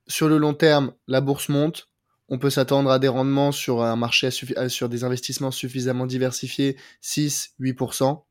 sur 0.07 0.29
le 0.29 0.39
long 0.39 0.55
terme, 0.55 0.93
la 1.07 1.21
bourse 1.21 1.49
monte, 1.49 1.89
on 2.29 2.39
peut 2.39 2.51
s'attendre 2.51 2.91
à 2.91 2.99
des 2.99 3.09
rendements 3.09 3.53
sur 3.53 3.83
un 3.83 3.97
marché 3.97 4.31
sur 4.31 4.89
des 4.89 5.05
investissements 5.05 5.51
suffisamment 5.51 6.07
diversifiés, 6.07 6.77
6-8%. 7.03 8.25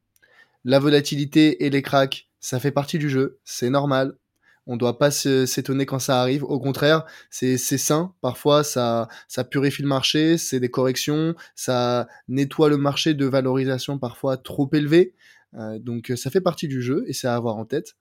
La 0.63 0.79
volatilité 0.79 1.65
et 1.65 1.69
les 1.69 1.81
cracks, 1.81 2.29
ça 2.39 2.59
fait 2.59 2.71
partie 2.71 2.97
du 2.97 3.09
jeu, 3.09 3.39
c'est 3.43 3.69
normal. 3.69 4.17
On 4.67 4.73
ne 4.73 4.79
doit 4.79 4.97
pas 4.99 5.11
s'étonner 5.11 5.85
quand 5.85 5.99
ça 5.99 6.21
arrive. 6.21 6.43
Au 6.43 6.59
contraire, 6.59 7.05
c'est 7.29 7.57
sain. 7.57 8.13
Parfois, 8.21 8.63
ça, 8.63 9.07
ça 9.27 9.43
purifie 9.43 9.81
le 9.81 9.87
marché, 9.87 10.37
c'est 10.37 10.59
des 10.59 10.69
corrections, 10.69 11.35
ça 11.55 12.07
nettoie 12.27 12.69
le 12.69 12.77
marché 12.77 13.13
de 13.13 13.25
valorisation 13.25 13.97
parfois 13.97 14.37
trop 14.37 14.69
élevé. 14.73 15.15
Euh, 15.55 15.79
donc, 15.79 16.13
ça 16.15 16.29
fait 16.29 16.41
partie 16.41 16.67
du 16.67 16.81
jeu 16.81 17.03
et 17.07 17.13
c'est 17.13 17.27
à 17.27 17.35
avoir 17.35 17.57
en 17.57 17.65
tête. 17.65 17.95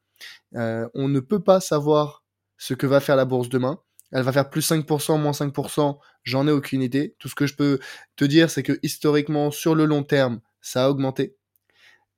Euh, 0.54 0.88
on 0.94 1.08
ne 1.08 1.20
peut 1.20 1.42
pas 1.42 1.60
savoir 1.60 2.24
ce 2.58 2.74
que 2.74 2.86
va 2.86 3.00
faire 3.00 3.16
la 3.16 3.24
bourse 3.24 3.48
demain 3.48 3.80
elle 4.12 4.22
va 4.22 4.32
faire 4.32 4.50
plus 4.50 4.68
5%, 4.68 5.18
moins 5.18 5.32
5%, 5.32 5.98
j'en 6.24 6.48
ai 6.48 6.50
aucune 6.50 6.82
idée. 6.82 7.14
Tout 7.18 7.28
ce 7.28 7.34
que 7.34 7.46
je 7.46 7.54
peux 7.54 7.78
te 8.16 8.24
dire, 8.24 8.50
c'est 8.50 8.62
que 8.62 8.78
historiquement, 8.82 9.50
sur 9.50 9.74
le 9.74 9.84
long 9.84 10.02
terme, 10.02 10.40
ça 10.60 10.86
a 10.86 10.90
augmenté. 10.90 11.36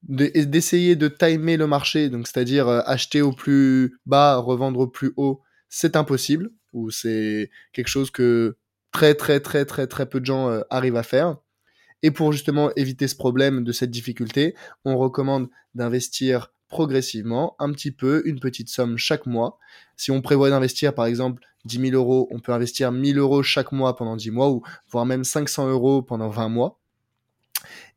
D'essayer 0.09 0.97
de 0.97 1.09
timer 1.09 1.57
le 1.57 1.67
marché, 1.67 2.09
donc 2.11 2.27
c'est-à-dire 2.27 2.67
euh, 2.69 2.81
acheter 2.87 3.23
au 3.23 3.33
plus 3.33 3.99
bas, 4.05 4.37
revendre 4.37 4.81
au 4.81 4.89
plus 4.89 5.13
haut, 5.17 5.43
c'est 5.69 5.95
impossible, 5.95 6.51
ou 6.73 6.91
c'est 6.91 7.51
quelque 7.73 7.89
chose 7.89 8.11
que 8.11 8.57
très 8.91 9.15
très 9.15 9.41
très 9.41 9.65
très 9.65 9.87
très 9.87 10.07
peu 10.07 10.21
de 10.21 10.27
gens 10.27 10.49
euh, 10.49 10.63
arrivent 10.71 10.97
à 10.97 11.03
faire. 11.05 11.37
Et 12.03 12.11
pour 12.11 12.33
justement 12.33 12.73
éviter 12.75 13.07
ce 13.07 13.15
problème 13.15 13.63
de 13.63 13.73
cette 13.73 13.91
difficulté, 13.91 14.57
on 14.85 14.99
recommande 14.99 15.49
d'investir 15.75 16.53
progressivement, 16.69 17.55
un 17.59 17.71
petit 17.71 17.93
peu, 17.93 18.23
une 18.25 18.41
petite 18.41 18.71
somme 18.71 18.99
chaque 18.99 19.27
mois. 19.27 19.59
Si 19.97 20.11
on 20.11 20.21
prévoit 20.21 20.51
d'investir 20.51 20.95
par 20.95 21.07
exemple 21.07 21.43
10 21.65 21.91
000 21.91 21.95
euros, 21.95 22.29
on 22.33 22.41
peut 22.41 22.53
investir 22.53 22.91
1000 22.91 23.19
euros 23.19 23.43
chaque 23.43 23.73
mois 23.73 23.95
pendant 23.95 24.17
10 24.17 24.31
mois 24.31 24.51
ou 24.51 24.63
voire 24.91 25.07
même 25.07 25.23
500 25.23 25.69
euros 25.69 26.03
pendant 26.03 26.29
20 26.29 26.49
mois. 26.49 26.81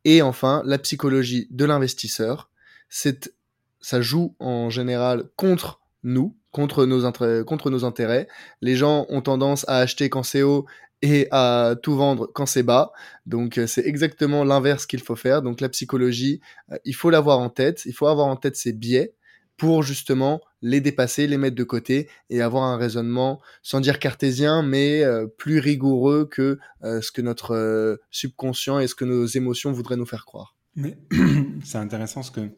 Et 0.06 0.22
enfin, 0.22 0.62
la 0.66 0.78
psychologie 0.78 1.48
de 1.50 1.66
l'investisseur, 1.66 2.50
ça 2.90 4.02
joue 4.02 4.36
en 4.40 4.70
général 4.70 5.26
contre 5.36 5.82
nous, 6.04 6.38
contre 6.52 6.86
nos, 6.86 7.12
contre 7.44 7.70
nos 7.72 7.84
intérêts. 7.84 8.28
Les 8.62 8.76
gens 8.76 9.08
ont 9.10 9.22
tendance 9.22 9.68
à 9.68 9.80
acheter 9.80 10.10
quand 10.10 10.24
c'est 10.24 10.44
haut 10.44 10.68
et 11.02 11.28
à 11.32 11.76
tout 11.82 11.96
vendre 11.96 12.28
quand 12.34 12.46
c'est 12.46 12.64
bas. 12.64 12.92
Donc 13.26 13.58
euh, 13.58 13.68
c'est 13.68 13.86
exactement 13.86 14.44
l'inverse 14.44 14.86
qu'il 14.86 15.02
faut 15.02 15.16
faire. 15.16 15.42
Donc 15.42 15.60
la 15.60 15.70
psychologie, 15.70 16.40
euh, 16.72 16.78
il 16.86 16.96
faut 16.96 17.10
l'avoir 17.10 17.40
en 17.40 17.50
tête, 17.50 17.84
il 17.86 17.94
faut 17.94 18.08
avoir 18.08 18.28
en 18.28 18.36
tête 18.36 18.56
ses 18.56 18.74
biais 18.74 19.16
pour 19.58 19.84
justement 19.84 20.42
les 20.62 20.82
dépasser, 20.82 21.28
les 21.28 21.38
mettre 21.38 21.56
de 21.56 21.64
côté 21.64 22.10
et 22.30 22.42
avoir 22.42 22.64
un 22.64 22.78
raisonnement, 22.78 23.42
sans 23.62 23.80
dire 23.80 24.00
cartésien, 24.00 24.64
mais 24.64 25.04
euh, 25.04 25.28
plus 25.28 25.60
rigoureux 25.60 26.26
que 26.26 26.60
ce 26.82 27.12
que 27.12 27.22
notre 27.22 28.00
subconscient 28.12 28.80
et 28.80 28.88
ce 28.88 28.96
que 28.96 29.06
nos 29.06 29.26
émotions 29.26 29.72
voudraient 29.72 29.98
nous 29.98 30.06
faire 30.06 30.26
croire. 30.26 30.56
Mais 30.76 30.98
c'est 31.64 31.78
intéressant 31.78 32.24
ce 32.24 32.32
que 32.32 32.50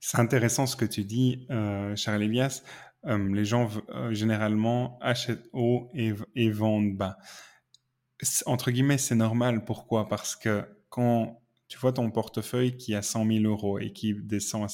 c'est 0.00 0.18
intéressant 0.18 0.66
ce 0.66 0.76
que 0.76 0.86
tu 0.86 1.04
dis, 1.04 1.46
Charles 1.94 2.22
Elias. 2.22 2.62
Euh, 3.06 3.34
les 3.34 3.44
gens 3.44 3.68
euh, 3.90 4.12
généralement 4.12 4.98
achètent 5.00 5.48
haut 5.52 5.90
et, 5.94 6.50
vendent 6.50 6.96
bas. 6.96 7.16
Entre 8.44 8.70
guillemets, 8.70 8.98
c'est 8.98 9.14
normal. 9.14 9.64
Pourquoi? 9.64 10.08
Parce 10.08 10.36
que 10.36 10.64
quand 10.90 11.39
tu 11.70 11.78
vois 11.78 11.92
ton 11.92 12.10
portefeuille 12.10 12.76
qui 12.76 12.96
a 12.96 13.00
100 13.00 13.26
000 13.26 13.44
euros 13.44 13.78
et 13.78 13.92
qui 13.92 14.12
descend 14.12 14.66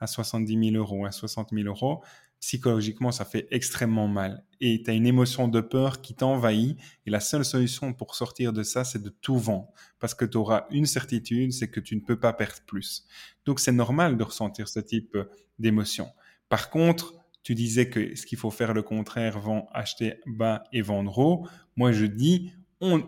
à, 0.00 0.06
70 0.06 0.70
000 0.70 0.76
euros, 0.82 1.04
à 1.04 1.12
60 1.12 1.50
000 1.52 1.68
euros, 1.68 2.02
psychologiquement, 2.40 3.12
ça 3.12 3.26
fait 3.26 3.46
extrêmement 3.50 4.08
mal. 4.08 4.42
Et 4.58 4.82
tu 4.82 4.90
as 4.90 4.94
une 4.94 5.06
émotion 5.06 5.48
de 5.48 5.60
peur 5.60 6.00
qui 6.00 6.14
t'envahit. 6.14 6.78
Et 7.04 7.10
la 7.10 7.20
seule 7.20 7.44
solution 7.44 7.92
pour 7.92 8.14
sortir 8.14 8.54
de 8.54 8.62
ça, 8.62 8.84
c'est 8.84 9.02
de 9.02 9.10
tout 9.10 9.36
vendre. 9.36 9.70
Parce 9.98 10.14
que 10.14 10.24
tu 10.24 10.38
auras 10.38 10.64
une 10.70 10.86
certitude, 10.86 11.52
c'est 11.52 11.68
que 11.68 11.78
tu 11.78 11.94
ne 11.94 12.00
peux 12.00 12.18
pas 12.18 12.32
perdre 12.32 12.62
plus. 12.66 13.06
Donc 13.44 13.60
c'est 13.60 13.70
normal 13.70 14.16
de 14.16 14.24
ressentir 14.24 14.66
ce 14.66 14.80
type 14.80 15.18
d'émotion. 15.58 16.08
Par 16.48 16.70
contre, 16.70 17.12
tu 17.42 17.54
disais 17.54 17.90
que 17.90 18.16
ce 18.16 18.24
qu'il 18.24 18.38
faut 18.38 18.50
faire 18.50 18.72
le 18.72 18.82
contraire, 18.82 19.38
vend, 19.38 19.68
acheter 19.74 20.20
bas 20.26 20.64
et 20.72 20.80
vendre 20.80 21.18
haut. 21.18 21.46
Moi, 21.76 21.92
je 21.92 22.06
dis, 22.06 22.50
on, 22.80 23.06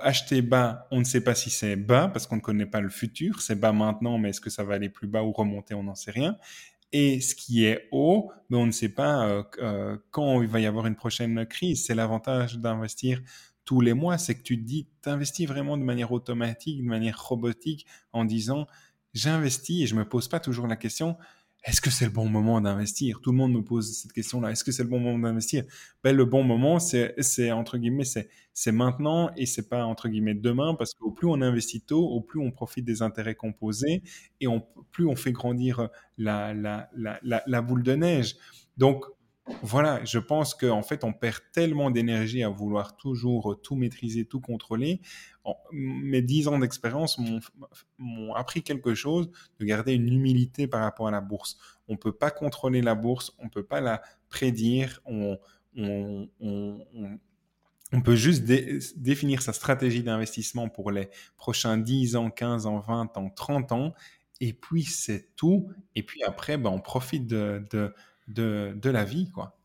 acheter 0.00 0.42
bas, 0.42 0.86
on 0.90 0.98
ne 0.98 1.04
sait 1.04 1.22
pas 1.22 1.34
si 1.34 1.50
c'est 1.50 1.76
bas 1.76 2.08
parce 2.08 2.26
qu'on 2.26 2.36
ne 2.36 2.40
connaît 2.40 2.66
pas 2.66 2.80
le 2.80 2.88
futur. 2.88 3.40
C'est 3.40 3.54
bas 3.54 3.72
maintenant, 3.72 4.18
mais 4.18 4.30
est-ce 4.30 4.40
que 4.40 4.50
ça 4.50 4.64
va 4.64 4.74
aller 4.74 4.88
plus 4.88 5.06
bas 5.06 5.22
ou 5.22 5.32
remonter 5.32 5.74
On 5.74 5.84
n'en 5.84 5.94
sait 5.94 6.10
rien. 6.10 6.36
Et 6.92 7.20
ce 7.20 7.34
qui 7.34 7.64
est 7.64 7.88
haut, 7.90 8.32
mais 8.48 8.56
on 8.56 8.66
ne 8.66 8.72
sait 8.72 8.88
pas 8.88 9.26
euh, 9.26 9.42
euh, 9.58 9.96
quand 10.10 10.40
il 10.42 10.48
va 10.48 10.60
y 10.60 10.66
avoir 10.66 10.86
une 10.86 10.96
prochaine 10.96 11.46
crise. 11.46 11.84
C'est 11.86 11.94
l'avantage 11.94 12.58
d'investir 12.58 13.20
tous 13.64 13.80
les 13.80 13.94
mois, 13.94 14.16
c'est 14.16 14.36
que 14.36 14.42
tu 14.42 14.58
te 14.58 14.64
dis, 14.64 14.88
tu 15.02 15.08
investis 15.08 15.46
vraiment 15.46 15.76
de 15.76 15.82
manière 15.82 16.12
automatique, 16.12 16.82
de 16.82 16.88
manière 16.88 17.20
robotique, 17.20 17.84
en 18.12 18.24
disant, 18.24 18.66
j'investis 19.12 19.82
et 19.82 19.86
je 19.86 19.96
me 19.96 20.08
pose 20.08 20.28
pas 20.28 20.38
toujours 20.38 20.68
la 20.68 20.76
question, 20.76 21.16
est-ce 21.66 21.80
que 21.80 21.90
c'est 21.90 22.04
le 22.04 22.12
bon 22.12 22.28
moment 22.28 22.60
d'investir? 22.60 23.20
Tout 23.20 23.32
le 23.32 23.36
monde 23.36 23.52
me 23.52 23.62
pose 23.62 23.92
cette 23.98 24.12
question-là. 24.12 24.52
Est-ce 24.52 24.62
que 24.62 24.70
c'est 24.70 24.84
le 24.84 24.88
bon 24.88 25.00
moment 25.00 25.18
d'investir? 25.18 25.64
Ben, 26.04 26.14
Le 26.14 26.24
bon 26.24 26.44
moment, 26.44 26.78
c'est, 26.78 27.12
entre 27.50 27.76
guillemets, 27.76 28.04
c'est, 28.04 28.72
maintenant 28.72 29.30
et 29.36 29.46
c'est 29.46 29.68
pas 29.68 29.84
entre 29.84 30.08
guillemets 30.08 30.34
demain 30.34 30.76
parce 30.76 30.94
qu'au 30.94 31.10
plus 31.10 31.26
on 31.26 31.42
investit 31.42 31.80
tôt, 31.80 32.06
au 32.06 32.20
plus 32.20 32.40
on 32.40 32.52
profite 32.52 32.84
des 32.84 33.02
intérêts 33.02 33.34
composés 33.34 34.02
et 34.40 34.46
on, 34.46 34.64
plus 34.92 35.06
on 35.06 35.16
fait 35.16 35.32
grandir 35.32 35.88
la, 36.18 36.54
la, 36.54 36.88
la, 36.94 37.42
la 37.44 37.62
boule 37.62 37.82
de 37.82 37.96
neige. 37.96 38.36
Donc, 38.76 39.04
voilà, 39.62 40.04
je 40.04 40.18
pense 40.18 40.54
qu'en 40.54 40.82
fait, 40.82 41.04
on 41.04 41.12
perd 41.12 41.38
tellement 41.52 41.90
d'énergie 41.90 42.42
à 42.42 42.48
vouloir 42.48 42.96
toujours 42.96 43.60
tout 43.62 43.76
maîtriser, 43.76 44.24
tout 44.24 44.40
contrôler. 44.40 45.00
Mes 45.70 46.20
dix 46.20 46.48
ans 46.48 46.58
d'expérience 46.58 47.18
m'ont 47.98 48.34
appris 48.34 48.62
quelque 48.62 48.94
chose, 48.94 49.30
de 49.60 49.64
garder 49.64 49.94
une 49.94 50.08
humilité 50.08 50.66
par 50.66 50.80
rapport 50.82 51.06
à 51.06 51.12
la 51.12 51.20
bourse. 51.20 51.58
On 51.86 51.92
ne 51.92 51.98
peut 51.98 52.12
pas 52.12 52.32
contrôler 52.32 52.82
la 52.82 52.96
bourse, 52.96 53.32
on 53.38 53.44
ne 53.44 53.50
peut 53.50 53.62
pas 53.62 53.80
la 53.80 54.02
prédire, 54.28 55.00
on, 55.06 55.38
peut 58.04 58.16
juste 58.16 58.44
définir 58.96 59.42
sa 59.42 59.52
stratégie 59.52 60.02
d'investissement 60.02 60.68
pour 60.68 60.90
les 60.90 61.08
prochains 61.36 61.78
10 61.78 62.16
ans, 62.16 62.30
15 62.30 62.66
ans, 62.66 62.80
20 62.80 63.16
ans, 63.16 63.30
30 63.30 63.72
ans, 63.72 63.94
et 64.40 64.52
puis 64.52 64.82
c'est 64.82 65.34
tout. 65.36 65.70
Et 65.94 66.02
puis 66.02 66.22
après, 66.24 66.58
ben, 66.58 66.70
on 66.70 66.80
profite 66.80 67.26
de, 67.26 67.94
de 68.28 68.90
la 68.90 69.04
vie, 69.04 69.30
quoi. 69.30 69.56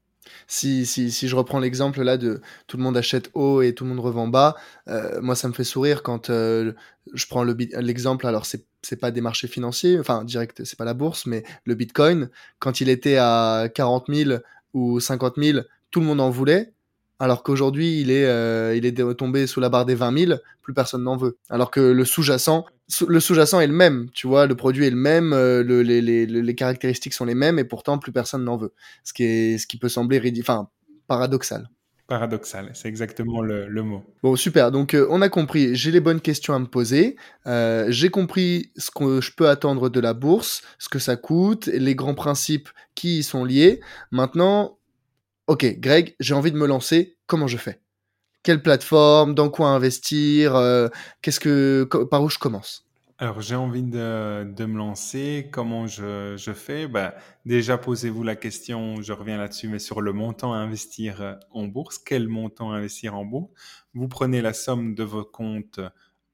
Si, 0.47 0.85
si, 0.85 1.11
si, 1.11 1.27
je 1.27 1.35
reprends 1.35 1.59
l'exemple 1.59 2.01
là 2.03 2.17
de 2.17 2.41
tout 2.67 2.77
le 2.77 2.83
monde 2.83 2.95
achète 2.95 3.31
haut 3.33 3.61
et 3.61 3.73
tout 3.73 3.83
le 3.83 3.89
monde 3.89 3.99
revend 3.99 4.27
bas, 4.27 4.55
euh, 4.87 5.19
moi 5.21 5.35
ça 5.35 5.47
me 5.47 5.53
fait 5.53 5.63
sourire 5.63 6.03
quand 6.03 6.29
euh, 6.29 6.73
je 7.13 7.25
prends 7.27 7.43
l'exemple, 7.43 8.27
alors 8.27 8.45
c'est 8.45 8.65
c'est 8.83 8.99
pas 8.99 9.11
des 9.11 9.21
marchés 9.21 9.47
financiers, 9.47 9.99
enfin 9.99 10.23
direct, 10.23 10.63
c'est 10.63 10.77
pas 10.77 10.85
la 10.85 10.95
bourse, 10.95 11.25
mais 11.27 11.43
le 11.65 11.75
Bitcoin, 11.75 12.29
quand 12.59 12.81
il 12.81 12.89
était 12.89 13.17
à 13.17 13.69
40 13.73 14.05
000 14.09 14.39
ou 14.73 14.99
50 14.99 15.35
000, 15.37 15.59
tout 15.91 15.99
le 15.99 16.05
monde 16.07 16.19
en 16.19 16.31
voulait, 16.31 16.73
alors 17.21 17.43
qu'aujourd'hui 17.43 18.01
il 18.01 18.09
est 18.09 18.25
euh, 18.25 18.75
il 18.75 18.83
est 18.83 19.15
tombé 19.15 19.45
sous 19.45 19.59
la 19.59 19.69
barre 19.69 19.85
des 19.85 19.93
20 19.93 20.25
000, 20.25 20.39
plus 20.63 20.73
personne 20.73 21.03
n'en 21.03 21.15
veut. 21.15 21.37
Alors 21.51 21.69
que 21.69 21.79
le 21.79 22.03
sous-jacent, 22.03 22.65
le 23.07 23.19
sous-jacent 23.19 23.59
est 23.59 23.67
le 23.67 23.73
même, 23.73 24.09
tu 24.11 24.25
vois, 24.25 24.47
le 24.47 24.55
produit 24.55 24.87
est 24.87 24.89
le 24.89 24.95
même, 24.95 25.31
euh, 25.31 25.61
les, 25.63 26.55
caractéristiques 26.55 27.13
sont 27.13 27.25
les 27.25 27.35
mêmes 27.35 27.59
et 27.59 27.63
pourtant 27.63 27.99
plus 27.99 28.11
personne 28.11 28.43
n'en 28.43 28.57
veut. 28.57 28.73
Ce 29.03 29.13
qui, 29.13 29.23
est, 29.23 29.57
ce 29.59 29.67
qui 29.67 29.77
peut 29.77 29.87
sembler 29.87 30.19
enfin, 30.41 30.67
paradoxal. 31.07 31.69
Paradoxal, 32.07 32.71
c'est 32.73 32.89
exactement 32.89 33.41
le, 33.41 33.69
mot. 33.83 34.03
Bon, 34.23 34.35
super. 34.35 34.71
Donc, 34.71 34.95
euh, 34.95 35.07
on 35.11 35.21
a 35.21 35.29
compris, 35.29 35.75
j'ai 35.75 35.91
les 35.91 36.01
bonnes 36.01 36.19
questions 36.19 36.55
à 36.55 36.59
me 36.59 36.65
poser. 36.65 37.15
Euh, 37.45 37.85
j'ai 37.89 38.09
compris 38.09 38.71
ce 38.75 38.89
que 38.89 39.21
je 39.21 39.31
peux 39.31 39.47
attendre 39.47 39.89
de 39.89 39.99
la 39.99 40.13
bourse, 40.13 40.63
ce 40.79 40.89
que 40.89 40.99
ça 40.99 41.15
coûte, 41.15 41.67
les 41.67 41.95
grands 41.95 42.15
principes 42.15 42.69
qui 42.95 43.19
y 43.19 43.23
sont 43.23 43.45
liés. 43.45 43.79
Maintenant, 44.09 44.79
ok, 45.47 45.79
Greg, 45.79 46.15
j'ai 46.19 46.33
envie 46.33 46.51
de 46.51 46.57
me 46.57 46.67
lancer. 46.67 47.17
Comment 47.27 47.47
je 47.47 47.57
fais? 47.57 47.81
Quelle 48.43 48.61
plateforme? 48.61 49.35
Dans 49.35 49.49
quoi 49.49 49.69
investir? 49.69 50.55
Euh, 50.55 50.87
Qu'est-ce 51.21 51.39
que 51.39 51.83
par 52.09 52.23
où 52.23 52.29
je 52.29 52.39
commence? 52.39 52.87
Alors, 53.19 53.39
j'ai 53.41 53.55
envie 53.55 53.83
de, 53.83 54.51
de, 54.51 54.65
me 54.65 54.77
lancer. 54.77 55.47
Comment 55.51 55.85
je, 55.85 56.35
je 56.37 56.53
fais? 56.53 56.87
Bah, 56.87 57.13
Déjà, 57.45 57.77
posez-vous 57.77 58.23
la 58.23 58.35
question, 58.35 58.99
je 59.03 59.13
reviens 59.13 59.37
là-dessus, 59.37 59.67
mais 59.67 59.77
sur 59.77 60.01
le 60.01 60.11
montant 60.11 60.53
à 60.53 60.57
investir 60.57 61.21
euh, 61.21 61.35
en 61.51 61.67
bourse. 61.67 61.99
Quel 61.99 62.27
montant 62.27 62.71
investir 62.71 63.15
en 63.15 63.23
bourse? 63.23 63.51
Vous 63.93 64.07
prenez 64.07 64.41
la 64.41 64.53
somme 64.53 64.95
de 64.95 65.03
vos 65.03 65.23
comptes 65.23 65.79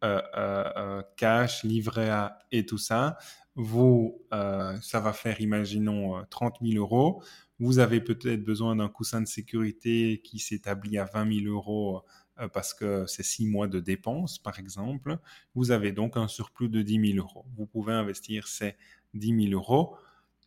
euh, 0.05 1.01
cash, 1.17 1.63
livret 1.65 2.09
A 2.09 2.39
et 2.53 2.65
tout 2.65 2.77
ça. 2.77 3.17
Vous, 3.55 4.21
ça 4.31 4.99
va 4.99 5.13
faire, 5.13 5.41
imaginons, 5.41 6.23
30 6.29 6.57
000 6.61 6.77
euros. 6.77 7.23
Vous 7.59 7.79
avez 7.79 8.01
peut-être 8.01 8.43
besoin 8.43 8.75
d'un 8.75 8.89
coussin 8.89 9.21
de 9.21 9.27
sécurité 9.27 10.21
qui 10.23 10.39
s'établit 10.39 10.97
à 10.97 11.05
20 11.05 11.41
000 11.43 11.53
euros 11.53 12.03
euh, 12.39 12.47
parce 12.47 12.73
que 12.73 13.05
c'est 13.07 13.23
six 13.23 13.47
mois 13.47 13.67
de 13.67 13.79
dépenses, 13.79 14.37
par 14.37 14.59
exemple, 14.59 15.17
vous 15.55 15.71
avez 15.71 15.91
donc 15.91 16.17
un 16.17 16.27
surplus 16.27 16.69
de 16.69 16.81
10 16.81 17.13
000 17.13 17.17
euros. 17.17 17.45
Vous 17.55 17.65
pouvez 17.65 17.93
investir 17.93 18.47
ces 18.47 18.75
10 19.15 19.49
000 19.49 19.53
euros 19.53 19.95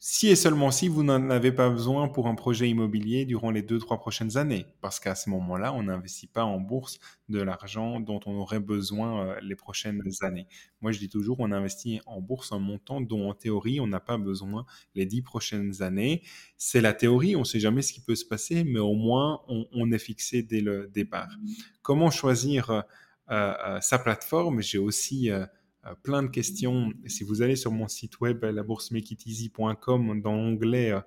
si 0.03 0.28
et 0.28 0.34
seulement 0.34 0.70
si 0.70 0.88
vous 0.88 1.03
n'en 1.03 1.28
avez 1.28 1.53
pas 1.53 1.68
besoin 1.68 2.09
pour 2.09 2.26
un 2.26 2.34
projet 2.34 2.70
immobilier 2.70 3.26
durant 3.26 3.51
les 3.51 3.61
deux, 3.61 3.78
trois 3.78 3.98
prochaines 3.98 4.38
années. 4.38 4.64
Parce 4.80 4.98
qu'à 4.98 5.14
ce 5.14 5.28
moment-là, 5.28 5.74
on 5.74 5.82
n'investit 5.82 6.26
pas 6.26 6.42
en 6.42 6.59
bourse 6.59 6.98
de 7.28 7.42
l'argent 7.42 8.01
dont 8.01 8.18
on 8.24 8.34
aurait 8.38 8.61
besoin 8.61 9.26
euh, 9.26 9.40
les 9.42 9.55
prochaines 9.57 10.03
années. 10.22 10.46
Moi, 10.80 10.92
je 10.92 10.98
dis 10.98 11.11
toujours, 11.11 11.36
on 11.40 11.53
investit 11.53 12.01
en 12.07 12.22
bourse 12.22 12.51
un 12.53 12.59
montant 12.59 13.03
dont 13.03 13.28
en 13.28 13.34
théorie, 13.34 13.78
on 13.78 13.86
n'a 13.86 14.01
pas 14.01 14.16
besoin 14.16 14.64
les 14.94 15.05
dix 15.05 15.20
prochaines 15.20 15.82
années. 15.82 16.22
C'est 16.57 16.80
la 16.80 16.94
théorie, 16.94 17.36
on 17.36 17.40
ne 17.40 17.44
sait 17.44 17.61
jamais 17.61 17.82
ce 17.82 17.92
qui 17.92 18.01
peut 18.01 18.16
se 18.16 18.24
passer, 18.24 18.64
mais 18.64 18.80
au 18.80 18.94
moins, 18.94 19.42
on, 19.48 19.92
est 19.92 19.98
fixé 19.98 20.42
dès 20.42 20.62
le 20.62 20.88
départ. 20.88 21.28
Comment 21.82 22.11
choisir 22.11 22.70
euh, 22.70 22.80
euh, 23.30 23.78
sa 23.82 23.98
plateforme? 23.98 24.62
J'ai 24.62 24.78
aussi... 24.78 25.30
plein 26.02 26.22
de 26.22 26.28
questions. 26.28 26.92
Si 27.06 27.24
vous 27.24 27.42
allez 27.42 27.56
sur 27.56 27.72
mon 27.72 27.88
site 27.88 28.20
web, 28.20 28.44
laboursemakeiteasy.com, 28.44 30.20
dans 30.20 30.32
l'onglet 30.32 30.92
euh, 30.92 31.00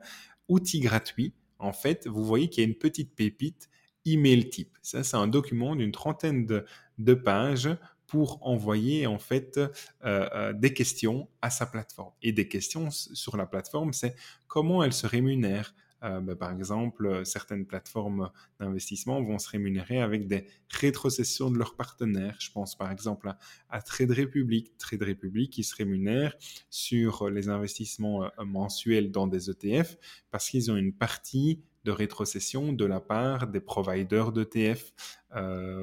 outils 0.48 0.80
gratuits, 0.80 1.34
en 1.60 1.74
fait, 1.74 2.08
vous 2.08 2.24
voyez 2.24 2.50
qu'il 2.50 2.64
y 2.64 2.66
a 2.66 2.70
une 2.70 2.78
petite 2.78 3.16
pépite 3.16 3.70
email 4.06 4.50
type. 4.50 4.78
Ça, 4.82 5.04
c'est 5.04 5.16
un 5.16 5.28
document 5.28 5.76
d'une 5.76 5.92
trentaine 5.92 6.46
de, 6.46 7.14
pages 7.14 7.70
pour 8.08 8.46
envoyer 8.46 9.08
en 9.08 9.18
fait 9.18 9.60
euh, 10.04 10.54
des 10.54 10.74
questions 10.74 11.30
à 11.42 11.50
sa 11.50 11.66
plateforme. 11.66 12.12
Et 12.22 12.32
des 12.32 12.48
questions 12.48 12.92
sur 12.92 13.38
la 13.38 13.46
plateforme, 13.46 13.94
c'est 13.94 14.16
comment 14.48 14.84
elle 14.84 14.94
se 14.94 15.08
rémunère, 15.08 15.74
euh, 16.04 16.20
ben, 16.20 16.36
par 16.36 16.52
exemple, 16.52 17.06
euh, 17.06 17.24
certaines 17.24 17.66
plateformes 17.66 18.30
d'investissement 18.60 19.22
vont 19.22 19.40
se 19.40 19.50
rémunérer 19.50 20.02
avec 20.02 20.28
des 20.28 20.46
rétrocessions 20.70 21.50
de 21.50 21.58
leurs 21.58 21.76
partenaires. 21.76 22.36
Je 22.40 22.52
pense 22.52 22.76
par 22.76 22.92
exemple 22.92 23.34
à, 23.70 23.82
Trade 23.82 24.12
Republic. 24.12 24.78
Trade 24.78 25.04
Republic 25.04 25.52
qui 25.52 25.64
se 25.64 25.76
rémunère 25.76 26.36
sur 26.70 27.30
les 27.30 27.50
investissements 27.50 28.26
euh, 28.26 28.30
mensuels 28.46 29.12
dans 29.12 29.28
des 29.28 29.50
ETF 29.50 29.98
parce 30.32 30.50
qu'ils 30.50 30.72
ont 30.72 30.78
une 30.78 30.94
partie 30.94 31.64
de 31.86 31.92
rétrocession 31.92 32.72
de 32.72 32.86
la 32.86 33.02
part 33.02 33.48
des 33.48 33.60
providers 33.60 34.32
d'ETF. 34.32 34.94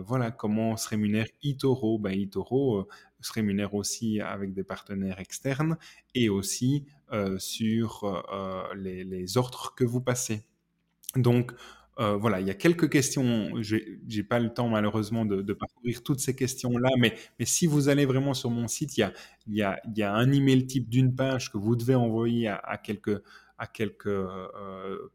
voilà 0.07 0.31
comment 0.31 0.79
se 0.79 0.89
rémunère 0.89 1.27
eToro. 1.43 1.99
Ben, 1.99 2.18
eToro 2.18 2.89
se 3.21 3.33
rémunère 3.33 3.75
aussi 3.75 4.21
avec 4.21 4.53
des 4.53 4.64
partenaires 4.64 5.21
externes 5.21 5.77
et 6.14 6.29
aussi 6.29 6.87
euh, 7.12 7.39
sur 7.39 8.05
euh, 8.05 8.62
les, 8.77 9.37
ordres 9.37 9.75
que 9.77 9.85
vous 9.85 10.01
passez. 10.01 10.45
Donc, 11.16 11.53
euh, 11.99 12.16
voilà, 12.16 12.41
il 12.41 12.47
y 12.47 12.51
a 12.51 12.55
quelques 12.55 12.89
questions. 12.89 13.51
Je 13.61 13.77
n'ai 13.77 14.23
pas 14.23 14.39
le 14.39 14.55
temps 14.55 14.68
malheureusement 14.68 15.25
de, 15.25 15.53
parcourir 15.53 16.03
toutes 16.03 16.21
ces 16.21 16.37
questions-là, 16.37 16.91
mais, 16.99 17.16
mais, 17.39 17.47
si 17.47 17.66
vous 17.66 17.89
allez 17.89 18.07
vraiment 18.07 18.33
sur 18.33 18.49
mon 18.49 18.68
site, 18.68 18.97
il 18.97 19.01
y 19.01 19.03
a, 19.03 19.12
y 19.49 19.62
a, 19.62 19.81
y 19.97 20.03
a 20.03 20.14
un 20.14 20.31
email 20.31 20.66
type 20.66 20.89
d'une 20.89 21.14
page 21.14 21.51
que 21.51 21.59
vous 21.59 21.75
devez 21.75 21.97
envoyer 21.97 22.47
à, 22.47 22.81
quelques, 22.83 23.21
à 23.59 23.66
quelques 23.66 24.18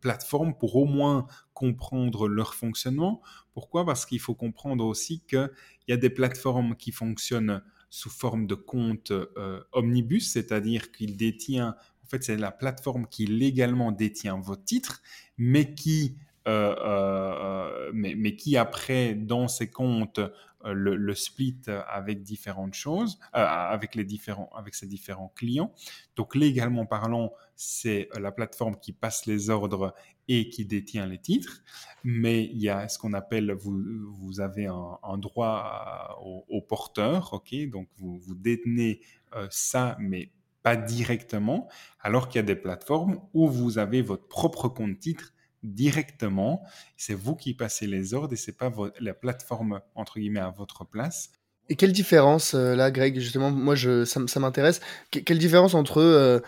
plateformes 0.01 0.58
pour 0.58 0.76
au 0.76 0.86
moins 0.86 1.28
comprendre 1.53 2.28
leur 2.28 2.53
fonctionnement. 2.53 3.22
Pourquoi? 3.53 3.86
Parce 3.86 4.06
qu'il 4.06 4.20
faut 4.20 4.36
comprendre 4.36 4.86
aussi 4.86 5.22
qu'il 5.22 5.49
y 5.88 5.93
a 5.93 5.97
des 5.97 6.10
plateformes 6.10 6.76
qui 6.76 6.91
fonctionnent 6.91 7.64
sous 7.96 8.10
forme 8.10 8.46
de 8.46 8.56
compte 8.56 9.12
euh, 9.12 9.64
omnibus, 9.72 10.30
c'est-à-dire 10.30 10.91
qu'il 10.91 11.16
détient, 11.16 11.78
en 12.04 12.08
fait, 12.08 12.26
c'est 12.26 12.36
la 12.36 12.52
plateforme 12.52 13.08
qui 13.08 13.26
légalement 13.26 13.93
détient 13.93 14.38
vos 14.38 14.58
titres, 14.58 15.02
mais 15.38 15.74
qui, 15.74 16.18
euh, 16.46 16.76
euh, 16.78 17.91
mais, 17.93 18.36
qui 18.36 18.58
après, 18.58 19.16
dans 19.16 19.48
ses 19.48 19.70
comptes, 19.70 20.20
le, 20.66 20.98
le, 20.98 21.16
split 21.16 21.62
avec 21.88 22.22
différentes 22.24 22.74
choses, 22.74 23.18
avec, 23.32 23.96
les 23.96 24.04
différents, 24.04 24.50
avec 24.58 24.76
ses 24.76 24.88
différents 24.88 25.32
clients. 25.34 25.72
Donc, 26.18 26.36
légalement 26.36 26.86
parlant, 26.86 27.32
c'est 27.56 28.10
la 28.20 28.34
plateforme 28.34 28.76
qui 28.78 28.91
passe 28.91 29.26
les 29.26 29.50
ordres 29.50 29.93
et 30.28 30.49
qui 30.49 30.65
détient 30.65 31.05
les 31.05 31.19
titres, 31.19 31.61
mais 32.03 32.45
il 32.45 32.61
y 32.61 32.69
a 32.69 32.88
ce 32.88 32.97
qu'on 32.97 33.13
appelle, 33.13 33.51
vous, 33.51 33.80
vous 34.13 34.39
avez 34.39 34.67
un, 34.67 35.17
droit 35.17 36.19
au, 36.49 36.61
porteur, 36.61 37.34
ok, 37.34 37.69
donc 37.69 37.88
vous, 37.97 38.17
vous 38.17 38.36
détenez 38.36 39.01
euh, 39.36 39.47
ça, 39.49 39.97
mais 39.99 40.30
pas 40.63 40.76
directement, 40.76 41.67
alors 41.99 42.28
qu'il 42.28 42.39
y 42.39 42.43
a 42.43 42.45
des 42.45 42.55
plateformes 42.55 43.19
où 43.34 43.47
vous 43.47 43.78
avez 43.78 44.01
votre 44.01 44.28
propre 44.28 44.67
compte 44.67 44.99
titre 44.99 45.34
directement, 45.61 46.63
c'est 46.97 47.13
vous 47.13 47.36
qui 47.36 47.53
passez 47.53 47.88
les 47.88 48.13
ordres 48.13 48.34
et 48.34 48.36
c'est 48.36 48.57
pas 48.57 48.71
la 48.99 49.13
plateforme 49.13 49.82
entre 49.95 50.19
guillemets 50.19 50.39
à 50.39 50.49
votre 50.49 50.86
place. 50.86 51.32
Et 51.69 51.76
quelle 51.76 51.93
différence, 51.93 52.53
euh, 52.53 52.76
là, 52.76 52.91
Greg, 52.91 53.19
justement, 53.19 53.49
moi, 53.49 53.76
ça 53.76 54.39
m'intéresse. 54.39 54.82
quelle 55.09 55.39
différence 55.39 55.73
entre 55.73 55.99
euh, 55.99 56.39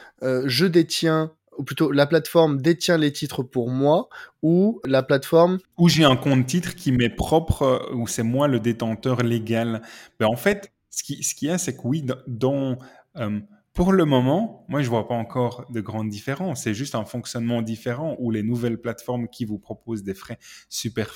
je 0.46 0.66
détiens 0.66 1.32
ou 1.58 1.64
plutôt 1.64 1.92
la 1.92 2.06
plateforme 2.06 2.62
détient 2.62 2.98
les 2.98 3.12
titres 3.12 3.44
pour 3.44 3.70
moi, 3.70 4.10
ou 4.42 4.80
la 4.86 5.04
plateforme... 5.04 5.60
Où 5.78 5.90
j'ai 5.90 6.04
un 6.04 6.16
compte 6.16 6.46
titre 6.46 6.76
qui 6.76 6.92
m'est 6.92 7.10
propre, 7.10 7.62
euh, 7.64 7.96
où 7.96 8.08
c'est 8.08 8.24
moi 8.24 8.48
le 8.48 8.60
détenteur 8.60 9.24
légal. 9.24 9.82
Ben, 10.20 10.28
en 10.28 10.36
fait, 10.36 10.72
ce 10.90 11.04
qu'il 11.04 11.24
ce 11.24 11.46
y 11.46 11.50
a, 11.50 11.58
c'est 11.58 11.76
que 11.76 11.82
oui, 11.84 12.06
dans... 12.28 12.78
Euh, 13.18 13.40
pour 13.78 13.94
le 13.94 14.06
moment, 14.06 14.66
moi, 14.70 14.82
je 14.82 14.90
vois 14.90 15.08
pas 15.08 15.14
encore 15.14 15.72
de 15.72 15.82
grandes 15.82 16.10
différences. 16.10 16.64
C'est 16.64 16.74
juste 16.74 16.96
un 16.96 17.06
fonctionnement 17.06 17.62
différent 17.62 18.16
où 18.18 18.32
les 18.32 18.42
nouvelles 18.42 18.82
plateformes 18.82 19.28
qui 19.28 19.46
vous 19.46 19.60
proposent 19.60 20.02
des 20.02 20.16
frais 20.16 20.40
super 20.68 21.14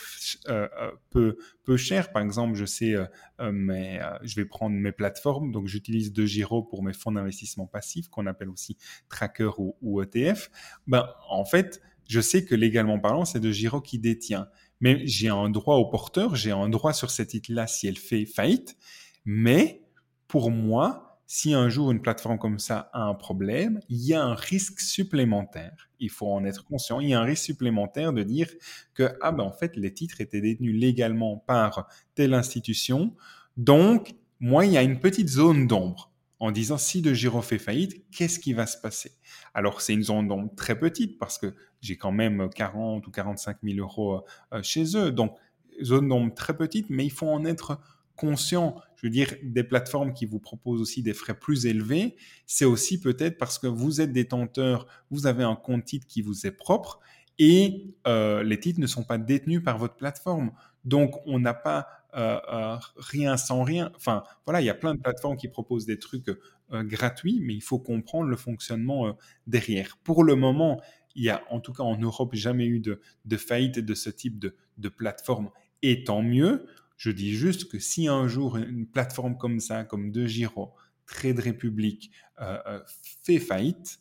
euh, 0.48 0.68
euh, 0.80 0.92
peu, 1.10 1.38
peu 1.64 1.76
chers, 1.76 2.12
par 2.12 2.22
exemple, 2.22 2.54
je 2.54 2.66
sais, 2.66 2.94
euh, 2.94 3.52
mais 3.52 4.00
je 4.22 4.36
vais 4.36 4.46
prendre 4.46 4.76
mes 4.76 4.92
plateformes, 4.92 5.52
donc 5.52 5.66
j'utilise 5.66 6.14
De 6.14 6.24
Giro 6.28 6.62
pour 6.62 6.84
mes 6.84 6.94
fonds 6.94 7.12
d'investissement 7.12 7.66
passifs, 7.66 8.10
qu'on 8.10 8.28
appelle 8.28 8.50
aussi 8.50 8.78
tracker 9.10 9.50
ou, 9.58 10.00
ETF. 10.04 10.52
Ben, 10.86 11.10
en 11.32 11.46
fait, 11.46 11.82
je 12.08 12.22
sais 12.22 12.46
que 12.46 12.54
légalement 12.54 13.00
parlant, 13.00 13.26
c'est 13.26 13.40
De 13.40 13.52
Giro 13.52 13.82
qui 13.82 13.98
détient. 13.98 14.48
Mais 14.82 15.02
j'ai 15.08 15.30
un 15.30 15.50
droit 15.50 15.78
au 15.78 15.86
porteur, 15.90 16.36
j'ai 16.36 16.52
un 16.52 16.70
droit 16.70 16.94
sur 16.94 17.10
cette 17.10 17.30
titre-là 17.30 17.66
si 17.66 17.88
elle 17.88 17.98
fait 17.98 18.28
faillite. 18.28 18.78
Mais 19.26 19.82
pour 20.28 20.52
moi, 20.52 21.11
si 21.34 21.54
un 21.54 21.70
jour 21.70 21.92
une 21.92 22.02
plateforme 22.02 22.38
comme 22.38 22.60
ça 22.60 22.90
a 22.92 23.04
un 23.04 23.14
problème, 23.14 23.80
il 23.88 24.06
y 24.06 24.14
a 24.14 24.22
un 24.22 24.36
risque 24.36 24.82
supplémentaire. 24.82 25.90
Il 26.02 26.10
faut 26.10 26.28
en 26.28 26.44
être 26.44 26.66
conscient. 26.66 27.00
Il 27.00 27.08
y 27.08 27.14
a 27.14 27.22
un 27.22 27.24
risque 27.24 27.46
supplémentaire 27.46 28.12
de 28.12 28.22
dire 28.22 28.50
que, 28.94 29.14
ah 29.22 29.32
ben 29.32 29.46
en 29.46 29.54
fait, 29.54 29.78
les 29.78 29.94
titres 29.94 30.20
étaient 30.20 30.42
détenus 30.42 30.78
légalement 30.78 31.38
par 31.38 31.88
telle 32.16 32.34
institution. 32.34 33.16
Donc, 33.56 34.14
moi, 34.42 34.66
il 34.66 34.74
y 34.74 34.78
a 34.78 34.84
une 34.84 35.00
petite 35.00 35.30
zone 35.30 35.68
d'ombre 35.68 36.12
en 36.42 36.52
disant 36.52 36.78
si 36.78 37.02
de 37.02 37.14
Giro 37.14 37.42
fait 37.42 37.60
faillite, 37.60 38.04
qu'est-ce 38.12 38.38
qui 38.38 38.52
va 38.52 38.68
se 38.68 38.78
passer? 38.78 39.14
Alors, 39.54 39.80
c'est 39.80 39.94
une 39.94 40.04
zone 40.04 40.28
d'ombre 40.28 40.54
très 40.58 40.78
petite 40.78 41.18
parce 41.18 41.38
que 41.38 41.56
j'ai 41.80 41.96
quand 41.96 42.12
même 42.12 42.50
40 42.54 43.08
ou 43.08 43.10
45 43.10 43.56
000 43.64 43.80
euros 43.80 44.26
euh, 44.52 44.62
chez 44.64 44.98
eux. 44.98 45.14
Donc, 45.14 45.38
zone 45.82 46.10
d'ombre 46.10 46.34
très 46.34 46.58
petite, 46.58 46.88
mais 46.90 47.06
il 47.06 47.12
faut 47.12 47.30
en 47.30 47.46
être 47.46 47.80
conscient, 48.16 48.76
je 48.96 49.08
veux 49.08 49.12
dire, 49.12 49.34
des 49.44 49.64
plateformes 49.64 50.14
qui 50.14 50.26
vous 50.26 50.40
proposent 50.40 50.82
aussi 50.82 51.04
des 51.04 51.14
frais 51.14 51.38
plus 51.38 51.66
élevés, 51.66 52.16
c'est 52.46 52.66
aussi 52.66 53.00
peut-être 53.00 53.38
parce 53.38 53.60
que 53.60 53.68
vous 53.68 54.02
êtes 54.02 54.12
détenteur, 54.12 54.88
vous 55.10 55.28
avez 55.28 55.44
un 55.44 55.56
compte 55.56 55.86
titre 55.86 56.08
qui 56.08 56.22
vous 56.22 56.46
est 56.46 56.52
propre 56.52 57.00
et 57.40 57.96
euh, 58.08 58.44
les 58.44 58.60
titres 58.60 58.80
ne 58.80 58.88
sont 58.88 59.04
pas 59.04 59.18
détenus 59.18 59.64
par 59.64 59.78
votre 59.78 59.96
plateforme. 59.96 60.52
Donc, 60.86 61.16
on 61.26 61.40
n'a 61.40 61.54
pas 61.54 61.88
euh, 62.16 62.40
euh, 62.52 62.78
rien 62.98 63.38
sans 63.38 63.64
rien. 63.64 63.92
Enfin, 63.96 64.24
voilà, 64.46 64.62
il 64.62 64.66
y 64.66 64.70
a 64.70 64.76
plein 64.76 64.94
de 64.94 65.00
plateformes 65.00 65.38
qui 65.38 65.48
proposent 65.48 65.86
des 65.86 65.98
trucs 65.98 66.30
gratuits, 66.72 67.42
mais 67.42 67.54
il 67.54 67.62
faut 67.62 67.80
comprendre 67.80 68.30
le 68.30 68.38
fonctionnement 68.38 69.18
derrière. 69.48 69.98
Pour 70.04 70.24
le 70.24 70.36
moment, 70.36 70.82
il 71.16 71.24
y 71.24 71.30
a 71.30 71.44
en 71.50 71.60
tout 71.60 71.74
cas 71.74 71.84
en 71.84 71.98
Europe 71.98 72.34
jamais 72.36 72.66
eu 72.66 72.80
de, 72.80 73.02
de 73.26 73.38
faillite 73.38 73.80
de 73.80 73.94
ce 73.94 74.10
type 74.10 74.40
de, 74.40 74.56
de 74.78 74.90
plateforme. 74.90 75.50
Et 75.82 76.04
tant 76.04 76.22
mieux, 76.22 76.68
je 77.02 77.10
dis 77.10 77.34
juste 77.34 77.68
que 77.68 77.80
si 77.80 78.08
un 78.08 78.28
jour 78.28 78.58
une 78.58 78.86
plateforme 78.86 79.36
comme 79.36 79.60
ça, 79.60 79.84
comme 79.84 80.12
De 80.12 80.28
Giro, 80.28 80.76
Trade 81.08 81.40
Republic, 81.40 82.12
euh, 82.40 82.60
euh, 82.68 82.80
fait 83.24 83.40
faillite, 83.40 83.98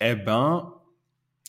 eh 0.00 0.14
ben, 0.14 0.72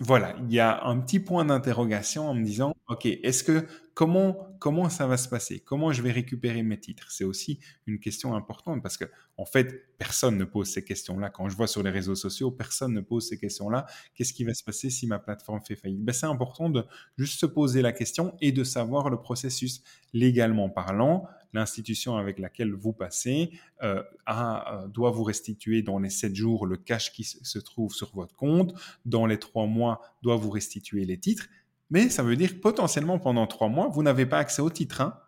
voilà, 0.04 0.36
il 0.40 0.52
y 0.52 0.60
a 0.60 0.84
un 0.84 1.00
petit 1.00 1.20
point 1.20 1.46
d'interrogation 1.46 2.28
en 2.28 2.34
me 2.34 2.44
disant, 2.44 2.74
OK, 2.88 3.06
est-ce 3.06 3.44
que 3.44 3.68
comment, 3.94 4.48
comment 4.60 4.90
ça 4.90 5.06
va 5.06 5.16
se 5.16 5.30
passer? 5.30 5.60
Comment 5.60 5.92
je 5.92 6.02
vais 6.02 6.12
récupérer 6.12 6.64
mes 6.64 6.80
titres? 6.80 7.12
C'est 7.12 7.24
aussi 7.24 7.60
une 7.86 8.00
question 8.00 8.34
importante 8.34 8.82
parce 8.82 8.98
que, 8.98 9.06
en 9.38 9.46
fait, 9.46 9.96
personne 10.00 10.40
ne 10.40 10.44
pose 10.44 10.70
ces 10.70 10.84
questions-là. 10.84 11.30
Quand 11.30 11.50
je 11.50 11.56
vois 11.56 11.68
sur 11.68 11.84
les 11.84 11.92
réseaux 11.92 12.16
sociaux, 12.16 12.50
personne 12.50 12.94
ne 12.94 13.02
pose 13.02 13.30
ces 13.30 13.38
questions-là. 13.38 13.86
Qu'est-ce 14.16 14.34
qui 14.34 14.44
va 14.44 14.56
se 14.56 14.64
passer 14.64 14.90
si 14.90 15.06
ma 15.06 15.20
plateforme 15.20 15.62
fait 15.62 15.76
faillite? 15.76 16.04
Ben, 16.04 16.14
C'est 16.14 16.26
important 16.26 16.72
de 16.72 16.84
juste 17.18 17.40
se 17.40 17.46
poser 17.46 17.84
la 17.84 17.92
question 17.92 18.36
et 18.42 18.52
de 18.52 18.64
savoir 18.64 19.12
le 19.12 19.22
processus 19.22 19.84
légalement 20.14 20.70
parlant 20.70 21.28
l'institution 21.54 22.18
avec 22.18 22.40
laquelle 22.40 22.74
vous 22.74 22.94
passez 22.94 23.52
euh, 23.84 24.04
euh, 24.30 24.88
doit 24.88 25.12
vous 25.12 25.24
restituer 25.24 25.82
dans 25.82 26.00
les 26.00 26.10
7 26.10 26.36
jours 26.36 26.66
le 26.66 26.78
cash 26.78 27.12
qui 27.12 27.24
se 27.24 27.60
trouve 27.60 27.94
sur 27.94 28.12
votre 28.16 28.36
compte, 28.36 28.74
dans 29.06 29.26
les 29.26 29.38
3 29.38 29.68
mois 29.68 30.02
doit 30.22 30.36
vous 30.36 30.50
restituer 30.50 31.06
les 31.06 31.18
titres, 31.18 31.48
mais 31.90 32.10
ça 32.10 32.24
veut 32.24 32.36
dire 32.36 32.56
que 32.56 32.60
potentiellement 32.60 33.20
pendant 33.20 33.48
3 33.48 33.68
mois, 33.70 33.90
vous 33.90 34.04
n'avez 34.04 34.26
pas 34.26 34.40
accès 34.40 34.62
aux 34.62 34.70
titres. 34.70 35.02
Hein. 35.02 35.20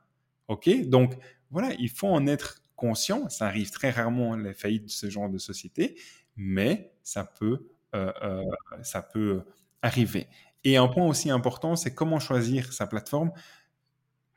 OK? 0.48 0.70
Donc 0.88 1.18
voilà, 1.52 1.74
il 1.78 1.90
faut 1.90 2.08
en 2.08 2.26
être 2.26 2.62
conscient. 2.76 3.30
Ça 3.30 3.48
arrive 3.48 3.70
très 3.70 3.92
rarement 3.92 4.36
les 4.36 4.54
faillites 4.54 4.86
de 4.86 4.90
ce 4.90 5.10
genre 5.10 5.30
de 5.30 5.38
société, 5.38 6.00
mais 6.36 6.94
ça 7.04 7.26
peut, 7.26 7.68
euh, 7.96 8.44
ça 8.82 9.02
peut 9.02 9.44
arriver. 9.82 10.28
Et 10.64 10.78
un 10.78 10.88
point 10.88 11.06
aussi 11.06 11.30
important, 11.30 11.76
c'est 11.76 11.94
comment 11.94 12.20
choisir 12.20 12.72
sa 12.72 12.88
plateforme 12.88 13.32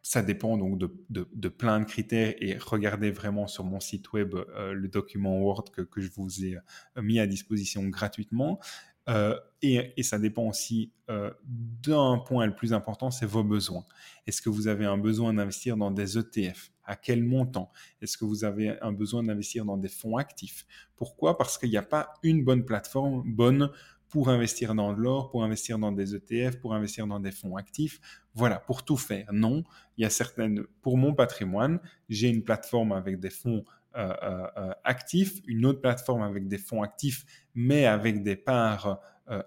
ça 0.07 0.23
dépend 0.23 0.57
donc 0.57 0.79
de, 0.79 1.49
plein 1.49 1.81
de 1.81 1.85
critères 1.85 2.33
et 2.39 2.57
regardez 2.59 3.11
vraiment 3.11 3.49
sur 3.49 3.65
mon 3.65 3.81
site 3.81 4.13
web 4.13 4.37
euh, 4.37 4.73
le 4.73 4.87
document 4.87 5.41
Word 5.41 5.65
que, 5.73 6.01
je 6.01 6.09
vous 6.15 6.45
ai 6.45 6.59
euh, 6.97 7.03
mis 7.03 7.19
à 7.19 7.27
disposition 7.27 7.83
gratuitement. 7.89 8.61
Euh, 9.09 9.37
et, 9.63 10.01
ça 10.05 10.21
dépend 10.21 10.45
aussi 10.45 10.93
d'un 11.09 12.19
point 12.19 12.47
le 12.47 12.55
plus 12.55 12.73
important, 12.73 13.11
c'est 13.11 13.27
vos 13.27 13.43
besoins. 13.43 13.85
Est-ce 14.29 14.41
que 14.41 14.49
vous 14.49 14.69
avez 14.69 14.85
un 14.85 14.97
besoin 14.97 15.35
d'investir 15.35 15.77
dans 15.77 15.91
des 15.91 16.17
ETF 16.17 16.71
À 16.85 16.95
quel 16.95 17.25
montant? 17.25 17.73
Est-ce 18.01 18.17
que 18.17 18.25
vous 18.25 18.45
avez 18.45 18.81
un 18.83 18.93
besoin 18.93 19.25
d'investir 19.25 19.65
dans 19.65 19.77
des 19.77 19.89
fonds 19.89 20.19
actifs? 20.19 20.67
Pourquoi? 20.95 21.37
Parce 21.37 21.59
qu'il 21.59 21.71
n'y 21.71 21.77
a 21.77 21.83
pas 21.83 22.15
une 22.23 22.45
bonne 22.45 22.65
plateforme 22.65 23.25
bonne 23.27 23.71
pour 24.17 24.31
investir 24.31 24.75
dans 24.75 24.95
de 24.95 24.99
l'or, 24.99 25.29
pour 25.29 25.45
investir 25.45 25.79
dans 25.79 25.93
des 25.93 26.15
ETF, 26.15 26.59
pour 26.63 26.73
investir 26.73 27.07
dans 27.07 27.21
des 27.21 27.33
fonds 27.33 27.55
actifs. 27.55 28.01
Voilà, 28.33 28.59
pour 28.59 28.83
tout 28.83 28.97
faire. 28.97 29.31
Non, 29.31 29.63
il 29.99 30.05
y 30.05 30.07
a 30.07 30.09
certaines. 30.09 30.65
Pour 30.81 30.97
mon 30.97 31.13
patrimoine, 31.13 31.81
j'ai 32.09 32.31
une 32.31 32.43
plateforme 32.43 32.93
avec 32.93 33.21
des 33.21 33.29
fonds 33.29 33.63
euh, 33.95 34.15
euh, 34.23 34.47
euh, 34.57 34.73
actifs, 34.85 35.43
une 35.47 35.67
autre 35.67 35.83
plateforme 35.83 36.23
avec 36.23 36.49
des 36.49 36.57
fonds 36.57 36.83
actifs, 36.83 37.27
mais 37.55 37.85
avec 37.85 38.23
des 38.23 38.37
parts 38.37 39.01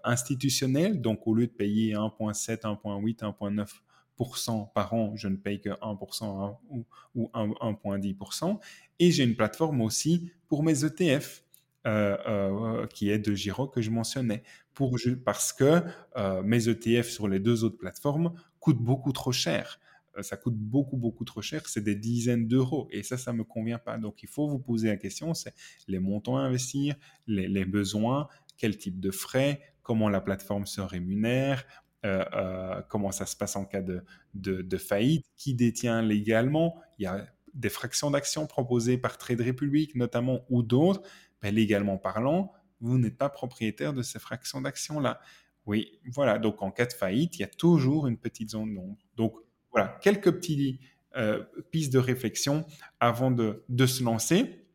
institutionnelles. 0.04 1.02
Donc, 1.02 1.26
au 1.26 1.34
lieu 1.34 1.48
de 1.48 1.52
payer 1.52 1.96
1,7, 1.96 2.62
1,8, 2.62 3.22
1,9% 4.20 4.72
par 4.72 4.94
an, 4.94 5.16
je 5.16 5.30
ne 5.30 5.38
paye 5.38 5.62
que 5.62 5.70
1% 5.70 6.58
ou, 6.70 6.86
ou 7.16 7.32
1,10%. 7.34 8.60
Et 9.00 9.10
j'ai 9.10 9.24
une 9.24 9.36
plateforme 9.36 9.82
aussi 9.82 10.32
pour 10.48 10.62
mes 10.62 10.86
ETF. 10.86 11.44
Euh, 11.90 12.18
euh, 12.28 12.88
qui 12.88 13.10
est 13.10 13.18
de 13.18 13.34
Giro 13.34 13.68
que 13.68 13.82
je 13.82 13.90
mentionnais, 13.90 14.44
parce 15.26 15.54
que 15.54 15.82
euh, 16.18 16.44
mes 16.44 16.70
ETF 16.70 17.10
sur 17.10 17.28
les 17.28 17.40
deux 17.40 17.64
autres 17.64 17.78
plateformes 17.78 18.34
coûtent 18.60 18.84
beaucoup 18.84 19.12
trop 19.12 19.32
cher. 19.32 19.80
ça 20.22 20.38
coûte 20.38 20.56
beaucoup, 20.56 20.98
beaucoup 20.98 21.26
trop 21.26 21.42
cher, 21.42 21.68
c'est 21.68 21.84
des 21.84 21.96
dizaines 21.96 22.48
d'euros. 22.48 22.88
Et 22.92 23.02
ça, 23.02 23.18
ça 23.18 23.32
ne 23.34 23.40
me 23.40 23.44
convient 23.44 23.80
pas. 23.80 23.98
Donc, 23.98 24.22
il 24.22 24.30
faut 24.30 24.48
vous 24.48 24.60
poser 24.60 24.90
la 24.90 24.98
question, 24.98 25.34
c'est 25.34 25.54
les 25.88 26.00
montants 26.00 26.38
à 26.38 26.42
investir, 26.42 26.96
les, 27.26 27.66
besoins, 27.66 28.28
quel 28.58 28.78
type 28.78 29.00
de 29.00 29.12
frais, 29.12 29.62
comment 29.82 30.10
la 30.10 30.22
plateforme 30.22 30.68
se 30.68 30.82
rémunère, 30.82 31.66
comment 32.90 33.12
ça 33.12 33.26
se 33.26 33.36
passe 33.36 33.56
en 33.56 33.66
cas 33.66 33.82
de, 33.82 34.04
de, 34.34 34.78
faillite, 34.78 35.26
qui 35.38 35.56
détient 35.56 36.02
légalement. 36.02 36.76
Il 37.00 37.04
y 37.04 37.08
a 37.08 37.26
des 37.54 37.70
fractions 37.70 38.12
d'actions 38.12 38.46
proposées 38.46 38.98
par 38.98 39.18
Trade 39.18 39.42
Republic 39.42 39.96
notamment 39.96 40.42
ou 40.50 40.62
d'autres. 40.64 41.02
Ben, 41.42 41.54
légalement 41.54 41.98
parlant, 41.98 42.52
vous 42.82 42.98
n'êtes 42.98 43.18
pas 43.18 43.30
propriétaire 43.30 43.94
de 43.94 44.02
ces 44.02 44.20
fractions 44.20 44.62
d'actions-là. 44.62 45.20
Oui, 45.66 46.00
voilà. 46.14 46.40
Donc, 46.40 46.62
en 46.62 46.72
cas 46.72 46.86
de 46.86 46.94
faillite, 46.94 47.38
il 47.38 47.42
y 47.42 47.46
a 47.46 47.48
toujours 47.48 48.08
une 48.08 48.18
petite 48.18 48.50
zone 48.52 48.74
d'ombre. 48.74 48.98
Donc, 49.16 49.36
voilà, 49.72 49.98
quelques 50.02 50.32
petites 50.32 50.80
euh, 51.16 51.44
pistes 51.72 51.94
de 51.94 52.00
réflexion 52.00 52.66
avant 53.00 53.32
de, 53.32 53.86
se 53.86 54.04
lancer. 54.04 54.66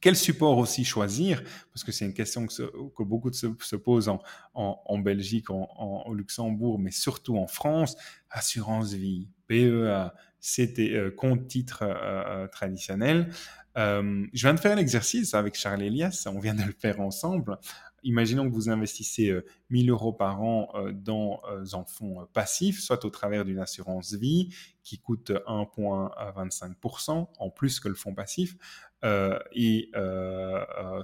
Quel 0.00 0.16
support 0.16 0.58
aussi 0.58 0.84
choisir? 0.84 1.42
Parce 1.72 1.82
que 1.82 1.92
c'est 1.92 2.04
une 2.04 2.14
question 2.14 2.46
que, 2.46 3.02
beaucoup 3.02 3.32
se, 3.32 3.48
se 3.60 3.76
posent 3.76 4.10
en, 4.54 4.98
Belgique, 4.98 5.50
en, 5.50 6.04
au 6.06 6.14
Luxembourg, 6.14 6.78
mais 6.78 6.92
surtout 6.92 7.36
en 7.36 7.46
France. 7.46 7.96
Assurance 8.30 8.92
vie, 8.92 9.28
PEA, 9.48 10.14
c'était 10.40 10.92
euh, 10.94 11.10
compte 11.10 11.48
titre 11.48 11.82
euh, 11.82 12.46
traditionnel. 12.48 13.30
Euh, 13.78 14.26
je 14.32 14.42
viens 14.46 14.54
de 14.54 14.60
faire 14.60 14.76
l'exercice 14.76 15.34
avec 15.34 15.54
Charles 15.54 15.82
Elias, 15.82 16.26
on 16.26 16.40
vient 16.40 16.54
de 16.54 16.62
le 16.62 16.72
faire 16.72 17.00
ensemble. 17.00 17.58
Imaginons 18.02 18.48
que 18.48 18.54
vous 18.54 18.70
investissez 18.70 19.34
1000 19.70 19.88
euh, 19.88 19.92
euros 19.92 20.12
par 20.12 20.42
an 20.42 20.68
euh, 20.74 20.92
dans 20.92 21.40
un 21.72 21.84
fonds 21.84 22.26
passif, 22.32 22.80
soit 22.80 23.04
au 23.04 23.10
travers 23.10 23.44
d'une 23.44 23.58
assurance 23.58 24.14
vie 24.14 24.54
qui 24.82 24.98
coûte 24.98 25.30
1,25% 25.30 27.28
en 27.38 27.50
plus 27.50 27.78
que 27.78 27.88
le 27.88 27.94
fonds 27.94 28.14
passif, 28.14 28.56
et 29.52 29.90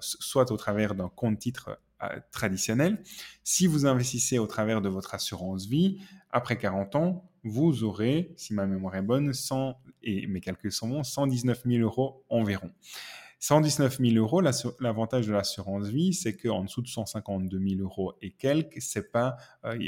soit 0.01 0.51
au 0.51 0.57
travers 0.57 0.95
d'un 0.95 1.09
compte 1.09 1.39
titre 1.39 1.79
traditionnel. 2.33 3.03
Si 3.45 3.67
vous 3.67 3.87
investissez 3.87 4.39
au 4.39 4.47
travers 4.47 4.81
de 4.81 4.89
votre 4.89 5.15
assurance 5.15 5.67
vie, 5.67 6.01
après 6.31 6.57
40 6.57 6.97
ans, 6.97 7.31
vous 7.45 7.85
aurez, 7.85 8.33
si 8.37 8.55
ma 8.55 8.67
mémoire 8.67 8.97
est 8.97 9.03
bonne, 9.03 9.33
100, 9.33 9.77
et 10.03 10.27
mes 10.27 10.41
calculs 10.41 10.73
sont 10.73 10.89
bons, 10.89 11.05
119 11.05 11.63
000 11.67 11.83
euros 11.83 12.25
environ. 12.29 12.71
119 13.45 13.99
000 13.99 14.17
euros, 14.17 14.41
l'avantage 14.81 15.27
de 15.27 15.33
l'assurance 15.35 15.89
vie, 15.89 16.15
c'est 16.15 16.35
qu'en 16.35 16.65
dessous 16.65 16.81
de 16.81 16.87
152 16.87 17.59
000 17.59 17.83
euros 17.83 18.15
et 18.23 18.31
quelques, 18.31 18.81
c'est 18.81 19.13
pas, 19.13 19.37
euh, 19.67 19.79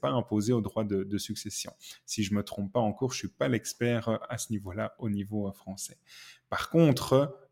pas 0.00 0.08
imposé 0.08 0.54
au 0.54 0.62
droit 0.62 0.84
de, 0.84 1.18
succession. 1.18 1.70
Si 2.06 2.24
je 2.24 2.32
me 2.32 2.42
trompe 2.42 2.72
pas 2.72 2.80
encore, 2.80 3.12
je 3.12 3.18
suis 3.18 3.28
pas 3.28 3.48
l'expert 3.48 4.08
euh, 4.08 4.16
à 4.30 4.38
ce 4.38 4.52
niveau-là 4.52 4.94
au 4.98 5.10
niveau 5.10 5.46
euh, 5.46 5.52
français. 5.52 5.98
Par 6.48 6.70
contre, 6.70 7.43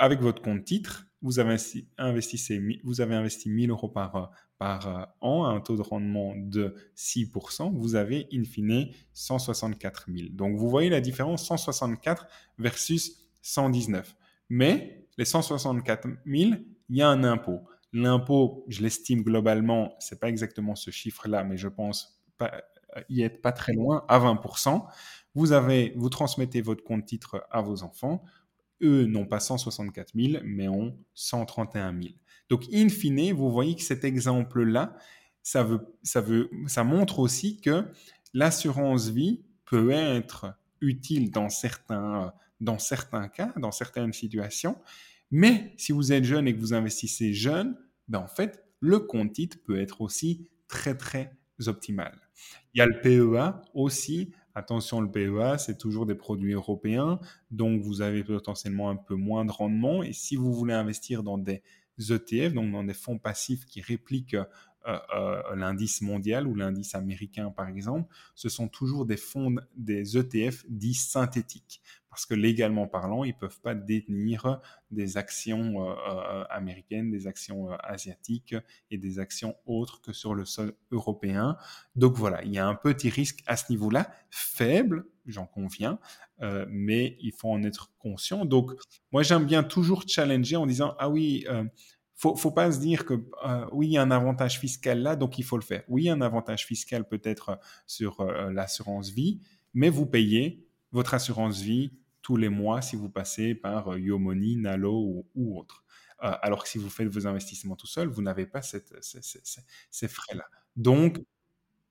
avec 0.00 0.20
votre 0.20 0.40
compte 0.40 0.64
titre, 0.64 1.06
vous 1.20 1.38
avez 1.38 1.56
investi, 1.98 2.80
vous 2.82 3.00
avez 3.02 3.14
investi 3.14 3.50
1000 3.50 3.70
euros 3.70 3.90
par, 3.90 4.32
euh, 4.62 5.04
an 5.20 5.44
à 5.44 5.50
un 5.50 5.60
taux 5.60 5.76
de 5.76 5.82
rendement 5.82 6.32
de 6.34 6.74
6%, 6.96 7.70
vous 7.74 7.94
avez 7.94 8.26
in 8.32 8.44
fine 8.44 8.88
164 9.12 10.06
000. 10.08 10.28
Donc 10.32 10.56
vous 10.56 10.70
voyez 10.70 10.88
la 10.88 11.02
différence 11.02 11.46
164 11.46 12.26
versus 12.58 13.30
119. 13.42 14.16
Mais 14.48 15.06
les 15.18 15.26
164 15.26 16.08
000, 16.26 16.52
il 16.88 16.96
y 16.96 17.02
a 17.02 17.08
un 17.08 17.22
impôt. 17.22 17.60
L'impôt, 17.92 18.64
je 18.68 18.82
l'estime 18.82 19.22
globalement, 19.22 19.94
c'est 19.98 20.18
pas 20.18 20.30
exactement 20.30 20.76
ce 20.76 20.90
chiffre-là, 20.90 21.44
mais 21.44 21.58
je 21.58 21.68
pense 21.68 22.22
pas, 22.38 22.62
y 23.10 23.22
être 23.22 23.42
pas 23.42 23.52
très 23.52 23.74
loin, 23.74 24.04
à 24.08 24.18
20%. 24.18 24.86
Vous 25.34 25.52
avez, 25.52 25.92
vous 25.96 26.08
transmettez 26.08 26.62
votre 26.62 26.82
compte 26.82 27.04
titre 27.04 27.46
à 27.50 27.60
vos 27.60 27.82
enfants 27.82 28.24
eux 28.82 29.06
n'ont 29.06 29.26
pas 29.26 29.40
164 29.40 30.12
000, 30.14 30.42
mais 30.44 30.68
ont 30.68 30.96
131 31.14 31.92
000. 31.92 32.14
Donc, 32.48 32.64
in 32.72 32.88
fine, 32.88 33.32
vous 33.32 33.50
voyez 33.50 33.76
que 33.76 33.82
cet 33.82 34.04
exemple-là, 34.04 34.96
ça, 35.42 35.62
veut, 35.62 35.80
ça, 36.02 36.20
veut, 36.20 36.50
ça 36.66 36.84
montre 36.84 37.18
aussi 37.18 37.60
que 37.60 37.84
l'assurance 38.34 39.08
vie 39.08 39.42
peut 39.64 39.90
être 39.90 40.54
utile 40.80 41.30
dans 41.30 41.48
certains, 41.48 42.32
dans 42.60 42.78
certains 42.78 43.28
cas, 43.28 43.52
dans 43.56 43.72
certaines 43.72 44.12
situations, 44.12 44.76
mais 45.30 45.72
si 45.76 45.92
vous 45.92 46.12
êtes 46.12 46.24
jeune 46.24 46.48
et 46.48 46.54
que 46.54 46.60
vous 46.60 46.74
investissez 46.74 47.32
jeune, 47.32 47.76
ben 48.08 48.18
en 48.18 48.26
fait, 48.26 48.64
le 48.80 48.98
compte 48.98 49.32
titre 49.32 49.58
peut 49.64 49.80
être 49.80 50.00
aussi 50.00 50.48
très, 50.66 50.96
très 50.96 51.36
optimal. 51.66 52.18
Il 52.74 52.78
y 52.78 52.80
a 52.80 52.86
le 52.86 53.00
PEA 53.00 53.62
aussi 53.74 54.32
Attention, 54.54 55.00
le 55.00 55.10
PEA, 55.10 55.58
c'est 55.58 55.78
toujours 55.78 56.06
des 56.06 56.14
produits 56.14 56.52
européens, 56.52 57.20
donc 57.50 57.82
vous 57.82 58.02
avez 58.02 58.24
potentiellement 58.24 58.90
un 58.90 58.96
peu 58.96 59.14
moins 59.14 59.44
de 59.44 59.52
rendement. 59.52 60.02
Et 60.02 60.12
si 60.12 60.36
vous 60.36 60.52
voulez 60.52 60.74
investir 60.74 61.22
dans 61.22 61.38
des 61.38 61.62
ETF, 61.98 62.54
donc 62.54 62.72
dans 62.72 62.84
des 62.84 62.94
fonds 62.94 63.18
passifs 63.18 63.64
qui 63.66 63.80
répliquent 63.80 64.34
euh, 64.34 64.98
euh, 65.14 65.54
l'indice 65.56 66.00
mondial 66.00 66.46
ou 66.46 66.54
l'indice 66.54 66.94
américain 66.94 67.50
par 67.50 67.68
exemple, 67.68 68.10
ce 68.34 68.48
sont 68.48 68.66
toujours 68.66 69.04
des 69.04 69.18
fonds, 69.18 69.54
des 69.76 70.16
ETF 70.16 70.64
dits 70.70 70.94
synthétiques. 70.94 71.82
Parce 72.10 72.26
que 72.26 72.34
légalement 72.34 72.86
parlant, 72.86 73.24
ils 73.24 73.36
peuvent 73.36 73.60
pas 73.60 73.74
détenir 73.74 74.60
des 74.90 75.16
actions 75.16 75.88
euh, 75.88 75.94
euh, 75.94 76.44
américaines, 76.50 77.10
des 77.10 77.26
actions 77.26 77.72
euh, 77.72 77.76
asiatiques 77.82 78.54
et 78.90 78.98
des 78.98 79.18
actions 79.18 79.56
autres 79.64 80.00
que 80.02 80.12
sur 80.12 80.34
le 80.34 80.44
sol 80.44 80.74
européen. 80.90 81.56
Donc 81.94 82.16
voilà, 82.16 82.42
il 82.44 82.52
y 82.52 82.58
a 82.58 82.66
un 82.66 82.74
petit 82.74 83.08
risque 83.08 83.42
à 83.46 83.56
ce 83.56 83.70
niveau-là, 83.70 84.10
faible, 84.30 85.06
j'en 85.26 85.46
conviens, 85.46 85.98
mais 86.68 87.18
il 87.20 87.32
faut 87.32 87.50
en 87.50 87.62
être 87.62 87.92
conscient. 87.98 88.44
Donc 88.44 88.72
moi 89.12 89.22
j'aime 89.22 89.44
bien 89.44 89.62
toujours 89.62 90.04
challenger 90.06 90.56
en 90.56 90.66
disant 90.66 90.96
ah 90.98 91.10
oui 91.10 91.44
faut, 92.20 92.36
faut 92.36 92.50
pas 92.50 92.70
se 92.70 92.78
dire 92.78 93.06
que 93.06 93.14
euh, 93.46 93.66
oui, 93.72 93.88
il 93.88 93.92
y 93.92 93.96
a 93.96 94.02
un 94.02 94.10
avantage 94.10 94.58
fiscal 94.58 95.00
là, 95.00 95.16
donc 95.16 95.38
il 95.38 95.42
faut 95.42 95.56
le 95.56 95.62
faire. 95.62 95.82
Oui, 95.88 96.10
un 96.10 96.20
avantage 96.20 96.66
fiscal 96.66 97.08
peut-être 97.08 97.58
sur 97.86 98.20
euh, 98.20 98.52
l'assurance 98.52 99.08
vie, 99.08 99.40
mais 99.72 99.88
vous 99.88 100.04
payez 100.04 100.66
votre 100.92 101.14
assurance 101.14 101.60
vie 101.60 101.92
tous 102.22 102.36
les 102.36 102.48
mois 102.48 102.82
si 102.82 102.96
vous 102.96 103.08
passez 103.08 103.54
par 103.54 103.92
euh, 103.92 104.00
Yomoni, 104.00 104.56
Nalo 104.56 105.24
ou, 105.34 105.58
autre. 105.58 105.84
alors 106.18 106.62
que 106.62 106.68
si 106.68 106.78
vous 106.78 106.90
faites 106.90 107.08
vos 107.08 107.26
investissements 107.26 107.76
tout 107.76 107.86
seul, 107.86 108.08
vous 108.08 108.22
n'avez 108.22 108.46
pas 108.46 108.62
ces 108.62 110.08
frais-là. 110.08 110.44
Donc, 110.76 111.18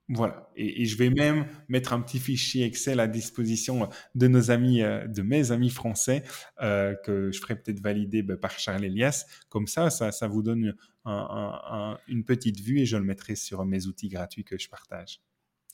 voilà. 0.10 0.50
Et, 0.56 0.86
je 0.86 0.98
vais 0.98 1.12
même 1.12 1.46
mettre 1.68 1.94
un 1.94 2.02
petit 2.02 2.18
fichier 2.20 2.66
Excel 2.66 3.00
à 3.00 3.08
disposition 3.08 3.90
de 4.16 4.28
nos 4.28 4.50
amis, 4.50 4.82
euh, 4.82 5.08
de 5.08 5.22
mes 5.22 5.52
amis 5.52 5.70
français, 5.70 6.24
euh, 6.62 6.96
que 7.06 7.32
je 7.32 7.40
ferai 7.40 7.56
peut-être 7.56 7.80
valider 7.80 8.24
bah, 8.24 8.36
par 8.36 8.58
Charles 8.58 8.84
Elias. 8.84 9.26
Comme 9.50 9.68
ça, 9.68 9.92
ça, 9.92 10.28
vous 10.28 10.42
donne 10.42 10.76
une 11.06 12.26
petite 12.26 12.60
vue 12.60 12.80
et 12.80 12.86
je 12.86 12.98
le 12.98 13.04
mettrai 13.04 13.36
sur 13.36 13.64
mes 13.66 13.86
outils 13.86 14.10
gratuits 14.10 14.44
que 14.44 14.58
je 14.58 14.68
partage. 14.68 15.22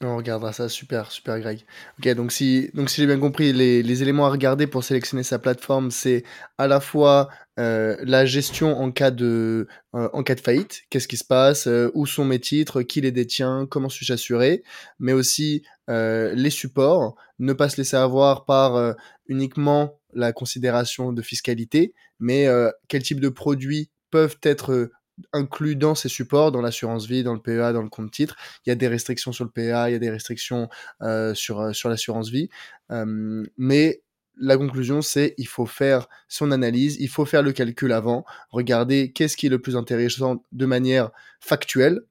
On 0.02 0.18
regardera 0.18 0.52
ça, 0.52 0.68
super, 0.68 1.10
super 1.10 1.40
Greg. 1.40 1.62
Ok, 2.00 2.14
donc 2.16 2.34
si, 2.34 2.70
donc 2.74 2.90
si 2.90 3.00
j'ai 3.00 3.08
bien 3.08 3.18
compris, 3.18 3.54
les, 3.54 4.02
éléments 4.02 4.26
à 4.26 4.30
regarder 4.30 4.68
pour 4.68 4.84
sélectionner 4.84 5.24
sa 5.24 5.40
plateforme, 5.40 5.90
c'est 5.90 6.24
à 6.58 6.68
la 6.68 6.82
fois 6.82 7.30
euh, 7.60 7.96
la 8.04 8.26
gestion 8.26 8.78
en 8.78 8.92
cas 8.92 9.10
de, 9.10 9.70
euh, 9.96 10.10
en 10.12 10.22
cas 10.24 10.36
de 10.36 10.42
faillite, 10.42 10.82
qu'est-ce 10.90 11.08
qui 11.08 11.16
se 11.16 11.24
passe, 11.24 11.68
euh, 11.68 11.92
où 11.94 12.06
sont 12.06 12.26
mes 12.26 12.40
titres, 12.40 12.82
qui 12.82 13.00
les 13.00 13.14
détient, 13.14 13.68
comment 13.70 13.88
suis-je 13.88 14.12
assuré, 14.12 14.64
mais 15.00 15.14
aussi 15.14 15.64
les 15.88 16.50
supports, 16.50 17.16
ne 17.40 17.54
pas 17.54 17.70
se 17.70 17.78
laisser 17.78 17.96
avoir 17.96 18.46
par 18.46 18.96
uniquement 19.28 20.00
la 20.14 20.34
considération 20.34 21.14
de 21.14 21.22
fiscalité, 21.22 21.94
mais 22.20 22.48
quel 22.88 23.04
type 23.04 23.20
de 23.20 23.30
produits 23.30 23.92
peuvent 24.10 24.38
être 24.42 24.90
inclus 25.34 25.76
dans 25.76 25.96
ces 25.96 26.10
supports, 26.10 26.52
dans 26.52 26.62
l'assurance 26.62 27.08
vie, 27.08 27.24
dans 27.24 27.34
le 27.34 27.42
PEA, 27.42 27.74
dans 27.74 27.82
le 27.82 27.90
compte 27.90 28.12
titre. 28.12 28.36
Il 28.66 28.70
y 28.70 28.72
a 28.72 28.76
des 28.76 28.88
restrictions 28.88 29.32
sur 29.32 29.46
le 29.46 29.50
PEA, 29.50 29.90
il 29.90 29.92
y 29.92 29.96
a 29.96 30.00
des 30.00 30.10
restrictions 30.10 30.70
euh, 31.02 31.34
sur, 31.34 31.60
euh, 31.60 31.74
sur 31.74 31.90
l'assurance 31.90 32.30
vie. 32.30 32.50
Euh, 32.92 33.46
mais 33.58 34.02
la 34.38 34.58
conclusion, 34.58 35.02
c'est 35.02 35.34
il 35.38 35.48
faut 35.48 35.66
faire 35.66 36.08
son 36.28 36.52
analyse, 36.52 36.98
il 37.00 37.10
faut 37.10 37.26
faire 37.26 37.42
le 37.42 37.54
calcul 37.54 37.94
avant, 37.94 38.26
regarder 38.50 39.12
qu'est-ce 39.14 39.38
qui 39.38 39.46
est 39.46 39.50
le 39.50 39.60
plus 39.60 39.78
intéressant 39.78 40.44
de 40.52 40.66
manière 40.66 41.12
factuelle 41.40 42.02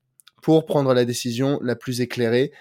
pour 0.42 0.64
prendre 0.64 0.92
la 0.94 1.04
décision 1.04 1.58
la 1.62 1.76
plus 1.76 2.00
éclairée 2.00 2.52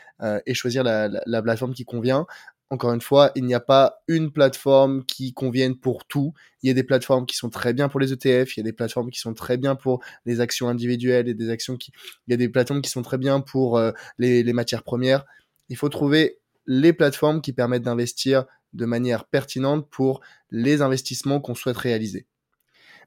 et 0.45 0.53
choisir 0.53 0.83
la, 0.83 1.09
la, 1.25 1.41
plateforme 1.41 1.73
qui 1.73 1.83
convient. 1.83 2.25
Encore 2.69 2.93
une 2.93 3.01
fois, 3.01 3.31
il 3.35 3.43
n'y 3.45 3.53
a 3.53 3.59
pas 3.59 4.03
une 4.07 4.31
plateforme 4.31 5.05
qui 5.05 5.33
convienne 5.33 5.77
pour 5.77 6.05
tout. 6.05 6.33
Il 6.63 6.67
y 6.67 6.71
a 6.71 6.73
des 6.73 6.83
plateformes 6.83 7.25
qui 7.25 7.35
sont 7.35 7.49
très 7.49 7.73
bien 7.73 7.87
pour 7.87 7.99
les 7.99 8.13
ETF, 8.13 8.55
il 8.55 8.59
y 8.59 8.61
a 8.61 8.63
des 8.63 8.73
plateformes 8.73 9.11
qui 9.11 9.19
sont 9.19 9.33
très 9.33 9.57
bien 9.57 9.75
pour 9.75 10.03
les 10.25 10.39
actions 10.39 10.69
individuelles 10.69 11.27
et 11.27 11.33
des 11.33 11.49
actions 11.49 11.77
qui, 11.77 11.91
il 12.27 12.31
y 12.31 12.33
a 12.33 12.37
des 12.37 12.49
plateformes 12.49 12.81
qui 12.81 12.89
sont 12.89 13.03
très 13.03 13.17
bien 13.17 13.41
pour 13.41 13.77
euh, 13.77 13.91
les, 14.17 14.53
matières 14.53 14.83
premières. 14.83 15.25
Il 15.69 15.77
faut 15.77 15.89
trouver 15.89 16.39
les 16.65 16.93
plateformes 16.93 17.41
qui 17.41 17.53
permettent 17.53 17.83
d'investir 17.83 18.45
de 18.73 18.85
manière 18.85 19.25
pertinente 19.25 19.87
pour 19.89 20.21
les 20.49 20.81
investissements 20.81 21.39
qu'on 21.39 21.55
souhaite 21.55 21.77
réaliser. 21.77 22.25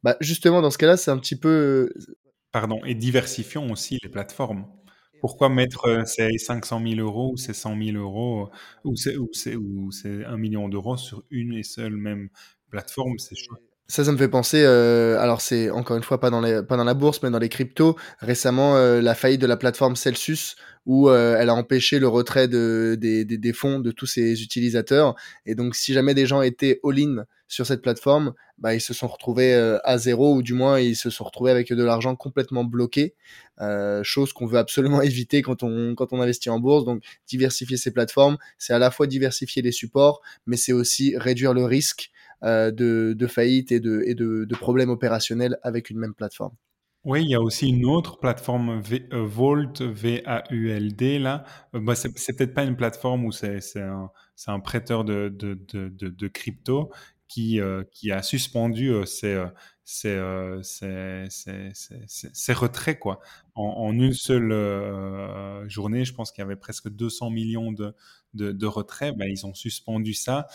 Bah, 0.04 0.16
justement, 0.20 0.62
dans 0.62 0.70
ce 0.70 0.78
cas-là, 0.78 0.96
c'est 0.96 1.10
un 1.10 1.18
petit 1.18 1.36
peu. 1.36 1.92
Pardon, 2.52 2.80
et 2.84 2.94
diversifions 2.94 3.70
aussi 3.72 3.98
les 4.02 4.08
plateformes. 4.08 4.66
Pourquoi 5.20 5.48
mettre 5.48 5.86
euh, 5.86 6.04
ces 6.04 6.38
500 6.38 6.80
000 6.80 7.00
euros 7.00 7.32
ou 7.32 7.36
ces 7.36 7.54
100 7.54 7.76
000 7.76 7.96
euros 7.96 8.50
ou 8.84 8.96
c'est, 8.96 9.16
ou 9.16 9.28
c'est, 9.32 9.56
ou 9.56 9.90
c'est 9.92 10.24
1 10.24 10.36
million 10.36 10.68
d'euros 10.68 10.96
sur 10.96 11.24
une 11.30 11.54
et 11.54 11.62
seule 11.62 11.96
même 11.96 12.28
plateforme? 12.70 13.18
C'est 13.18 13.34
Ça, 13.88 14.04
ça 14.04 14.10
me 14.10 14.16
fait 14.16 14.28
penser, 14.28 14.64
euh, 14.64 15.16
alors 15.20 15.40
c'est 15.40 15.70
encore 15.70 15.96
une 15.96 16.02
fois 16.02 16.18
pas 16.18 16.28
dans, 16.28 16.40
les, 16.40 16.60
pas 16.64 16.76
dans 16.76 16.82
la 16.82 16.94
bourse, 16.94 17.22
mais 17.22 17.30
dans 17.30 17.38
les 17.38 17.48
cryptos. 17.48 17.96
Récemment, 18.18 18.76
euh, 18.76 19.00
la 19.00 19.14
faillite 19.14 19.40
de 19.40 19.46
la 19.46 19.56
plateforme 19.56 19.94
Celsius, 19.94 20.56
où 20.86 21.08
euh, 21.08 21.36
elle 21.38 21.50
a 21.50 21.54
empêché 21.54 22.00
le 22.00 22.08
retrait 22.08 22.48
de, 22.48 22.96
des, 22.98 23.24
des, 23.24 23.52
fonds 23.52 23.78
de 23.78 23.92
tous 23.92 24.06
ses 24.06 24.42
utilisateurs. 24.42 25.14
Et 25.46 25.54
donc, 25.54 25.76
si 25.76 25.92
jamais 25.92 26.14
des 26.14 26.26
gens 26.26 26.42
étaient 26.42 26.80
all-in 26.82 27.26
sur 27.46 27.64
cette 27.64 27.80
plateforme, 27.80 28.34
bah, 28.58 28.74
ils 28.74 28.80
se 28.80 28.92
sont 28.92 29.06
retrouvés 29.06 29.54
à 29.84 29.98
zéro 29.98 30.34
ou 30.34 30.42
du 30.42 30.52
moins 30.52 30.80
ils 30.80 30.96
se 30.96 31.10
sont 31.10 31.22
retrouvés 31.22 31.52
avec 31.52 31.72
de 31.72 31.84
l'argent 31.84 32.16
complètement 32.16 32.64
bloqué, 32.64 33.14
chose 34.02 34.32
qu'on 34.32 34.46
veut 34.46 34.58
absolument 34.58 35.00
éviter 35.02 35.42
quand 35.42 35.62
on 35.62 35.94
quand 35.94 36.12
on 36.12 36.20
investit 36.20 36.50
en 36.50 36.58
bourse. 36.58 36.84
Donc 36.84 37.04
diversifier 37.28 37.76
ces 37.76 37.92
plateformes, 37.92 38.36
c'est 38.58 38.72
à 38.72 38.80
la 38.80 38.90
fois 38.90 39.06
diversifier 39.06 39.62
les 39.62 39.70
supports, 39.70 40.22
mais 40.46 40.56
c'est 40.56 40.72
aussi 40.72 41.16
réduire 41.16 41.54
le 41.54 41.64
risque 41.64 42.10
euh, 42.44 42.70
de, 42.70 43.14
de, 43.16 43.26
faillite 43.26 43.72
et 43.72 43.80
de, 43.80 44.54
problèmes 44.60 44.90
opérationnels 44.90 45.58
avec 45.62 45.88
une 45.88 45.98
même 45.98 46.12
plateforme. 46.12 46.54
Oui, 47.04 47.22
il 47.22 47.30
y 47.30 47.34
a 47.34 47.40
aussi 47.40 47.68
une 47.68 47.86
autre 47.86 48.18
plateforme 48.18 48.78
v, 48.80 49.08
euh, 49.12 49.24
Vault, 49.24 49.80
V-A-U-L-D, 49.80 51.18
là. 51.18 51.44
Euh, 51.74 51.80
bah, 51.80 51.94
c'est 51.94 52.36
peut-être 52.36 52.52
pas 52.52 52.64
une 52.64 52.76
plateforme 52.76 53.24
où 53.24 53.32
c'est 53.32 53.60
un, 53.76 54.10
un, 54.48 54.60
prêteur 54.60 55.04
de, 55.04 56.28
crypto, 56.28 56.90
qui, 57.26 57.58
a 57.60 58.22
suspendu 58.22 58.92
ses, 59.06 59.34
retraits 62.52 62.98
quoi. 62.98 63.20
En, 63.54 63.92
une 63.92 64.12
seule 64.12 65.68
journée, 65.68 66.04
je 66.04 66.12
pense 66.12 66.32
qu'il 66.32 66.42
y 66.42 66.44
avait 66.44 66.56
presque 66.56 66.90
200 66.90 67.30
millions 67.30 67.72
de, 67.72 67.94
de, 68.34 68.52
de 68.52 68.66
retraits. 68.66 69.16
Ben, 69.16 69.26
ils 69.30 69.46
ont 69.46 69.54
suspendu 69.54 70.12
ça. 70.12 70.48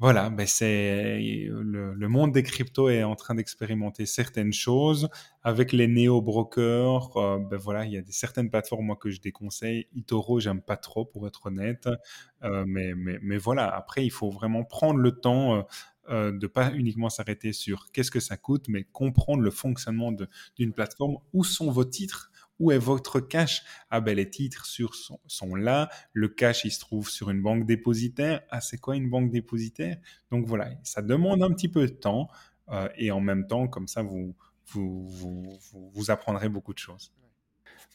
Voilà, 0.00 0.30
ben 0.30 0.46
c'est 0.46 1.46
le, 1.50 2.08
monde 2.08 2.32
des 2.32 2.42
cryptos 2.42 2.88
est 2.88 3.02
en 3.02 3.16
train 3.16 3.34
d'expérimenter 3.34 4.06
certaines 4.06 4.52
choses 4.54 5.10
avec 5.42 5.72
les 5.72 5.88
néo-brokers. 5.88 7.10
ben 7.50 7.58
voilà, 7.58 7.84
il 7.84 7.92
y 7.92 7.98
a 7.98 8.00
des, 8.00 8.10
certaines 8.10 8.48
plateformes 8.48 8.86
moi 8.86 8.96
que 8.96 9.10
je 9.10 9.20
déconseille. 9.20 9.88
Itoro, 9.92 10.40
j'aime 10.40 10.62
pas 10.62 10.78
trop 10.78 11.04
pour 11.04 11.26
être 11.26 11.44
honnête, 11.44 11.86
euh, 12.42 12.64
mais, 12.66 12.94
mais, 12.96 13.18
mais 13.20 13.36
voilà. 13.36 13.68
Après, 13.68 14.02
il 14.02 14.10
faut 14.10 14.30
vraiment 14.30 14.64
prendre 14.64 14.98
le 14.98 15.12
temps 15.12 15.66
euh, 16.08 16.32
de 16.32 16.46
pas 16.46 16.72
uniquement 16.72 17.10
s'arrêter 17.10 17.52
sur 17.52 17.92
qu'est-ce 17.92 18.10
que 18.10 18.20
ça 18.20 18.36
coûte, 18.36 18.68
mais 18.68 18.84
comprendre 18.84 19.42
le 19.42 19.50
fonctionnement 19.50 20.12
d'une 20.56 20.72
plateforme. 20.72 21.18
Où 21.34 21.44
sont 21.44 21.70
vos 21.70 21.84
titres? 21.84 22.29
Où 22.60 22.70
est 22.70 22.78
votre 22.78 23.18
cash? 23.18 23.64
Ah 23.90 24.00
ben 24.00 24.14
les 24.14 24.30
titres 24.30 24.66
sont, 24.66 25.54
là. 25.56 25.88
Le 26.12 26.28
cash, 26.28 26.64
il 26.64 26.70
se 26.70 26.78
trouve 26.78 27.10
sur 27.10 27.30
une 27.30 27.42
banque 27.42 27.66
dépositaire. 27.66 28.42
Ah, 28.50 28.60
c'est 28.60 28.78
quoi 28.78 28.94
une 28.94 29.10
banque 29.10 29.32
dépositaire? 29.32 29.96
Donc 30.30 30.46
voilà, 30.46 30.70
ça 30.84 31.02
demande 31.02 31.42
un 31.42 31.50
petit 31.50 31.68
peu 31.68 31.86
de 31.86 31.92
temps. 31.92 32.28
Euh, 32.68 32.88
et 32.96 33.10
en 33.10 33.20
même 33.20 33.48
temps, 33.48 33.66
comme 33.66 33.88
ça, 33.88 34.02
vous, 34.02 34.36
vous, 34.66 35.08
vous, 35.08 35.58
vous 35.72 36.10
apprendrez 36.12 36.48
beaucoup 36.48 36.72
de 36.72 36.78
choses. 36.78 37.12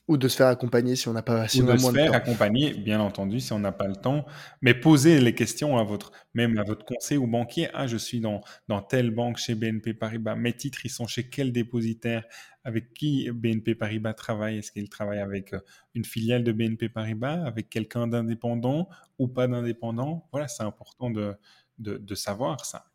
Ou 0.08 0.18
de 0.18 0.28
se 0.28 0.38
faire 0.38 0.48
accompagner 0.48 0.96
si 0.96 1.08
on 1.08 1.14
n'a 1.14 1.24
pas 1.24 1.48
si 1.48 1.64
Ou 1.64 1.66
de 1.66 1.78
se 1.78 1.92
faire 1.92 2.14
accompagner, 2.14 2.74
bien 2.74 3.00
entendu, 3.00 3.40
si 3.40 3.54
on 3.54 3.60
n'a 3.60 3.72
pas 3.72 3.88
le 3.88 3.96
temps. 3.96 4.26
Mais 4.62 4.76
posez 4.76 5.20
les 5.20 5.34
questions 5.34 5.80
à 5.80 5.84
votre, 5.84 6.12
même 6.36 6.60
à 6.60 6.64
votre 6.64 6.86
conseiller 6.86 7.18
ou 7.18 7.26
banquier. 7.26 7.70
Ah, 7.74 7.88
je 7.88 7.98
suis 7.98 8.20
dans, 8.20 8.42
dans 8.68 8.82
telle 8.82 9.10
banque 9.10 9.38
chez 9.38 9.56
BNP 9.56 9.96
Paribas. 9.96 10.36
Mes 10.36 10.54
titres, 10.54 10.86
ils 10.86 10.92
sont 10.92 11.08
chez 11.08 11.28
quel 11.28 11.52
dépositaire? 11.52 12.24
Avec 12.64 12.94
qui 12.94 13.32
BNP 13.32 13.74
Paribas 13.74 14.14
travaille? 14.14 14.60
Est-ce 14.60 14.72
qu'il 14.72 14.90
travaille 14.90 15.20
avec 15.20 15.54
euh, 15.54 15.60
une 15.96 16.06
filiale 16.06 16.44
de 16.44 16.52
BNP 16.52 16.90
Paribas? 16.90 17.44
Avec 17.44 17.70
quelqu'un 17.70 18.08
d'indépendant 18.08 18.88
ou 19.18 19.28
pas 19.28 19.48
d'indépendant? 19.48 20.28
Voilà, 20.32 20.48
c'est 20.48 20.64
important 20.64 21.10
de, 21.10 21.34
de, 21.80 21.98
de 21.98 22.16
savoir 22.16 22.64
ça. 22.66 22.86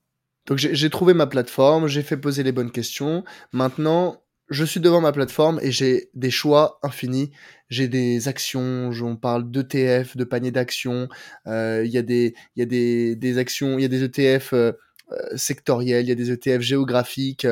Donc 0.47 0.59
j'ai 0.59 0.91
trouvé 0.91 1.15
ma 1.15 1.27
plateforme, 1.27 1.87
j'ai 1.87 2.03
fait 2.03 2.17
poser 2.17 2.43
les 2.43 2.51
bonnes 2.51 2.73
questions. 2.73 3.25
Maintenant, 3.53 4.23
je 4.51 4.65
suis 4.65 4.81
devant 4.81 5.01
ma 5.01 5.13
plateforme 5.13 5.61
et 5.63 5.71
j'ai 5.71 6.11
des 6.15 6.31
choix 6.31 6.79
infinis. 6.83 7.31
J'ai 7.69 7.87
des 7.87 8.27
actions, 8.27 8.91
on 8.91 9.17
parle 9.17 9.49
d'ETF, 9.51 10.17
de 10.17 10.25
panier 10.25 10.51
d'actions. 10.51 11.09
Euh, 11.47 11.85
il 11.87 11.93
y 11.93 11.99
a 11.99 12.03
des, 12.03 12.35
il 12.57 12.61
y 12.61 12.63
a 12.63 12.67
des, 12.67 13.15
des 13.15 13.39
actions, 13.39 13.79
il 13.79 13.83
y 13.83 13.85
a 13.85 13.89
des 13.89 14.03
ETF 14.03 14.53
euh, 14.53 14.73
euh, 15.13 15.37
sectoriels, 15.37 16.05
il 16.05 16.09
y 16.09 16.13
a 16.13 16.17
des 16.17 16.33
ETF 16.33 16.61
géographiques. 16.61 17.47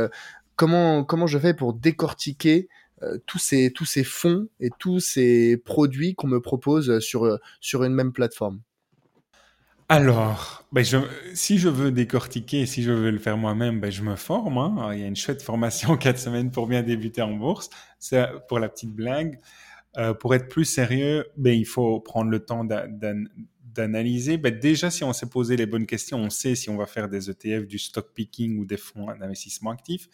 comment, 0.57 1.05
comment 1.05 1.29
je 1.29 1.39
fais 1.39 1.55
pour 1.55 1.73
décortiquer 1.73 2.69
tous 3.27 3.39
ces, 3.39 3.73
tous 3.73 3.85
ces 3.85 4.03
fonds 4.03 4.49
et 4.59 4.71
tous 4.77 4.99
ces 4.99 5.57
produits 5.57 6.17
qu'on 6.17 6.27
me 6.27 6.41
propose 6.41 6.99
sur, 6.99 7.39
sur 7.61 7.85
une 7.85 7.95
même 7.95 8.13
plateforme? 8.13 8.61
Alors, 9.91 10.67
ben 10.71 10.85
je, 10.85 10.99
si 11.33 11.57
je 11.57 11.69
veux 11.69 11.91
décortiquer, 11.91 12.67
si 12.67 12.83
je 12.83 12.93
veux 12.93 13.11
le 13.11 13.19
faire 13.19 13.39
moi-même, 13.39 13.81
ben 13.81 13.91
je 13.91 14.03
me 14.03 14.17
forme. 14.17 14.59
Hein. 14.59 14.91
Il 14.93 15.01
y 15.01 15.03
a 15.03 15.07
une 15.07 15.17
chouette 15.17 15.43
formation 15.43 15.91
en 15.91 15.97
quatre 15.99 16.19
semaines 16.19 16.51
pour 16.51 16.67
bien 16.67 16.83
débuter 16.83 17.23
en 17.23 17.33
bourse. 17.33 17.71
C'est 17.99 18.27
pour 18.49 18.59
la 18.59 18.69
petite 18.69 18.93
blague. 18.93 19.39
Euh, 19.97 20.13
pour 20.13 20.35
être 20.35 20.49
plus 20.49 20.67
sérieux, 20.67 21.27
ben 21.39 21.59
il 21.59 21.65
faut 21.65 22.01
prendre 22.01 22.31
le 22.31 22.41
temps 22.41 22.65
d'analyser 22.65 24.37
ben 24.37 24.59
Déjà, 24.59 24.91
si 24.91 25.05
on 25.05 25.15
s'est 25.15 25.31
posé 25.31 25.57
les 25.57 25.65
bonnes 25.65 25.87
questions, 25.87 26.19
on 26.19 26.29
sait 26.29 26.55
si 26.55 26.69
on 26.69 26.77
va 26.77 26.85
faire 26.85 27.09
des 27.09 27.31
ETF, 27.31 27.67
du 27.67 27.79
stock 27.79 28.13
picking 28.15 28.59
ou 28.59 28.67
des 28.67 28.77
fonds 28.77 29.07
d'investissement 29.19 29.71
actifs. 29.71 30.09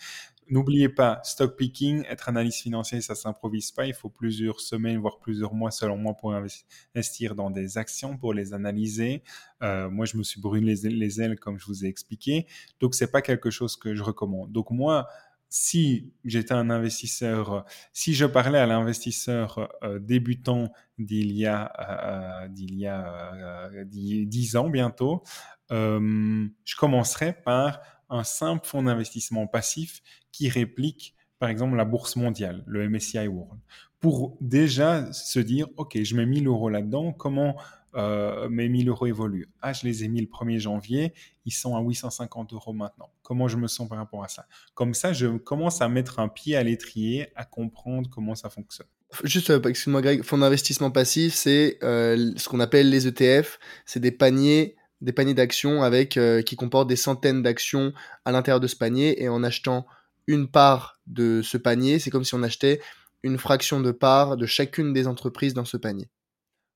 N'oubliez 0.48 0.90
pas, 0.90 1.20
stock 1.24 1.56
picking, 1.56 2.04
être 2.08 2.28
analyste 2.28 2.60
financier, 2.60 3.00
ça 3.00 3.14
s'improvise 3.14 3.70
pas. 3.70 3.86
Il 3.86 3.94
faut 3.94 4.10
plusieurs 4.10 4.60
semaines, 4.60 4.98
voire 4.98 5.18
plusieurs 5.18 5.54
mois, 5.54 5.70
selon 5.70 5.96
moi, 5.96 6.14
pour 6.14 6.34
investir 6.34 7.34
dans 7.34 7.50
des 7.50 7.78
actions, 7.78 8.18
pour 8.18 8.34
les 8.34 8.52
analyser. 8.52 9.22
Euh, 9.62 9.88
moi, 9.88 10.04
je 10.04 10.18
me 10.18 10.22
suis 10.22 10.40
brûlé 10.40 10.74
les, 10.74 11.20
ailes, 11.20 11.38
comme 11.38 11.58
je 11.58 11.64
vous 11.66 11.86
ai 11.86 11.88
expliqué. 11.88 12.46
Donc, 12.78 12.94
c'est 12.94 13.10
pas 13.10 13.22
quelque 13.22 13.48
chose 13.48 13.76
que 13.76 13.94
je 13.94 14.02
recommande. 14.02 14.52
Donc, 14.52 14.70
moi, 14.70 15.08
si 15.48 16.12
j'étais 16.24 16.52
un 16.52 16.68
investisseur, 16.68 17.64
si 17.92 18.12
je 18.12 18.26
parlais 18.26 18.58
à 18.58 18.66
l'investisseur 18.66 19.70
euh, 19.82 19.98
débutant 19.98 20.72
d'il 20.98 21.32
y 21.32 21.46
a, 21.46 22.42
euh, 22.44 22.48
d'il 22.48 22.74
y 22.74 22.86
a 22.86 23.70
10 23.84 24.56
ans 24.56 24.68
bientôt, 24.68 25.22
je 25.70 26.76
commencerais 26.76 27.32
par 27.44 27.80
un 28.10 28.24
simple 28.24 28.66
fonds 28.66 28.82
d'investissement 28.82 29.46
passif 29.46 30.02
qui 30.32 30.48
réplique, 30.48 31.14
par 31.38 31.48
exemple, 31.48 31.76
la 31.76 31.84
bourse 31.84 32.16
mondiale, 32.16 32.62
le 32.66 32.88
MSCI 32.88 33.28
World, 33.28 33.60
pour 34.00 34.36
déjà 34.40 35.10
se 35.12 35.38
dire, 35.40 35.68
OK, 35.76 35.98
je 36.02 36.14
mets 36.16 36.26
1000 36.26 36.46
euros 36.46 36.68
là-dedans, 36.68 37.12
comment 37.12 37.56
euh, 37.94 38.48
mes 38.48 38.68
1000 38.68 38.88
euros 38.88 39.06
évoluent? 39.06 39.48
Ah, 39.62 39.72
je 39.72 39.86
les 39.86 40.04
ai 40.04 40.08
mis 40.08 40.20
le 40.20 40.26
1er 40.26 40.58
janvier, 40.58 41.14
ils 41.44 41.52
sont 41.52 41.76
à 41.76 41.80
850 41.80 42.52
euros 42.52 42.72
maintenant. 42.72 43.08
Comment 43.22 43.48
je 43.48 43.56
me 43.56 43.68
sens 43.68 43.88
par 43.88 43.98
rapport 43.98 44.24
à 44.24 44.28
ça? 44.28 44.46
Comme 44.74 44.94
ça, 44.94 45.12
je 45.12 45.38
commence 45.38 45.80
à 45.80 45.88
mettre 45.88 46.18
un 46.18 46.28
pied 46.28 46.56
à 46.56 46.62
l'étrier, 46.62 47.28
à 47.36 47.44
comprendre 47.44 48.10
comment 48.10 48.34
ça 48.34 48.50
fonctionne. 48.50 48.88
Juste, 49.22 49.50
euh, 49.50 49.62
excuse-moi 49.62 50.02
Greg, 50.02 50.22
fonds 50.22 50.38
d'investissement 50.38 50.90
passif, 50.90 51.34
c'est 51.34 51.78
euh, 51.82 52.32
ce 52.36 52.48
qu'on 52.48 52.60
appelle 52.60 52.90
les 52.90 53.06
ETF, 53.06 53.58
c'est 53.86 54.00
des 54.00 54.10
paniers 54.10 54.76
des 55.04 55.12
paniers 55.12 55.34
d'actions 55.34 55.82
avec 55.82 56.16
euh, 56.16 56.42
qui 56.42 56.56
comportent 56.56 56.88
des 56.88 56.96
centaines 56.96 57.42
d'actions 57.42 57.92
à 58.24 58.32
l'intérieur 58.32 58.60
de 58.60 58.66
ce 58.66 58.74
panier 58.74 59.22
et 59.22 59.28
en 59.28 59.44
achetant 59.44 59.86
une 60.26 60.48
part 60.48 60.98
de 61.06 61.42
ce 61.42 61.58
panier, 61.58 61.98
c'est 61.98 62.10
comme 62.10 62.24
si 62.24 62.34
on 62.34 62.42
achetait 62.42 62.80
une 63.22 63.38
fraction 63.38 63.80
de 63.80 63.92
part 63.92 64.36
de 64.36 64.46
chacune 64.46 64.92
des 64.92 65.06
entreprises 65.06 65.54
dans 65.54 65.64
ce 65.64 65.76
panier. 65.76 66.08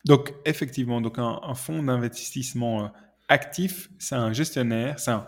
Donc 0.04 0.34
effectivement, 0.44 1.00
donc 1.00 1.18
un, 1.18 1.40
un 1.42 1.54
fonds 1.54 1.82
d'investissement 1.82 2.84
euh, 2.84 2.88
actif, 3.28 3.88
c'est 3.98 4.14
un 4.14 4.32
gestionnaire, 4.32 4.98
c'est 4.98 5.10
un, 5.10 5.26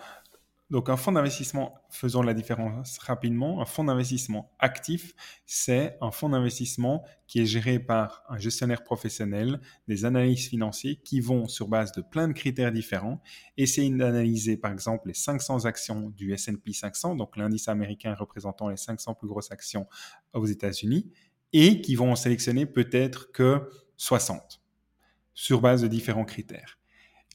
donc 0.70 0.88
un 0.88 0.96
fonds 0.96 1.10
d'investissement, 1.12 1.74
faisons 1.90 2.22
la 2.22 2.32
différence 2.32 2.98
rapidement, 2.98 3.60
un 3.60 3.64
fonds 3.64 3.82
d'investissement 3.82 4.52
actif, 4.60 5.14
c'est 5.44 5.96
un 6.00 6.12
fonds 6.12 6.28
d'investissement 6.28 7.04
qui 7.26 7.40
est 7.40 7.46
géré 7.46 7.80
par 7.80 8.22
un 8.28 8.38
gestionnaire 8.38 8.84
professionnel, 8.84 9.60
des 9.88 10.04
analystes 10.04 10.48
financiers 10.48 10.96
qui 10.96 11.20
vont 11.20 11.48
sur 11.48 11.66
base 11.66 11.90
de 11.92 12.02
plein 12.02 12.28
de 12.28 12.32
critères 12.32 12.70
différents 12.70 13.20
essayer 13.56 13.90
d'analyser 13.90 14.56
par 14.56 14.70
exemple 14.70 15.08
les 15.08 15.14
500 15.14 15.64
actions 15.64 16.10
du 16.10 16.32
S&P 16.32 16.72
500, 16.72 17.16
donc 17.16 17.36
l'indice 17.36 17.66
américain 17.66 18.14
représentant 18.14 18.68
les 18.68 18.76
500 18.76 19.14
plus 19.14 19.28
grosses 19.28 19.50
actions 19.50 19.88
aux 20.34 20.46
États-Unis, 20.46 21.10
et 21.52 21.80
qui 21.80 21.96
vont 21.96 22.12
en 22.12 22.16
sélectionner 22.16 22.64
peut-être 22.64 23.32
que 23.32 23.68
60 23.96 24.62
sur 25.34 25.60
base 25.60 25.82
de 25.82 25.88
différents 25.88 26.24
critères. 26.24 26.78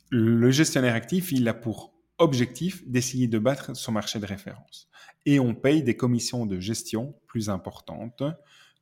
Le 0.09 0.51
gestionnaire 0.51 0.93
actif, 0.93 1.31
il 1.31 1.47
a 1.49 1.53
pour 1.53 1.94
objectif 2.17 2.87
d'essayer 2.87 3.27
de 3.27 3.39
battre 3.39 3.75
son 3.75 3.91
marché 3.91 4.19
de 4.19 4.25
référence. 4.25 4.89
Et 5.25 5.39
on 5.39 5.53
paye 5.55 5.83
des 5.83 5.97
commissions 5.97 6.45
de 6.45 6.59
gestion 6.59 7.15
plus 7.27 7.49
importantes 7.49 8.23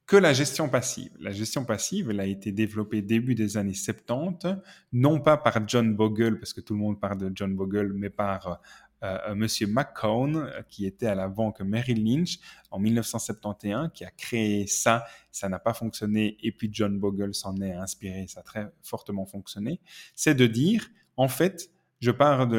que 0.05 0.17
la 0.17 0.33
gestion 0.33 0.69
passive. 0.69 1.11
La 1.19 1.31
gestion 1.31 1.63
passive, 1.65 2.09
elle 2.09 2.19
a 2.19 2.25
été 2.25 2.51
développée 2.51 3.01
début 3.01 3.35
des 3.35 3.57
années 3.57 3.73
70, 3.73 4.57
non 4.91 5.21
pas 5.21 5.37
par 5.37 5.67
John 5.67 5.95
Bogle, 5.95 6.39
parce 6.39 6.53
que 6.53 6.61
tout 6.61 6.73
le 6.73 6.79
monde 6.79 6.99
parle 6.99 7.17
de 7.17 7.31
John 7.33 7.55
Bogle, 7.55 7.93
mais 7.93 8.09
par 8.09 8.59
euh, 9.03 9.17
euh 9.29 9.35
Monsieur 9.35 9.67
McCone, 9.67 10.51
qui 10.67 10.85
était 10.85 11.07
à 11.07 11.15
la 11.15 11.29
banque 11.29 11.61
Merrill 11.61 12.03
Lynch 12.03 12.39
en 12.69 12.79
1971, 12.79 13.91
qui 13.93 14.03
a 14.03 14.11
créé 14.11 14.67
ça. 14.67 15.05
Ça 15.31 15.47
n'a 15.47 15.59
pas 15.59 15.73
fonctionné, 15.73 16.37
et 16.41 16.51
puis 16.51 16.69
John 16.71 16.99
Bogle 16.99 17.33
s'en 17.33 17.55
est 17.61 17.73
inspiré, 17.73 18.27
ça 18.27 18.41
a 18.41 18.43
très 18.43 18.67
fortement 18.81 19.25
fonctionné. 19.25 19.79
C'est 20.15 20.35
de 20.35 20.47
dire, 20.47 20.85
en 21.15 21.29
fait, 21.29 21.69
je 22.03 22.11
pars 22.11 22.47
de 22.47 22.57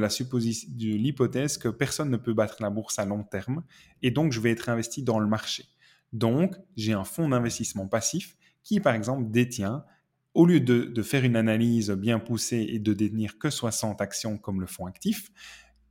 l'hypothèse 0.97 1.59
que 1.59 1.69
personne 1.69 2.09
ne 2.09 2.17
peut 2.17 2.33
battre 2.33 2.63
la 2.63 2.71
bourse 2.71 2.99
à 2.99 3.05
long 3.05 3.25
terme 3.25 3.63
et 4.01 4.11
donc 4.11 4.33
je 4.33 4.41
vais 4.41 4.51
être 4.51 4.71
investi 4.71 5.03
dans 5.03 5.19
le 5.19 5.27
marché. 5.27 5.67
Donc, 6.15 6.55
j'ai 6.79 6.95
un 6.95 7.05
fonds 7.05 7.29
d'investissement 7.29 7.87
passif 7.87 8.39
qui, 8.63 8.81
par 8.81 8.95
exemple, 8.95 9.31
détient, 9.31 9.85
au 10.33 10.47
lieu 10.47 10.61
de, 10.61 11.03
faire 11.03 11.25
une 11.25 11.37
analyse 11.37 11.91
bien 11.91 12.19
poussée 12.21 12.67
et 12.71 12.79
de 12.79 12.95
détenir 12.95 13.37
que 13.37 13.51
60 13.51 14.01
actions 14.01 14.39
comme 14.39 14.63
le 14.63 14.67
fonds 14.67 14.87
actif, 14.87 15.31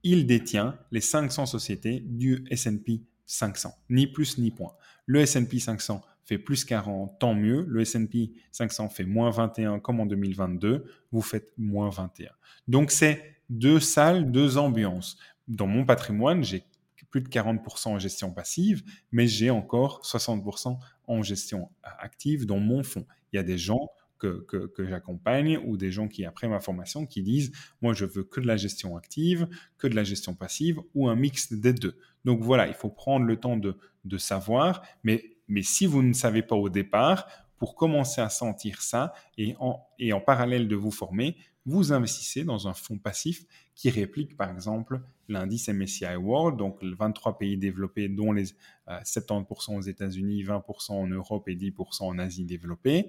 il 0.02 0.26
détient 0.26 0.76
les 0.92 1.02
500 1.02 1.46
sociétés 1.46 2.00
du 2.00 2.44
S&P 2.50 3.04
500, 3.28 3.72
ni 3.92 4.08
plus 4.08 4.40
ni 4.40 4.50
point. 4.50 4.74
Le 5.06 5.20
S&P 5.20 5.60
500 5.60 6.02
fait 6.26 6.40
plus 6.40 6.66
40, 6.66 7.20
tant 7.20 7.36
mieux. 7.36 7.66
Le 7.68 7.82
S&P 7.82 8.32
500 8.52 8.90
fait 8.90 9.06
moins 9.06 9.30
21 9.30 9.80
comme 9.80 10.00
en 10.00 10.08
2022, 10.08 10.86
vous 11.12 11.22
faites 11.22 11.54
moins 11.56 11.92
21. 11.92 12.32
Donc 12.68 12.90
c'est 12.90 13.33
deux 13.50 13.80
salles, 13.80 14.32
deux 14.32 14.58
ambiances. 14.58 15.18
Dans 15.48 15.68
mon 15.68 15.86
patrimoine, 15.86 16.44
j'ai 16.44 16.64
plus 17.10 17.22
de 17.22 17.30
40% 17.30 17.90
en 17.90 18.00
gestion 18.00 18.32
passive, 18.32 18.84
mais 19.12 19.28
j'ai 19.28 19.52
encore 19.52 20.02
60% 20.04 20.78
en 21.08 21.22
gestion 21.22 21.70
active 21.84 22.46
dans 22.46 22.60
mon 22.60 22.84
fonds. 22.84 23.06
Il 23.32 23.36
y 23.36 23.40
a 23.40 23.44
des 23.44 23.58
gens 23.58 23.92
que, 24.18 24.68
que, 24.74 24.88
j'accompagne 24.88 25.58
ou 25.66 25.76
des 25.76 25.92
gens 25.92 26.08
qui, 26.08 26.26
après 26.26 26.48
ma 26.48 26.60
formation, 26.60 27.06
qui 27.06 27.22
disent, 27.22 27.52
moi, 27.82 27.94
je 27.94 28.06
veux 28.06 28.24
que 28.24 28.40
de 28.40 28.48
la 28.48 28.58
gestion 28.58 28.96
active, 28.96 29.48
que 29.78 29.88
de 29.88 29.96
la 29.96 30.04
gestion 30.04 30.34
passive 30.34 30.80
ou 30.96 31.10
un 31.10 31.16
mix 31.16 31.52
des 31.52 31.74
deux. 31.74 31.98
Donc 32.24 32.42
voilà, 32.42 32.68
il 32.68 32.74
faut 32.74 32.90
prendre 32.90 33.26
le 33.26 33.38
temps 33.38 33.58
de, 33.58 33.78
de 34.06 34.18
savoir, 34.18 34.82
mais, 35.04 35.36
mais 35.48 35.62
si 35.62 35.86
vous 35.86 36.02
ne 36.02 36.14
savez 36.14 36.42
pas 36.42 36.56
au 36.56 36.70
départ, 36.70 37.28
pour 37.58 37.76
commencer 37.76 38.22
à 38.22 38.30
sentir 38.30 38.82
ça 38.82 39.14
et 39.38 39.56
en, 39.60 39.86
et 40.00 40.14
en 40.14 40.20
parallèle 40.20 40.68
de 40.68 40.76
vous 40.76 40.92
former, 40.92 41.38
vous 41.66 41.94
investissez 41.94 42.44
dans 42.44 42.68
un 42.68 42.74
fonds 42.74 42.98
passif 42.98 43.46
qui 43.76 43.90
réplique 43.90 44.36
par 44.36 44.52
exemple 44.52 45.02
l'indice 45.30 45.70
MSCI 45.70 46.16
World, 46.16 46.58
donc 46.58 46.82
les 46.82 46.94
23 46.94 47.38
pays 47.38 47.58
développés 47.58 48.10
dont 48.10 48.32
les 48.32 48.46
70% 48.88 49.74
euh, 49.74 49.78
aux 49.78 49.82
États-Unis, 49.82 50.44
20% 50.44 50.92
en 50.92 51.08
Europe 51.08 51.48
et 51.48 51.56
10% 51.56 52.04
en 52.04 52.20
Asie 52.20 52.46
développée, 52.46 53.08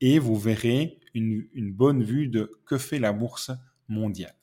et 0.00 0.18
vous 0.18 0.36
verrez 0.36 0.98
une, 1.14 1.46
une 1.54 1.72
bonne 1.72 2.02
vue 2.02 2.28
de 2.28 2.52
que 2.66 2.78
fait 2.78 2.98
la 2.98 3.12
bourse 3.12 3.50
mondiale. 3.88 4.34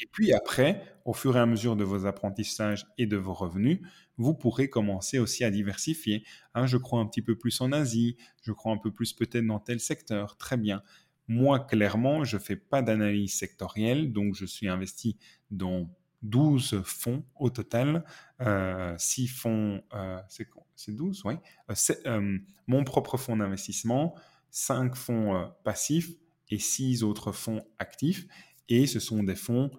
Et 0.00 0.06
puis 0.10 0.32
après, 0.32 0.82
au 1.04 1.12
fur 1.12 1.36
et 1.36 1.40
à 1.40 1.46
mesure 1.46 1.76
de 1.76 1.84
vos 1.84 2.06
apprentissages 2.06 2.86
et 2.98 3.06
de 3.06 3.16
vos 3.16 3.32
revenus, 3.32 3.80
vous 4.16 4.34
pourrez 4.34 4.68
commencer 4.68 5.18
aussi 5.18 5.44
à 5.44 5.50
diversifier. 5.50 6.24
Hein, 6.54 6.66
je 6.66 6.76
crois 6.76 7.00
un 7.00 7.06
petit 7.06 7.22
peu 7.22 7.36
plus 7.36 7.60
en 7.60 7.72
Asie, 7.72 8.16
je 8.42 8.52
crois 8.52 8.72
un 8.72 8.76
peu 8.76 8.90
plus 8.90 9.12
peut-être 9.12 9.46
dans 9.46 9.60
tel 9.60 9.80
secteur. 9.80 10.36
Très 10.36 10.56
bien. 10.56 10.82
Moi, 11.28 11.60
clairement, 11.60 12.24
je 12.24 12.36
ne 12.36 12.42
fais 12.42 12.56
pas 12.56 12.82
d'analyse 12.82 13.34
sectorielle, 13.34 14.12
donc 14.12 14.34
je 14.34 14.44
suis 14.44 14.68
investi 14.68 15.16
dans 15.50 15.88
12 16.22 16.82
fonds 16.84 17.24
au 17.38 17.50
total, 17.50 18.04
euh, 18.40 18.94
6 18.98 19.28
fonds, 19.28 19.82
euh, 19.94 20.18
c'est 20.28 20.94
12, 20.94 21.22
oui, 21.24 21.34
euh, 21.70 21.74
euh, 22.06 22.38
mon 22.66 22.84
propre 22.84 23.16
fonds 23.16 23.36
d'investissement, 23.36 24.14
5 24.50 24.96
fonds 24.96 25.50
passifs 25.64 26.10
et 26.50 26.58
6 26.58 27.02
autres 27.02 27.32
fonds 27.32 27.62
actifs, 27.78 28.26
et 28.68 28.86
ce 28.86 29.00
sont 29.00 29.22
des 29.22 29.34
fonds 29.36 29.70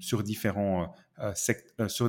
sur 0.00 0.22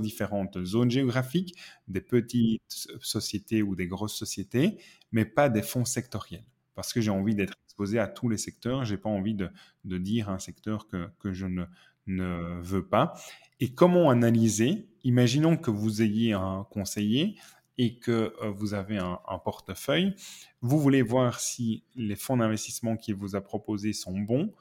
différentes 0.01 0.63
zones 0.65 0.91
géographiques, 0.91 1.55
des 1.87 2.01
petites 2.01 2.61
sociétés 3.01 3.61
ou 3.63 3.75
des 3.75 3.87
grosses 3.87 4.15
sociétés, 4.15 4.77
mais 5.13 5.23
pas 5.25 5.49
des 5.49 5.61
fonds 5.61 5.85
sectoriels 5.85 6.43
parce 6.75 6.93
que 6.93 7.01
j'ai 7.01 7.11
envie 7.11 7.35
d'être 7.35 7.55
exposé 7.65 7.99
à 7.99 8.07
tous 8.07 8.29
les 8.29 8.37
secteurs. 8.37 8.85
J'ai 8.85 8.97
pas 8.97 9.09
envie 9.09 9.35
de, 9.35 9.49
dire 9.97 10.29
un 10.29 10.39
secteur 10.39 10.87
que, 10.87 11.33
je 11.33 11.45
ne, 11.45 12.61
veux 12.61 12.85
pas. 12.85 13.13
Et 13.59 13.73
comment 13.73 14.09
analyser? 14.09 14.87
Imaginons 15.03 15.57
que 15.57 15.71
vous 15.71 16.01
ayez 16.01 16.33
un 16.33 16.65
conseiller 16.69 17.37
et 17.77 17.97
que 17.97 18.33
euh, 18.41 18.51
vous 18.51 18.73
avez 18.75 18.97
un, 18.97 19.19
un, 19.27 19.39
portefeuille. 19.39 20.15
Vous 20.61 20.79
voulez 20.79 21.01
voir 21.01 21.39
si 21.39 21.83
les 21.95 22.15
fonds 22.15 22.37
d'investissement 22.37 22.97
qu'il 22.97 23.15
vous 23.15 23.35
a 23.35 23.41
proposés 23.41 23.93
sont 23.93 24.19
bons. 24.19 24.53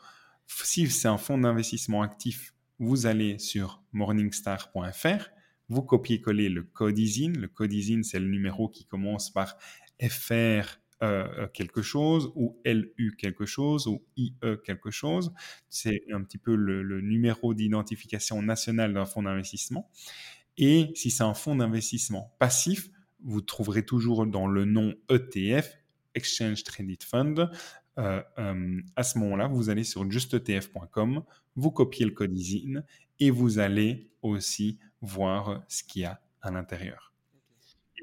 Si 0.46 0.88
c'est 0.88 1.08
un 1.08 1.18
fonds 1.18 1.38
d'investissement 1.38 2.02
actif, 2.02 2.54
vous 2.78 3.06
allez 3.06 3.38
sur 3.38 3.82
morningstar.fr, 3.92 5.30
vous 5.68 5.82
copiez-collez 5.82 6.48
le 6.48 6.64
code 6.64 6.98
ISIN. 6.98 7.32
Le 7.32 7.48
code 7.48 7.72
ISIN, 7.72 8.02
c'est 8.02 8.18
le 8.18 8.28
numéro 8.28 8.68
qui 8.68 8.84
commence 8.84 9.30
par 9.30 9.56
FR 10.02 10.82
euh, 11.03 11.48
quelque 11.48 11.82
chose 11.82 12.32
ou 12.34 12.59
LU 12.64 13.16
quelque 13.18 13.44
chose 13.44 13.86
ou 13.86 14.05
IE 14.16 14.34
quelque 14.64 14.90
chose. 14.90 15.32
C'est 15.68 16.05
un 16.12 16.22
petit 16.22 16.38
peu 16.38 16.55
le, 16.55 17.00
numéro 17.00 17.55
d'identification 17.55 18.42
national 18.42 18.94
d'un 18.94 19.05
fonds 19.05 19.22
d'investissement. 19.22 19.90
Et 20.59 20.90
si 20.94 21.11
c'est 21.11 21.24
un 21.24 21.34
fonds 21.34 21.57
d'investissement 21.57 22.34
passif, 22.38 22.90
vous 23.24 23.40
trouverez 23.40 23.84
toujours 23.84 24.26
dans 24.26 24.46
le 24.46 24.64
nom 24.64 24.94
ETF, 25.11 25.78
Exchange 26.14 26.62
Traded 26.64 27.03
Fund, 27.03 27.50
euh, 27.98 28.22
euh, 28.38 28.80
à 28.96 29.03
ce 29.03 29.18
moment-là, 29.18 29.48
vous 29.48 29.68
allez 29.70 29.84
sur 29.84 30.11
justetf.com, 30.11 31.22
vous 31.57 31.70
copiez 31.70 32.07
le 32.07 32.12
code 32.12 32.36
ISIN 32.36 32.82
et 33.20 33.30
vous 33.30 33.59
allez 33.59 34.11
aussi 34.22 34.78
voir 35.00 35.62
ce 35.68 35.82
qu'il 35.82 36.03
y 36.03 36.05
a 36.05 36.20
à 36.40 36.50
l'intérieur. 36.50 37.12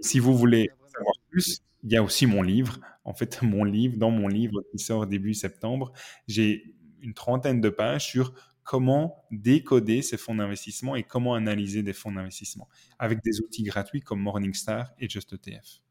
Si 0.01 0.19
vous 0.19 0.37
voulez 0.37 0.69
savoir 0.87 1.15
plus, 1.29 1.61
il 1.83 1.91
y 1.91 1.97
a 1.97 2.03
aussi 2.03 2.25
mon 2.25 2.41
livre. 2.41 2.79
En 3.03 3.13
fait, 3.13 3.41
mon 3.41 3.63
livre, 3.63 3.97
dans 3.97 4.11
mon 4.11 4.27
livre 4.27 4.61
qui 4.71 4.79
sort 4.79 5.07
début 5.07 5.33
septembre, 5.33 5.91
j'ai 6.27 6.75
une 7.01 7.13
trentaine 7.13 7.61
de 7.61 7.69
pages 7.69 8.05
sur 8.05 8.33
comment 8.63 9.25
décoder 9.31 10.01
ces 10.01 10.17
fonds 10.17 10.35
d'investissement 10.35 10.95
et 10.95 11.03
comment 11.03 11.33
analyser 11.33 11.81
des 11.81 11.93
fonds 11.93 12.11
d'investissement 12.11 12.67
avec 12.99 13.23
des 13.23 13.41
outils 13.41 13.63
gratuits 13.63 14.01
comme 14.01 14.19
Morningstar 14.19 14.91
et 14.99 15.09
JustETF. 15.09 15.81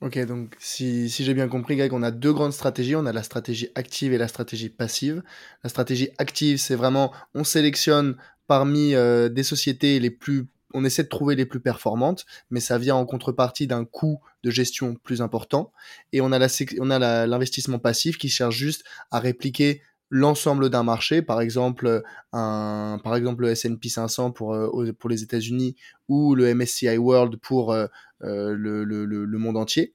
Ok, 0.00 0.18
donc 0.26 0.56
si, 0.58 1.10
si 1.10 1.24
j'ai 1.24 1.34
bien 1.34 1.48
compris, 1.48 1.76
Greg, 1.76 1.92
on 1.92 2.02
a 2.02 2.10
deux 2.10 2.32
grandes 2.32 2.54
stratégies. 2.54 2.96
On 2.96 3.04
a 3.04 3.12
la 3.12 3.22
stratégie 3.22 3.68
active 3.74 4.12
et 4.12 4.18
la 4.18 4.28
stratégie 4.28 4.70
passive. 4.70 5.22
La 5.62 5.68
stratégie 5.68 6.08
active, 6.16 6.58
c'est 6.58 6.74
vraiment, 6.74 7.12
on 7.34 7.44
sélectionne 7.44 8.16
parmi 8.46 8.94
euh, 8.94 9.28
des 9.28 9.42
sociétés 9.42 10.00
les 10.00 10.10
plus 10.10 10.46
on 10.74 10.84
essaie 10.84 11.02
de 11.02 11.08
trouver 11.08 11.34
les 11.34 11.46
plus 11.46 11.60
performantes, 11.60 12.26
mais 12.50 12.60
ça 12.60 12.78
vient 12.78 12.96
en 12.96 13.06
contrepartie 13.06 13.66
d'un 13.66 13.84
coût 13.84 14.20
de 14.42 14.50
gestion 14.50 14.94
plus 14.94 15.22
important. 15.22 15.72
Et 16.12 16.20
on 16.20 16.32
a 16.32 17.26
l'investissement 17.26 17.78
passif 17.78 18.18
qui 18.18 18.28
cherche 18.28 18.56
juste 18.56 18.84
à 19.10 19.18
répliquer 19.18 19.82
l'ensemble 20.10 20.70
d'un 20.70 20.82
marché, 20.82 21.22
par 21.22 21.40
exemple 21.40 22.02
le 22.32 23.50
S&P 23.50 23.88
500 23.88 24.32
pour 24.32 24.54
euh, 24.54 24.92
pour 24.92 25.08
les 25.08 25.22
États-Unis 25.22 25.76
ou 26.08 26.34
le 26.34 26.52
MSCI 26.54 26.98
World 26.98 27.36
pour 27.36 27.72
euh, 27.72 27.86
euh, 28.22 28.52
le, 28.54 28.84
le, 28.84 29.04
le, 29.04 29.38
monde 29.38 29.56
entier. 29.56 29.94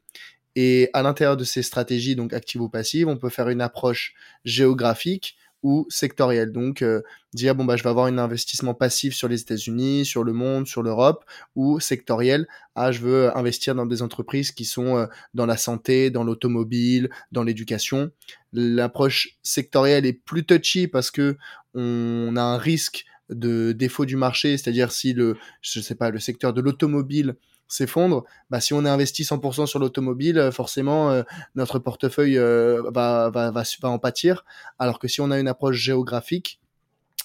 Et 0.56 0.90
à 0.94 1.02
l'intérieur 1.02 1.36
de 1.36 1.44
ces 1.44 1.62
stratégies, 1.62 2.16
donc 2.16 2.32
actives 2.32 2.62
ou 2.62 2.70
passives, 2.70 3.10
on 3.10 3.18
peut 3.18 3.30
faire 3.30 3.50
une 3.50 3.60
approche 3.60 4.14
géographique 4.46 5.36
ou 5.64 5.86
sectoriel. 5.90 6.52
Donc 6.52 6.82
euh, 6.82 7.02
dire 7.34 7.56
bon 7.56 7.66
bah 7.66 7.76
je 7.76 7.84
vais 7.84 7.90
avoir 7.90 8.06
un 8.06 8.18
investissement 8.18 8.74
passif 8.74 9.14
sur 9.16 9.28
les 9.28 9.42
États-Unis, 9.42 10.06
sur 10.06 10.24
le 10.24 10.34
monde, 10.34 10.68
sur 10.68 10.84
l'Europe 10.84 11.26
ou 11.56 11.80
sectoriel. 11.80 12.48
Ah 12.76 12.92
je 12.92 13.02
veux 13.02 13.36
investir 13.38 13.76
dans 13.76 13.86
des 13.86 14.02
entreprises 14.02 14.52
qui 14.52 14.66
sont 14.66 14.98
euh, 14.98 15.06
dans 15.34 15.46
la 15.46 15.58
santé, 15.58 16.10
dans 16.10 16.24
l'automobile, 16.24 17.10
dans 17.32 17.44
l'éducation. 17.44 18.12
L'approche 18.54 19.38
sectorielle 19.44 20.06
est 20.06 20.14
plus 20.14 20.46
touchy 20.46 20.88
parce 20.88 21.12
que 21.12 21.38
on 21.74 22.36
a 22.38 22.42
un 22.42 22.58
risque 22.58 23.06
de 23.30 23.72
défaut 23.72 24.06
du 24.06 24.16
marché, 24.16 24.58
c'est-à-dire 24.58 24.92
si 24.92 25.14
le 25.14 25.38
je 25.62 25.80
sais 25.80 25.96
pas 25.96 26.10
le 26.10 26.20
secteur 26.20 26.54
de 26.54 26.62
l'automobile 26.62 27.36
s'effondre, 27.68 28.24
bah, 28.50 28.62
si 28.62 28.74
on 28.74 28.86
est 28.86 28.90
investi 28.90 29.24
100% 29.24 29.66
sur 29.66 29.80
l'automobile, 29.80 30.38
euh, 30.38 30.52
forcément, 30.52 31.12
euh, 31.12 31.24
notre 31.56 31.80
portefeuille 31.80 32.38
euh, 32.38 32.82
va, 32.94 33.30
va, 33.30 33.52
va, 33.52 33.64
va, 33.82 33.90
en 33.90 34.00
pâtir. 34.00 34.46
Alors 34.80 35.00
que 35.00 35.08
si 35.08 35.22
on 35.22 35.32
a 35.32 35.40
une 35.40 35.48
approche 35.48 35.78
géographique, 35.78 36.60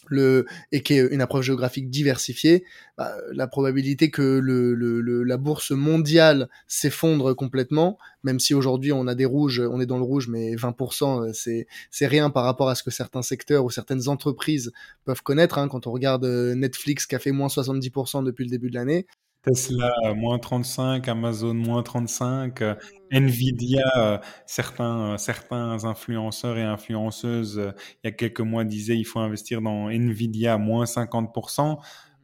le, 0.07 0.47
et 0.73 0.83
qui 0.83 0.95
est 0.95 1.07
une 1.07 1.21
approche 1.21 1.47
géographique 1.47 1.89
diversifiée, 1.89 2.65
bah, 2.99 3.15
la 3.33 3.47
probabilité 3.47 4.11
que 4.11 4.41
le, 4.43 4.75
le, 4.75 5.23
la 5.23 5.37
bourse 5.37 5.71
mondiale 5.71 6.49
s'effondre 6.67 7.37
complètement, 7.37 7.97
même 8.25 8.41
si 8.41 8.53
aujourd'hui 8.53 8.93
on 8.93 9.07
a 9.07 9.15
des 9.15 9.25
rouges, 9.25 9.61
on 9.61 9.81
est 9.81 9.87
dans 9.87 9.99
le 9.99 10.03
rouge, 10.03 10.27
mais 10.27 10.57
20%, 10.57 11.33
c'est, 11.33 11.69
c'est 11.91 12.09
rien 12.09 12.31
par 12.31 12.45
rapport 12.45 12.69
à 12.71 12.75
ce 12.75 12.83
que 12.83 12.91
certains 12.91 13.23
secteurs 13.23 13.65
ou 13.65 13.71
certaines 13.71 14.09
entreprises 14.09 14.73
peuvent 15.05 15.23
connaître. 15.23 15.59
Hein, 15.59 15.69
quand 15.69 15.87
on 15.87 15.93
regarde 15.93 16.25
Netflix 16.25 17.07
qui 17.07 17.15
a 17.15 17.21
fait 17.21 17.33
moins 17.33 17.49
70% 17.49 18.25
depuis 18.25 18.45
le 18.45 18.51
début 18.51 18.71
de 18.71 18.75
l'année, 18.75 19.07
Tesla, 19.43 19.93
euh, 20.05 20.15
moins 20.15 20.39
35, 20.39 21.09
Amazon, 21.09 21.55
moins 21.55 21.83
35, 21.83 22.61
euh, 22.61 22.75
Nvidia, 23.11 23.85
euh, 23.97 24.19
certains, 24.47 25.17
certains 25.17 25.85
influenceurs 25.85 26.59
et 26.59 26.63
influenceuses, 26.63 27.73
il 28.05 28.07
y 28.07 28.09
a 28.09 28.13
quelques 28.13 28.41
mois, 28.41 28.65
disaient 28.65 28.99
il 28.99 29.05
faut 29.05 29.21
investir 29.21 29.63
dans 29.63 29.89
Nvidia, 29.89 30.59
moins 30.59 30.85
50%. 30.85 31.79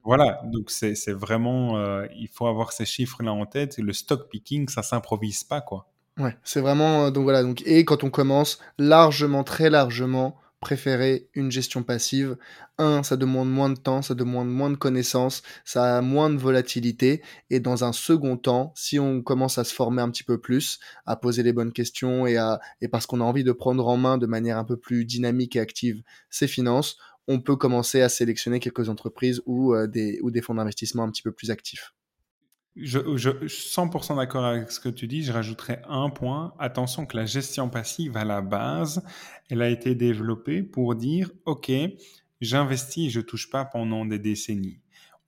Voilà, 0.05 0.41
donc 0.45 0.71
c'est 0.71 0.95
vraiment, 1.11 1.81
il 2.17 2.29
faut 2.29 2.47
avoir 2.47 2.71
ces 2.71 2.85
chiffres-là 2.85 3.33
en 3.33 3.45
tête. 3.45 3.77
Le 3.79 3.93
stock 3.93 4.29
picking, 4.31 4.69
ça 4.69 4.85
s'improvise 4.85 5.43
pas, 5.43 5.61
quoi. 5.61 5.89
Ouais, 6.17 6.37
c'est 6.45 6.61
vraiment, 6.61 7.11
donc 7.11 7.25
voilà, 7.25 7.43
donc, 7.43 7.65
et 7.67 7.85
quand 7.85 8.05
on 8.05 8.11
commence 8.11 8.61
largement, 8.79 9.43
très 9.43 9.69
largement, 9.69 10.37
préférer 10.61 11.29
une 11.35 11.51
gestion 11.51 11.83
passive. 11.83 12.37
Un, 12.79 13.03
ça 13.03 13.17
demande 13.17 13.51
moins 13.51 13.71
de 13.71 13.79
temps, 13.79 14.03
ça 14.03 14.15
demande 14.15 14.49
moins 14.49 14.71
de 14.71 14.77
connaissances, 14.77 15.43
ça 15.65 15.99
a 15.99 16.01
moins 16.03 16.31
de 16.31 16.37
volatilité. 16.37 17.23
Et 17.51 17.61
dans 17.61 17.85
un 17.85 17.93
second 17.93 18.37
temps, 18.37 18.73
si 18.77 18.99
on 18.99 19.23
commence 19.23 19.59
à 19.59 19.65
se 19.65 19.75
former 19.75 20.03
un 20.03 20.11
petit 20.11 20.25
peu 20.25 20.41
plus, 20.41 20.79
à 21.05 21.17
poser 21.17 21.43
les 21.43 21.53
bonnes 21.53 21.73
questions 21.73 22.27
et, 22.27 22.37
à, 22.37 22.61
et 22.81 22.89
parce 22.89 23.07
qu'on 23.07 23.21
a 23.21 23.25
envie 23.25 23.45
de 23.45 23.53
prendre 23.53 23.87
en 23.87 23.97
main 23.97 24.19
de 24.19 24.27
manière 24.27 24.59
un 24.59 24.65
peu 24.65 24.77
plus 24.77 25.05
dynamique 25.05 25.57
et 25.57 25.61
active 25.61 26.03
ses 26.31 26.49
finances, 26.49 26.97
on 27.29 27.41
peut 27.41 27.57
commencer 27.57 28.03
à 28.03 28.09
sélectionner 28.09 28.61
quelques 28.61 28.89
entreprises 28.89 29.43
ou, 29.47 29.75
euh, 29.75 29.87
des, 29.87 30.21
ou 30.23 30.31
des 30.31 30.43
fonds 30.43 30.55
d'investissement 30.55 31.03
un 31.03 31.11
petit 31.11 31.23
peu 31.23 31.33
plus 31.33 31.51
actifs. 31.51 31.96
Je, 32.77 32.99
suis 33.49 33.71
100% 33.71 34.17
d'accord 34.17 34.45
avec 34.45 34.71
ce 34.71 34.81
que 34.81 34.91
tu 34.91 35.07
dis. 35.07 35.23
Je 35.23 35.33
rajouterais 35.33 35.81
un 35.89 36.11
point. 36.11 36.55
Attention 36.59 37.07
que 37.07 37.17
la 37.17 37.25
gestion 37.25 37.71
passive, 37.71 38.17
à 38.19 38.25
la 38.25 38.43
base, 38.43 39.03
elle 39.49 39.63
a 39.63 39.71
été 39.71 39.95
développée 39.95 40.63
pour 40.63 40.95
dire, 40.95 41.31
OK, 41.47 41.73
j'investis 42.43 43.07
et 43.07 43.11
je 43.11 43.21
touche 43.21 43.51
pas 43.51 43.65
pendant 43.65 44.05
des 44.05 44.19
décennies. 44.19 44.79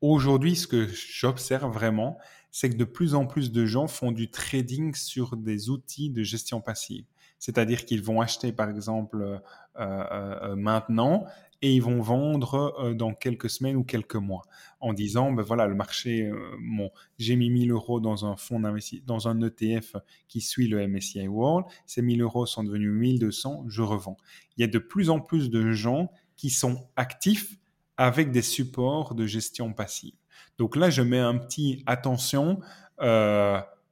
Aujourd'hui, 0.03 0.57
ce 0.57 0.67
que 0.67 0.87
j'observe 0.89 1.73
vraiment, 1.73 2.19
c'est 2.51 2.71
que 2.71 2.77
de 2.77 2.85
plus 2.85 3.15
en 3.15 3.27
plus 3.27 3.51
de 3.51 3.65
gens 3.65 3.89
font 3.89 4.13
du 4.13 4.31
trading 4.31 4.95
sur 4.95 5.37
des 5.37 5.71
outils 5.71 6.11
de 6.11 6.23
gestion 6.23 6.61
passive. 6.61 7.05
C'est-à-dire 7.39 7.85
qu'ils 7.85 8.03
vont 8.03 8.21
acheter, 8.21 8.53
par 8.53 8.69
exemple, 8.69 9.23
euh, 9.23 9.39
euh, 9.79 10.51
euh 10.51 10.57
maintenant 10.57 11.25
et 11.61 11.75
ils 11.75 11.83
vont 11.83 12.01
vendre 12.01 12.95
dans 12.95 13.15
quelques 13.15 13.51
semaines 13.51 13.77
ou 13.77 13.85
quelques 13.85 14.15
mois. 14.15 14.43
En 14.81 14.93
disant 14.93 15.33
ben 15.33 15.43
voilà 15.43 15.67
le 15.67 15.75
marché 15.75 16.31
bon 16.61 16.91
j'ai 17.19 17.35
mis 17.35 17.51
1000 17.51 17.73
euros 17.73 18.01
dans 18.01 18.25
un 18.25 18.37
fonds 18.37 18.61
d'investissement 18.61 19.07
dans 19.07 19.29
un 19.29 19.41
ETF 19.43 19.97
qui 20.29 20.41
suit 20.41 20.69
le 20.69 20.87
MSCI 20.87 21.27
World. 21.27 21.67
Ces 21.87 22.03
1000 22.03 22.23
euros 22.23 22.47
sont 22.47 22.63
devenus 22.63 22.93
1200 22.93 23.65
je 23.69 23.83
revends. 23.83 24.17
Il 24.57 24.61
y 24.61 24.65
a 24.65 24.69
de 24.69 24.79
plus 24.79 25.11
en 25.11 25.21
plus 25.21 25.51
de 25.51 25.73
gens 25.73 26.13
qui 26.37 26.51
sont 26.51 26.89
actifs 26.95 27.57
avec 27.97 28.31
des 28.31 28.43
supports 28.43 29.17
de 29.17 29.27
gestion 29.27 29.73
passive. 29.73 30.15
Donc 30.59 30.77
là 30.77 30.91
je 30.91 31.03
mets 31.03 31.19
un 31.19 31.37
petit 31.37 31.83
attention 31.87 32.61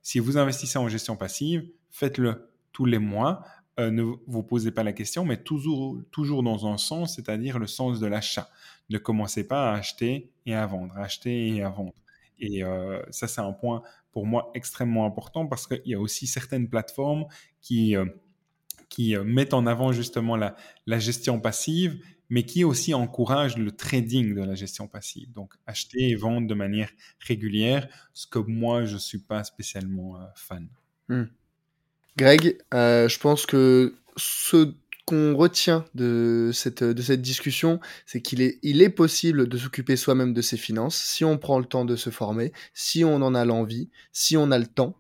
si 0.03 0.21
vous 0.21 0.39
investissez 0.39 0.79
en 0.79 0.89
gestion 0.89 1.17
passive 1.17 1.69
faites-le 1.91 2.49
tous 2.73 2.85
les 2.85 2.99
mois 2.99 3.43
euh, 3.79 3.91
ne 3.91 4.03
vous 4.03 4.43
posez 4.43 4.71
pas 4.71 4.83
la 4.83 4.93
question, 4.93 5.25
mais 5.25 5.37
toujours, 5.37 6.01
toujours 6.11 6.43
dans 6.43 6.67
un 6.67 6.79
sens, 6.79 7.17
c'est-à-dire 7.17 7.59
le 7.59 7.67
sens 7.67 8.01
de 8.01 8.07
l'achat. 8.07 8.49
Ne 8.89 8.99
commencez 8.99 9.47
pas 9.47 9.73
à 9.73 9.77
acheter 9.77 10.33
et 10.47 10.55
à 10.55 10.65
vendre, 10.67 10.97
acheter 10.97 11.49
et 11.49 11.63
à 11.63 11.69
vendre. 11.69 11.93
Et 12.39 12.65
euh, 12.65 13.03
ça, 13.11 13.29
c'est 13.29 13.41
un 13.41 13.53
point 13.53 13.83
pour 14.13 14.27
moi 14.27 14.51
extrêmement 14.55 15.05
important 15.05 15.47
parce 15.47 15.67
qu'il 15.67 15.83
y 15.85 15.95
a 15.95 16.01
aussi 16.01 16.27
certaines 16.27 16.69
plateformes 16.71 17.27
qui, 17.61 17.97
euh, 17.97 18.07
qui 18.89 19.15
mettent 19.19 19.55
en 19.55 19.67
avant 19.67 19.93
justement 19.93 20.37
la, 20.37 20.57
la 20.87 20.99
gestion 20.99 21.39
passive, 21.39 22.03
mais 22.31 22.45
qui 22.45 22.65
aussi 22.65 22.95
encouragent 22.95 23.59
le 23.59 23.73
trading 23.73 24.35
de 24.35 24.43
la 24.43 24.55
gestion 24.55 24.89
passive. 24.89 25.33
Donc, 25.33 25.55
acheter 25.67 26.09
et 26.09 26.15
vendre 26.15 26.47
de 26.47 26.55
manière 26.55 26.91
régulière, 27.21 27.89
ce 28.15 28.27
que 28.27 28.39
moi, 28.39 28.87
je 28.87 28.95
ne 28.95 28.99
suis 29.01 29.21
pas 29.21 29.45
spécialement 29.45 30.19
fan. 30.35 30.69
Hmm. 31.09 31.25
Greg, 32.17 32.59
euh, 32.73 33.09
je 33.09 33.19
pense 33.19 33.45
que 33.45 33.95
ce 34.17 34.73
qu'on 35.05 35.37
retient 35.37 35.85
de 35.95 36.51
cette, 36.53 36.83
de 36.83 37.03
cette 37.03 37.23
discussion, 37.23 37.79
c'est 38.07 38.21
qu'il 38.21 38.41
est, 38.41 38.59
il 38.63 38.83
est 38.83 38.89
possible 38.91 39.49
de 39.49 39.59
s'occuper 39.59 39.97
soi-même 39.97 40.33
de 40.33 40.43
ses 40.43 40.57
finances 40.57 40.97
si 40.97 41.25
on 41.25 41.39
prend 41.39 41.59
le 41.59 41.67
temps 41.67 41.85
de 41.85 41.95
se 41.95 42.11
former, 42.11 42.53
si 42.75 43.05
on 43.05 43.17
en 43.17 43.35
a 43.35 43.45
l'envie, 43.45 43.91
si 44.13 44.37
on 44.37 44.51
a 44.51 44.59
le 44.59 44.67
temps. 44.67 44.97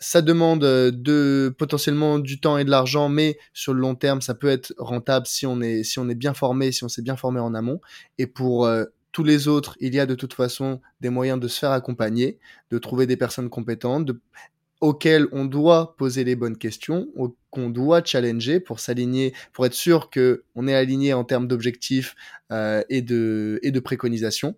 Ça 0.00 0.22
demande 0.22 0.60
de 0.60 1.54
potentiellement 1.58 2.18
du 2.18 2.40
temps 2.40 2.58
et 2.58 2.64
de 2.64 2.70
l'argent, 2.70 3.08
mais 3.08 3.38
sur 3.52 3.74
le 3.74 3.80
long 3.80 3.94
terme, 3.94 4.20
ça 4.20 4.34
peut 4.34 4.48
être 4.48 4.74
rentable 4.78 5.26
si 5.26 5.46
on 5.46 5.60
est, 5.60 5.82
si 5.82 5.98
on 5.98 6.08
est 6.08 6.14
bien 6.14 6.34
formé, 6.34 6.72
si 6.72 6.84
on 6.84 6.88
s'est 6.88 7.02
bien 7.02 7.16
formé 7.16 7.40
en 7.40 7.54
amont. 7.54 7.80
Et 8.18 8.26
pour 8.26 8.66
euh, 8.66 8.84
tous 9.12 9.24
les 9.24 9.46
autres, 9.46 9.76
il 9.80 9.94
y 9.94 10.00
a 10.00 10.06
de 10.06 10.14
toute 10.14 10.34
façon 10.34 10.80
des 11.00 11.10
moyens 11.10 11.38
de 11.38 11.48
se 11.48 11.58
faire 11.58 11.70
accompagner, 11.70 12.38
de 12.70 12.78
trouver 12.78 13.06
des 13.06 13.16
personnes 13.16 13.50
compétentes, 13.50 14.06
de 14.06 14.20
auquel 14.84 15.28
on 15.32 15.46
doit 15.46 15.96
poser 15.96 16.24
les 16.24 16.36
bonnes 16.36 16.58
questions, 16.58 17.08
qu'on 17.48 17.70
doit 17.70 18.04
challenger 18.04 18.60
pour 18.60 18.80
s'aligner, 18.80 19.32
pour 19.54 19.64
être 19.64 19.72
sûr 19.72 20.10
que 20.10 20.44
on 20.54 20.68
est 20.68 20.74
aligné 20.74 21.14
en 21.14 21.24
termes 21.24 21.48
d'objectifs 21.48 22.14
euh, 22.52 22.82
et 22.90 23.00
de 23.00 23.58
et 23.62 23.72
préconisations. 23.80 24.56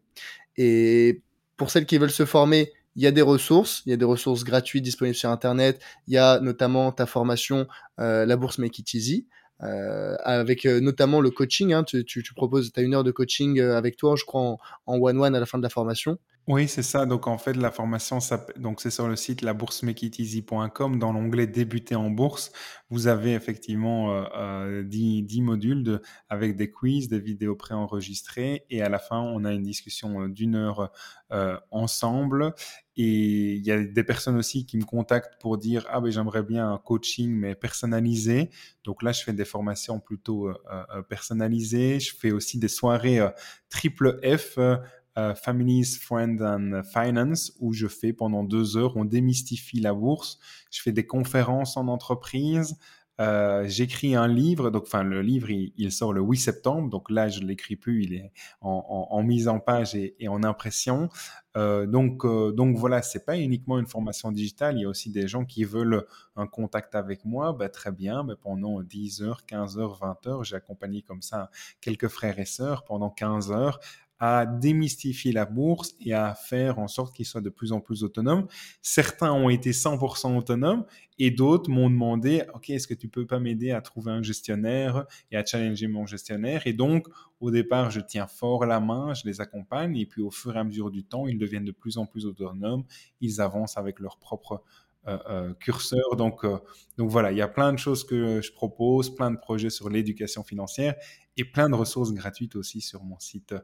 Et 0.56 1.22
pour 1.56 1.70
celles 1.70 1.86
qui 1.86 1.96
veulent 1.96 2.10
se 2.10 2.24
former, 2.24 2.72
il 2.96 3.04
y 3.04 3.06
a 3.06 3.12
des 3.12 3.22
ressources, 3.22 3.84
il 3.86 3.90
y 3.90 3.92
a 3.92 3.96
des 3.96 4.04
ressources 4.04 4.42
gratuites 4.42 4.82
disponibles 4.82 5.14
sur 5.14 5.30
Internet. 5.30 5.80
Il 6.08 6.14
y 6.14 6.18
a 6.18 6.40
notamment 6.40 6.90
ta 6.90 7.06
formation, 7.06 7.68
euh, 8.00 8.26
la 8.26 8.36
bourse 8.36 8.58
Make 8.58 8.80
It 8.80 8.94
Easy, 8.94 9.28
euh, 9.62 10.16
avec 10.24 10.64
notamment 10.64 11.20
le 11.20 11.30
coaching. 11.30 11.72
Hein, 11.72 11.84
tu, 11.84 12.04
proposes, 12.34 12.72
tu 12.72 12.80
as 12.80 12.82
une 12.82 12.94
heure 12.94 13.04
de 13.04 13.12
coaching 13.12 13.60
avec 13.60 13.96
toi, 13.96 14.16
je 14.16 14.24
crois, 14.24 14.56
en 14.86 14.98
one-one 14.98 15.36
à 15.36 15.38
la 15.38 15.46
fin 15.46 15.58
de 15.58 15.62
la 15.62 15.70
formation. 15.70 16.18
Oui, 16.48 16.68
c'est 16.68 16.84
ça. 16.84 17.06
Donc, 17.06 17.26
en 17.26 17.38
fait, 17.38 17.54
la 17.54 17.72
formation, 17.72 18.20
donc 18.56 18.80
c'est 18.80 18.90
sur 18.90 19.08
le 19.08 19.16
site 19.16 19.42
laboursemekiteasy.com. 19.42 20.96
Dans 21.00 21.12
l'onglet 21.12 21.48
Débuter 21.48 21.96
en 21.96 22.08
bourse, 22.08 22.52
vous 22.88 23.08
avez 23.08 23.32
effectivement 23.34 24.12
euh, 24.32 24.84
10, 24.84 25.26
euh, 25.40 25.42
modules 25.42 25.82
de, 25.82 26.00
avec 26.28 26.54
des 26.54 26.70
quiz, 26.70 27.08
des 27.08 27.18
vidéos 27.18 27.56
préenregistrées. 27.56 28.64
Et 28.70 28.80
à 28.80 28.88
la 28.88 29.00
fin, 29.00 29.20
on 29.20 29.44
a 29.44 29.52
une 29.52 29.64
discussion 29.64 30.22
euh, 30.22 30.28
d'une 30.28 30.54
heure 30.54 30.92
euh, 31.32 31.58
ensemble. 31.72 32.54
Et 32.96 33.54
il 33.54 33.66
y 33.66 33.72
a 33.72 33.82
des 33.82 34.04
personnes 34.04 34.36
aussi 34.36 34.64
qui 34.66 34.78
me 34.78 34.84
contactent 34.84 35.38
pour 35.40 35.58
dire 35.58 35.84
ah 35.90 36.00
ben 36.00 36.10
j'aimerais 36.10 36.42
bien 36.42 36.72
un 36.72 36.78
coaching 36.78 37.30
mais 37.30 37.54
personnalisé. 37.54 38.48
Donc 38.84 39.02
là 39.02 39.12
je 39.12 39.22
fais 39.22 39.34
des 39.34 39.44
formations 39.44 40.00
plutôt 40.00 40.50
personnalisées. 41.10 42.00
Je 42.00 42.16
fais 42.16 42.30
aussi 42.32 42.58
des 42.58 42.68
soirées 42.68 43.20
triple 43.68 44.18
F 44.22 44.58
euh, 44.58 44.76
Families, 45.34 45.96
Friends 46.00 46.42
and 46.42 46.82
Finance, 46.84 47.52
où 47.60 47.72
je 47.72 47.86
fais 47.86 48.12
pendant 48.12 48.44
deux 48.44 48.76
heures, 48.76 48.96
on 48.96 49.04
démystifie 49.04 49.80
la 49.80 49.94
bourse. 49.94 50.38
Je 50.70 50.82
fais 50.82 50.92
des 50.92 51.06
conférences 51.06 51.76
en 51.76 51.88
entreprise. 51.88 52.76
Euh, 53.18 53.64
j'écris 53.66 54.14
un 54.14 54.28
livre, 54.28 54.70
donc 54.70 54.82
enfin 54.82 55.02
le 55.02 55.22
livre 55.22 55.48
il, 55.50 55.90
sort 55.90 56.12
le 56.12 56.20
8 56.20 56.36
septembre, 56.36 56.90
donc 56.90 57.10
là 57.10 57.28
je 57.28 57.40
l'écris 57.40 57.76
plus, 57.76 58.04
il 58.04 58.14
est 58.14 58.32
en, 58.60 59.22
mise 59.22 59.48
en 59.48 59.58
page 59.58 59.94
et, 59.94 60.28
en 60.28 60.42
impression. 60.42 61.08
Euh, 61.56 61.86
donc 61.86 62.26
donc 62.26 62.76
voilà, 62.76 63.00
c'est 63.00 63.24
pas 63.24 63.38
uniquement 63.38 63.78
une 63.78 63.86
formation 63.86 64.32
digitale, 64.32 64.76
il 64.76 64.82
y 64.82 64.84
a 64.84 64.88
aussi 64.88 65.10
des 65.10 65.28
gens 65.28 65.46
qui 65.46 65.64
veulent 65.64 66.04
un 66.36 66.46
contact 66.46 66.94
avec 66.94 67.24
moi, 67.24 67.54
ben, 67.54 67.70
très 67.70 67.90
bien, 67.90 68.22
ben, 68.22 68.36
pendant 68.36 68.82
10 68.82 69.22
heures, 69.22 69.46
15 69.46 69.78
heures, 69.78 69.94
20 69.94 70.26
heures, 70.26 70.44
j'ai 70.44 70.56
accompagné 70.56 71.00
comme 71.00 71.22
ça 71.22 71.50
quelques 71.80 72.08
frères 72.08 72.38
et 72.38 72.44
sœurs 72.44 72.84
pendant 72.84 73.08
15 73.08 73.50
heures 73.50 73.80
à 74.18 74.46
démystifier 74.46 75.32
la 75.32 75.44
bourse 75.44 75.94
et 76.00 76.14
à 76.14 76.34
faire 76.34 76.78
en 76.78 76.88
sorte 76.88 77.14
qu'ils 77.14 77.26
soient 77.26 77.40
de 77.40 77.50
plus 77.50 77.72
en 77.72 77.80
plus 77.80 78.02
autonomes. 78.02 78.46
Certains 78.80 79.32
ont 79.32 79.48
été 79.50 79.72
100% 79.72 80.36
autonomes 80.36 80.84
et 81.18 81.30
d'autres 81.30 81.70
m'ont 81.70 81.90
demandé, 81.90 82.42
OK, 82.54 82.70
est-ce 82.70 82.86
que 82.86 82.94
tu 82.94 83.08
peux 83.08 83.26
pas 83.26 83.38
m'aider 83.38 83.70
à 83.72 83.80
trouver 83.80 84.12
un 84.12 84.22
gestionnaire 84.22 85.06
et 85.30 85.36
à 85.36 85.44
challenger 85.44 85.86
mon 85.86 86.06
gestionnaire? 86.06 86.66
Et 86.66 86.72
donc, 86.72 87.06
au 87.40 87.50
départ, 87.50 87.90
je 87.90 88.00
tiens 88.00 88.26
fort 88.26 88.64
la 88.64 88.80
main, 88.80 89.12
je 89.14 89.22
les 89.26 89.40
accompagne 89.40 89.96
et 89.96 90.06
puis 90.06 90.22
au 90.22 90.30
fur 90.30 90.56
et 90.56 90.58
à 90.58 90.64
mesure 90.64 90.90
du 90.90 91.04
temps, 91.04 91.26
ils 91.26 91.38
deviennent 91.38 91.64
de 91.64 91.72
plus 91.72 91.98
en 91.98 92.06
plus 92.06 92.26
autonomes, 92.26 92.84
ils 93.20 93.40
avancent 93.40 93.76
avec 93.76 94.00
leur 94.00 94.18
propre 94.18 94.62
euh, 95.08 95.18
euh, 95.30 95.54
curseur. 95.54 96.16
Donc, 96.16 96.44
euh, 96.44 96.58
donc 96.98 97.10
voilà, 97.10 97.30
il 97.30 97.38
y 97.38 97.42
a 97.42 97.46
plein 97.46 97.72
de 97.72 97.78
choses 97.78 98.02
que 98.02 98.40
je 98.40 98.52
propose, 98.52 99.14
plein 99.14 99.30
de 99.30 99.36
projets 99.36 99.70
sur 99.70 99.88
l'éducation 99.88 100.42
financière 100.42 100.96
et 101.36 101.44
plein 101.44 101.68
de 101.68 101.76
ressources 101.76 102.12
gratuites 102.12 102.56
aussi 102.56 102.80
sur 102.80 103.04
mon 103.04 103.18
site 103.20 103.54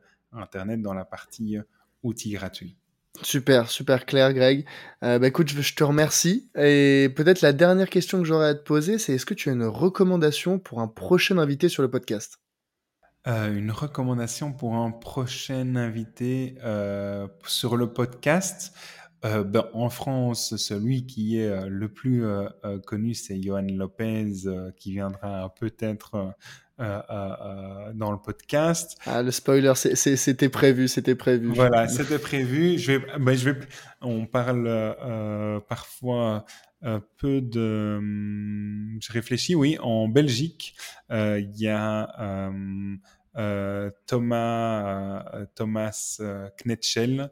Internet 0.41 0.81
dans 0.83 0.95
la 0.95 1.05
partie 1.05 1.59
euh, 1.59 1.63
outils 2.03 2.33
gratuits. 2.33 2.77
Super, 3.23 3.71
super 3.71 4.07
clair, 4.07 4.33
Greg. 4.33 4.67
Euh, 5.05 5.19
bah, 5.19 5.29
écoute, 5.29 5.51
je, 5.51 5.75
te 5.75 5.85
remercie. 5.85 6.51
Et 6.57 7.11
peut-être 7.15 7.43
la 7.43 7.53
dernière 7.53 7.91
question 7.91 8.19
que 8.19 8.25
j'aurais 8.25 8.49
à 8.49 8.55
te 8.55 8.63
poser, 8.63 8.99
c'est 8.99 9.15
est-ce 9.15 9.27
que 9.27 9.35
tu 9.35 9.51
as 9.51 9.53
une 9.53 9.65
recommandation 9.65 10.59
pour 10.59 10.81
un 10.81 10.89
prochain 10.89 11.37
invité 11.39 11.69
sur 11.69 11.83
le 11.83 11.91
podcast? 11.91 12.39
Euh, 13.27 13.55
Une 13.55 13.71
recommandation 13.71 14.53
pour 14.53 14.75
un 14.75 14.91
prochain 14.91 15.77
invité 15.77 16.57
sur 17.47 17.77
le 17.77 17.93
podcast? 17.93 18.73
Ben, 19.23 19.67
En 19.75 19.91
France, 19.91 20.57
celui 20.57 21.07
qui 21.07 21.39
est 21.39 21.69
le 21.69 21.89
plus 21.89 22.25
connu, 22.85 23.15
c'est 23.15 23.41
Johan 23.41 23.67
Lopez, 23.69 24.33
qui 24.77 24.91
viendra 24.91 25.55
peut-être 25.61 26.35
euh, 26.83 27.01
euh, 27.11 27.37
euh, 27.45 27.93
dans 27.95 28.11
le 28.11 28.19
podcast. 28.19 28.99
Ah, 29.07 29.23
le 29.23 29.31
spoiler, 29.31 29.73
c'était 29.77 30.49
prévu, 30.49 30.89
c'était 30.89 31.15
prévu. 31.15 31.53
Voilà, 31.55 31.87
c'était 31.87 32.19
prévu. 32.19 32.77
Je 32.77 32.93
vais, 32.93 33.07
ben, 33.21 33.37
je 33.37 33.51
vais, 33.51 33.61
on 34.01 34.27
parle 34.27 34.69
parfois 35.69 36.45
peu 37.19 37.41
de. 37.41 37.97
Hum, 37.99 38.99
je 39.01 39.13
réfléchis, 39.13 39.55
oui, 39.55 39.79
en 39.81 40.09
Belgique, 40.09 40.75
il 41.11 41.53
y 41.55 41.69
a 41.69 42.09
euh, 42.21 42.97
Thomas, 43.35 45.25
euh, 45.35 45.47
Thomas 45.55 46.19
euh, 46.21 46.49
Knetschel, 46.59 47.31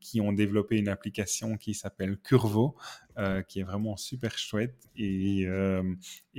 qui 0.00 0.20
ont 0.20 0.32
développé 0.32 0.76
une 0.76 0.88
application 0.88 1.56
qui 1.56 1.74
s'appelle 1.74 2.18
Curvo, 2.18 2.76
qui 3.48 3.60
est 3.60 3.64
vraiment 3.64 3.96
super 3.96 4.38
chouette. 4.38 4.76
Et, 4.96 5.46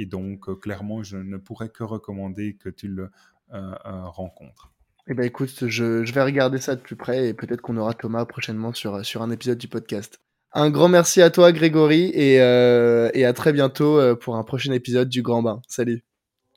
donc, 0.05 0.59
clairement, 0.61 1.03
je 1.03 1.17
ne 1.17 1.37
pourrais 1.37 1.69
que 1.69 1.83
recommander 1.83 2.55
que 2.55 2.69
tu 2.69 2.87
le 2.87 3.09
rencontres. 3.49 4.71
Eh 5.09 5.13
ben 5.13 5.25
écoute, 5.25 5.67
je, 5.67 6.05
je, 6.05 6.13
vais 6.13 6.23
regarder 6.23 6.59
ça 6.59 6.77
de 6.77 6.81
plus 6.81 6.95
près 6.95 7.27
et 7.27 7.33
peut-être 7.33 7.59
qu'on 7.59 7.75
aura 7.75 7.93
Thomas 7.93 8.23
prochainement 8.23 8.71
sur, 8.71 9.05
sur 9.05 9.21
un 9.21 9.31
épisode 9.31 9.57
du 9.57 9.67
podcast. 9.67 10.21
Un 10.53 10.69
grand 10.69 10.87
merci 10.87 11.21
à 11.21 11.29
toi 11.29 11.51
Grégory 11.51 12.05
et, 12.13 12.35
et 12.35 13.25
à 13.25 13.33
très 13.33 13.51
bientôt 13.51 14.15
pour 14.15 14.37
un 14.37 14.43
prochain 14.45 14.71
épisode 14.71 15.09
du 15.09 15.21
Grand 15.21 15.43
Bain. 15.43 15.61
Salut. 15.67 16.05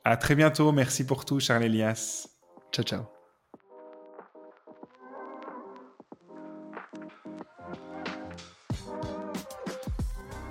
À 0.09 0.15
très 0.15 0.35
bientôt. 0.35 0.71
Merci 0.71 1.05
pour 1.05 1.25
tout, 1.25 1.41
Charles 1.41 1.65
Elias. 1.65 2.29
Ciao, 2.71 2.85
ciao. 2.85 3.01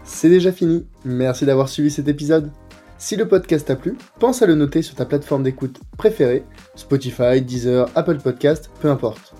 C'est 0.04 0.28
déjà 0.28 0.52
fini. 0.52 0.86
Merci 1.07 1.46
d'avoir 1.46 1.70
suivi 1.70 1.90
cet 1.90 2.07
épisode. 2.07 2.50
Si 2.98 3.16
le 3.16 3.26
podcast 3.26 3.66
t'a 3.66 3.76
plu, 3.76 3.96
pense 4.20 4.42
à 4.42 4.46
le 4.46 4.57
noter 4.57 4.82
sur 4.82 4.94
ta 4.94 5.07
plateforme 5.07 5.44
d'écoute 5.44 5.80
préférée, 5.96 6.44
Spotify, 6.74 7.40
Deezer, 7.40 7.88
Apple 7.94 8.18
Podcast, 8.18 8.70
peu 8.82 8.90
importe. 8.90 9.32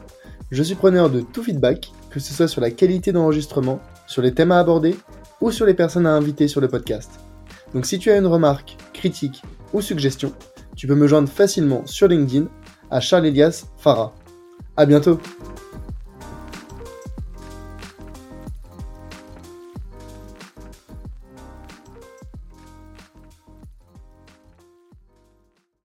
Je 0.51 0.63
suis 0.63 0.77
preneur 0.77 1.11
de 1.11 1.21
tout 1.21 1.43
feedback, 1.43 1.93
que 2.09 2.21
ce 2.21 2.33
soit 2.33 2.49
sur 2.49 2.63
la 2.63 2.71
qualité 2.71 3.13
d'enregistrement, 3.13 3.81
sur 4.07 4.23
les 4.23 4.33
thèmes 4.33 4.53
à 4.53 4.61
aborder 4.61 4.97
ou 5.43 5.51
sur 5.51 5.67
les 5.67 5.75
personnes 5.75 6.07
à 6.07 6.15
inviter 6.15 6.49
sur 6.49 6.63
le 6.63 6.69
podcast. 6.69 7.21
Donc 7.75 7.87
si 7.87 7.99
tu 7.99 8.11
as 8.11 8.17
une 8.17 8.27
remarque, 8.27 8.77
critique 8.93 9.43
ou 9.73 9.81
suggestion, 9.81 10.33
tu 10.77 10.87
peux 10.87 10.95
me 10.95 11.07
joindre 11.07 11.29
facilement 11.29 11.85
sur 11.87 12.09
LinkedIn 12.09 12.47
à 12.91 13.01
Charles 13.01 13.27
Elias 13.27 13.65
Farah. 13.79 14.15
À 14.77 14.87
bientôt 14.87 15.21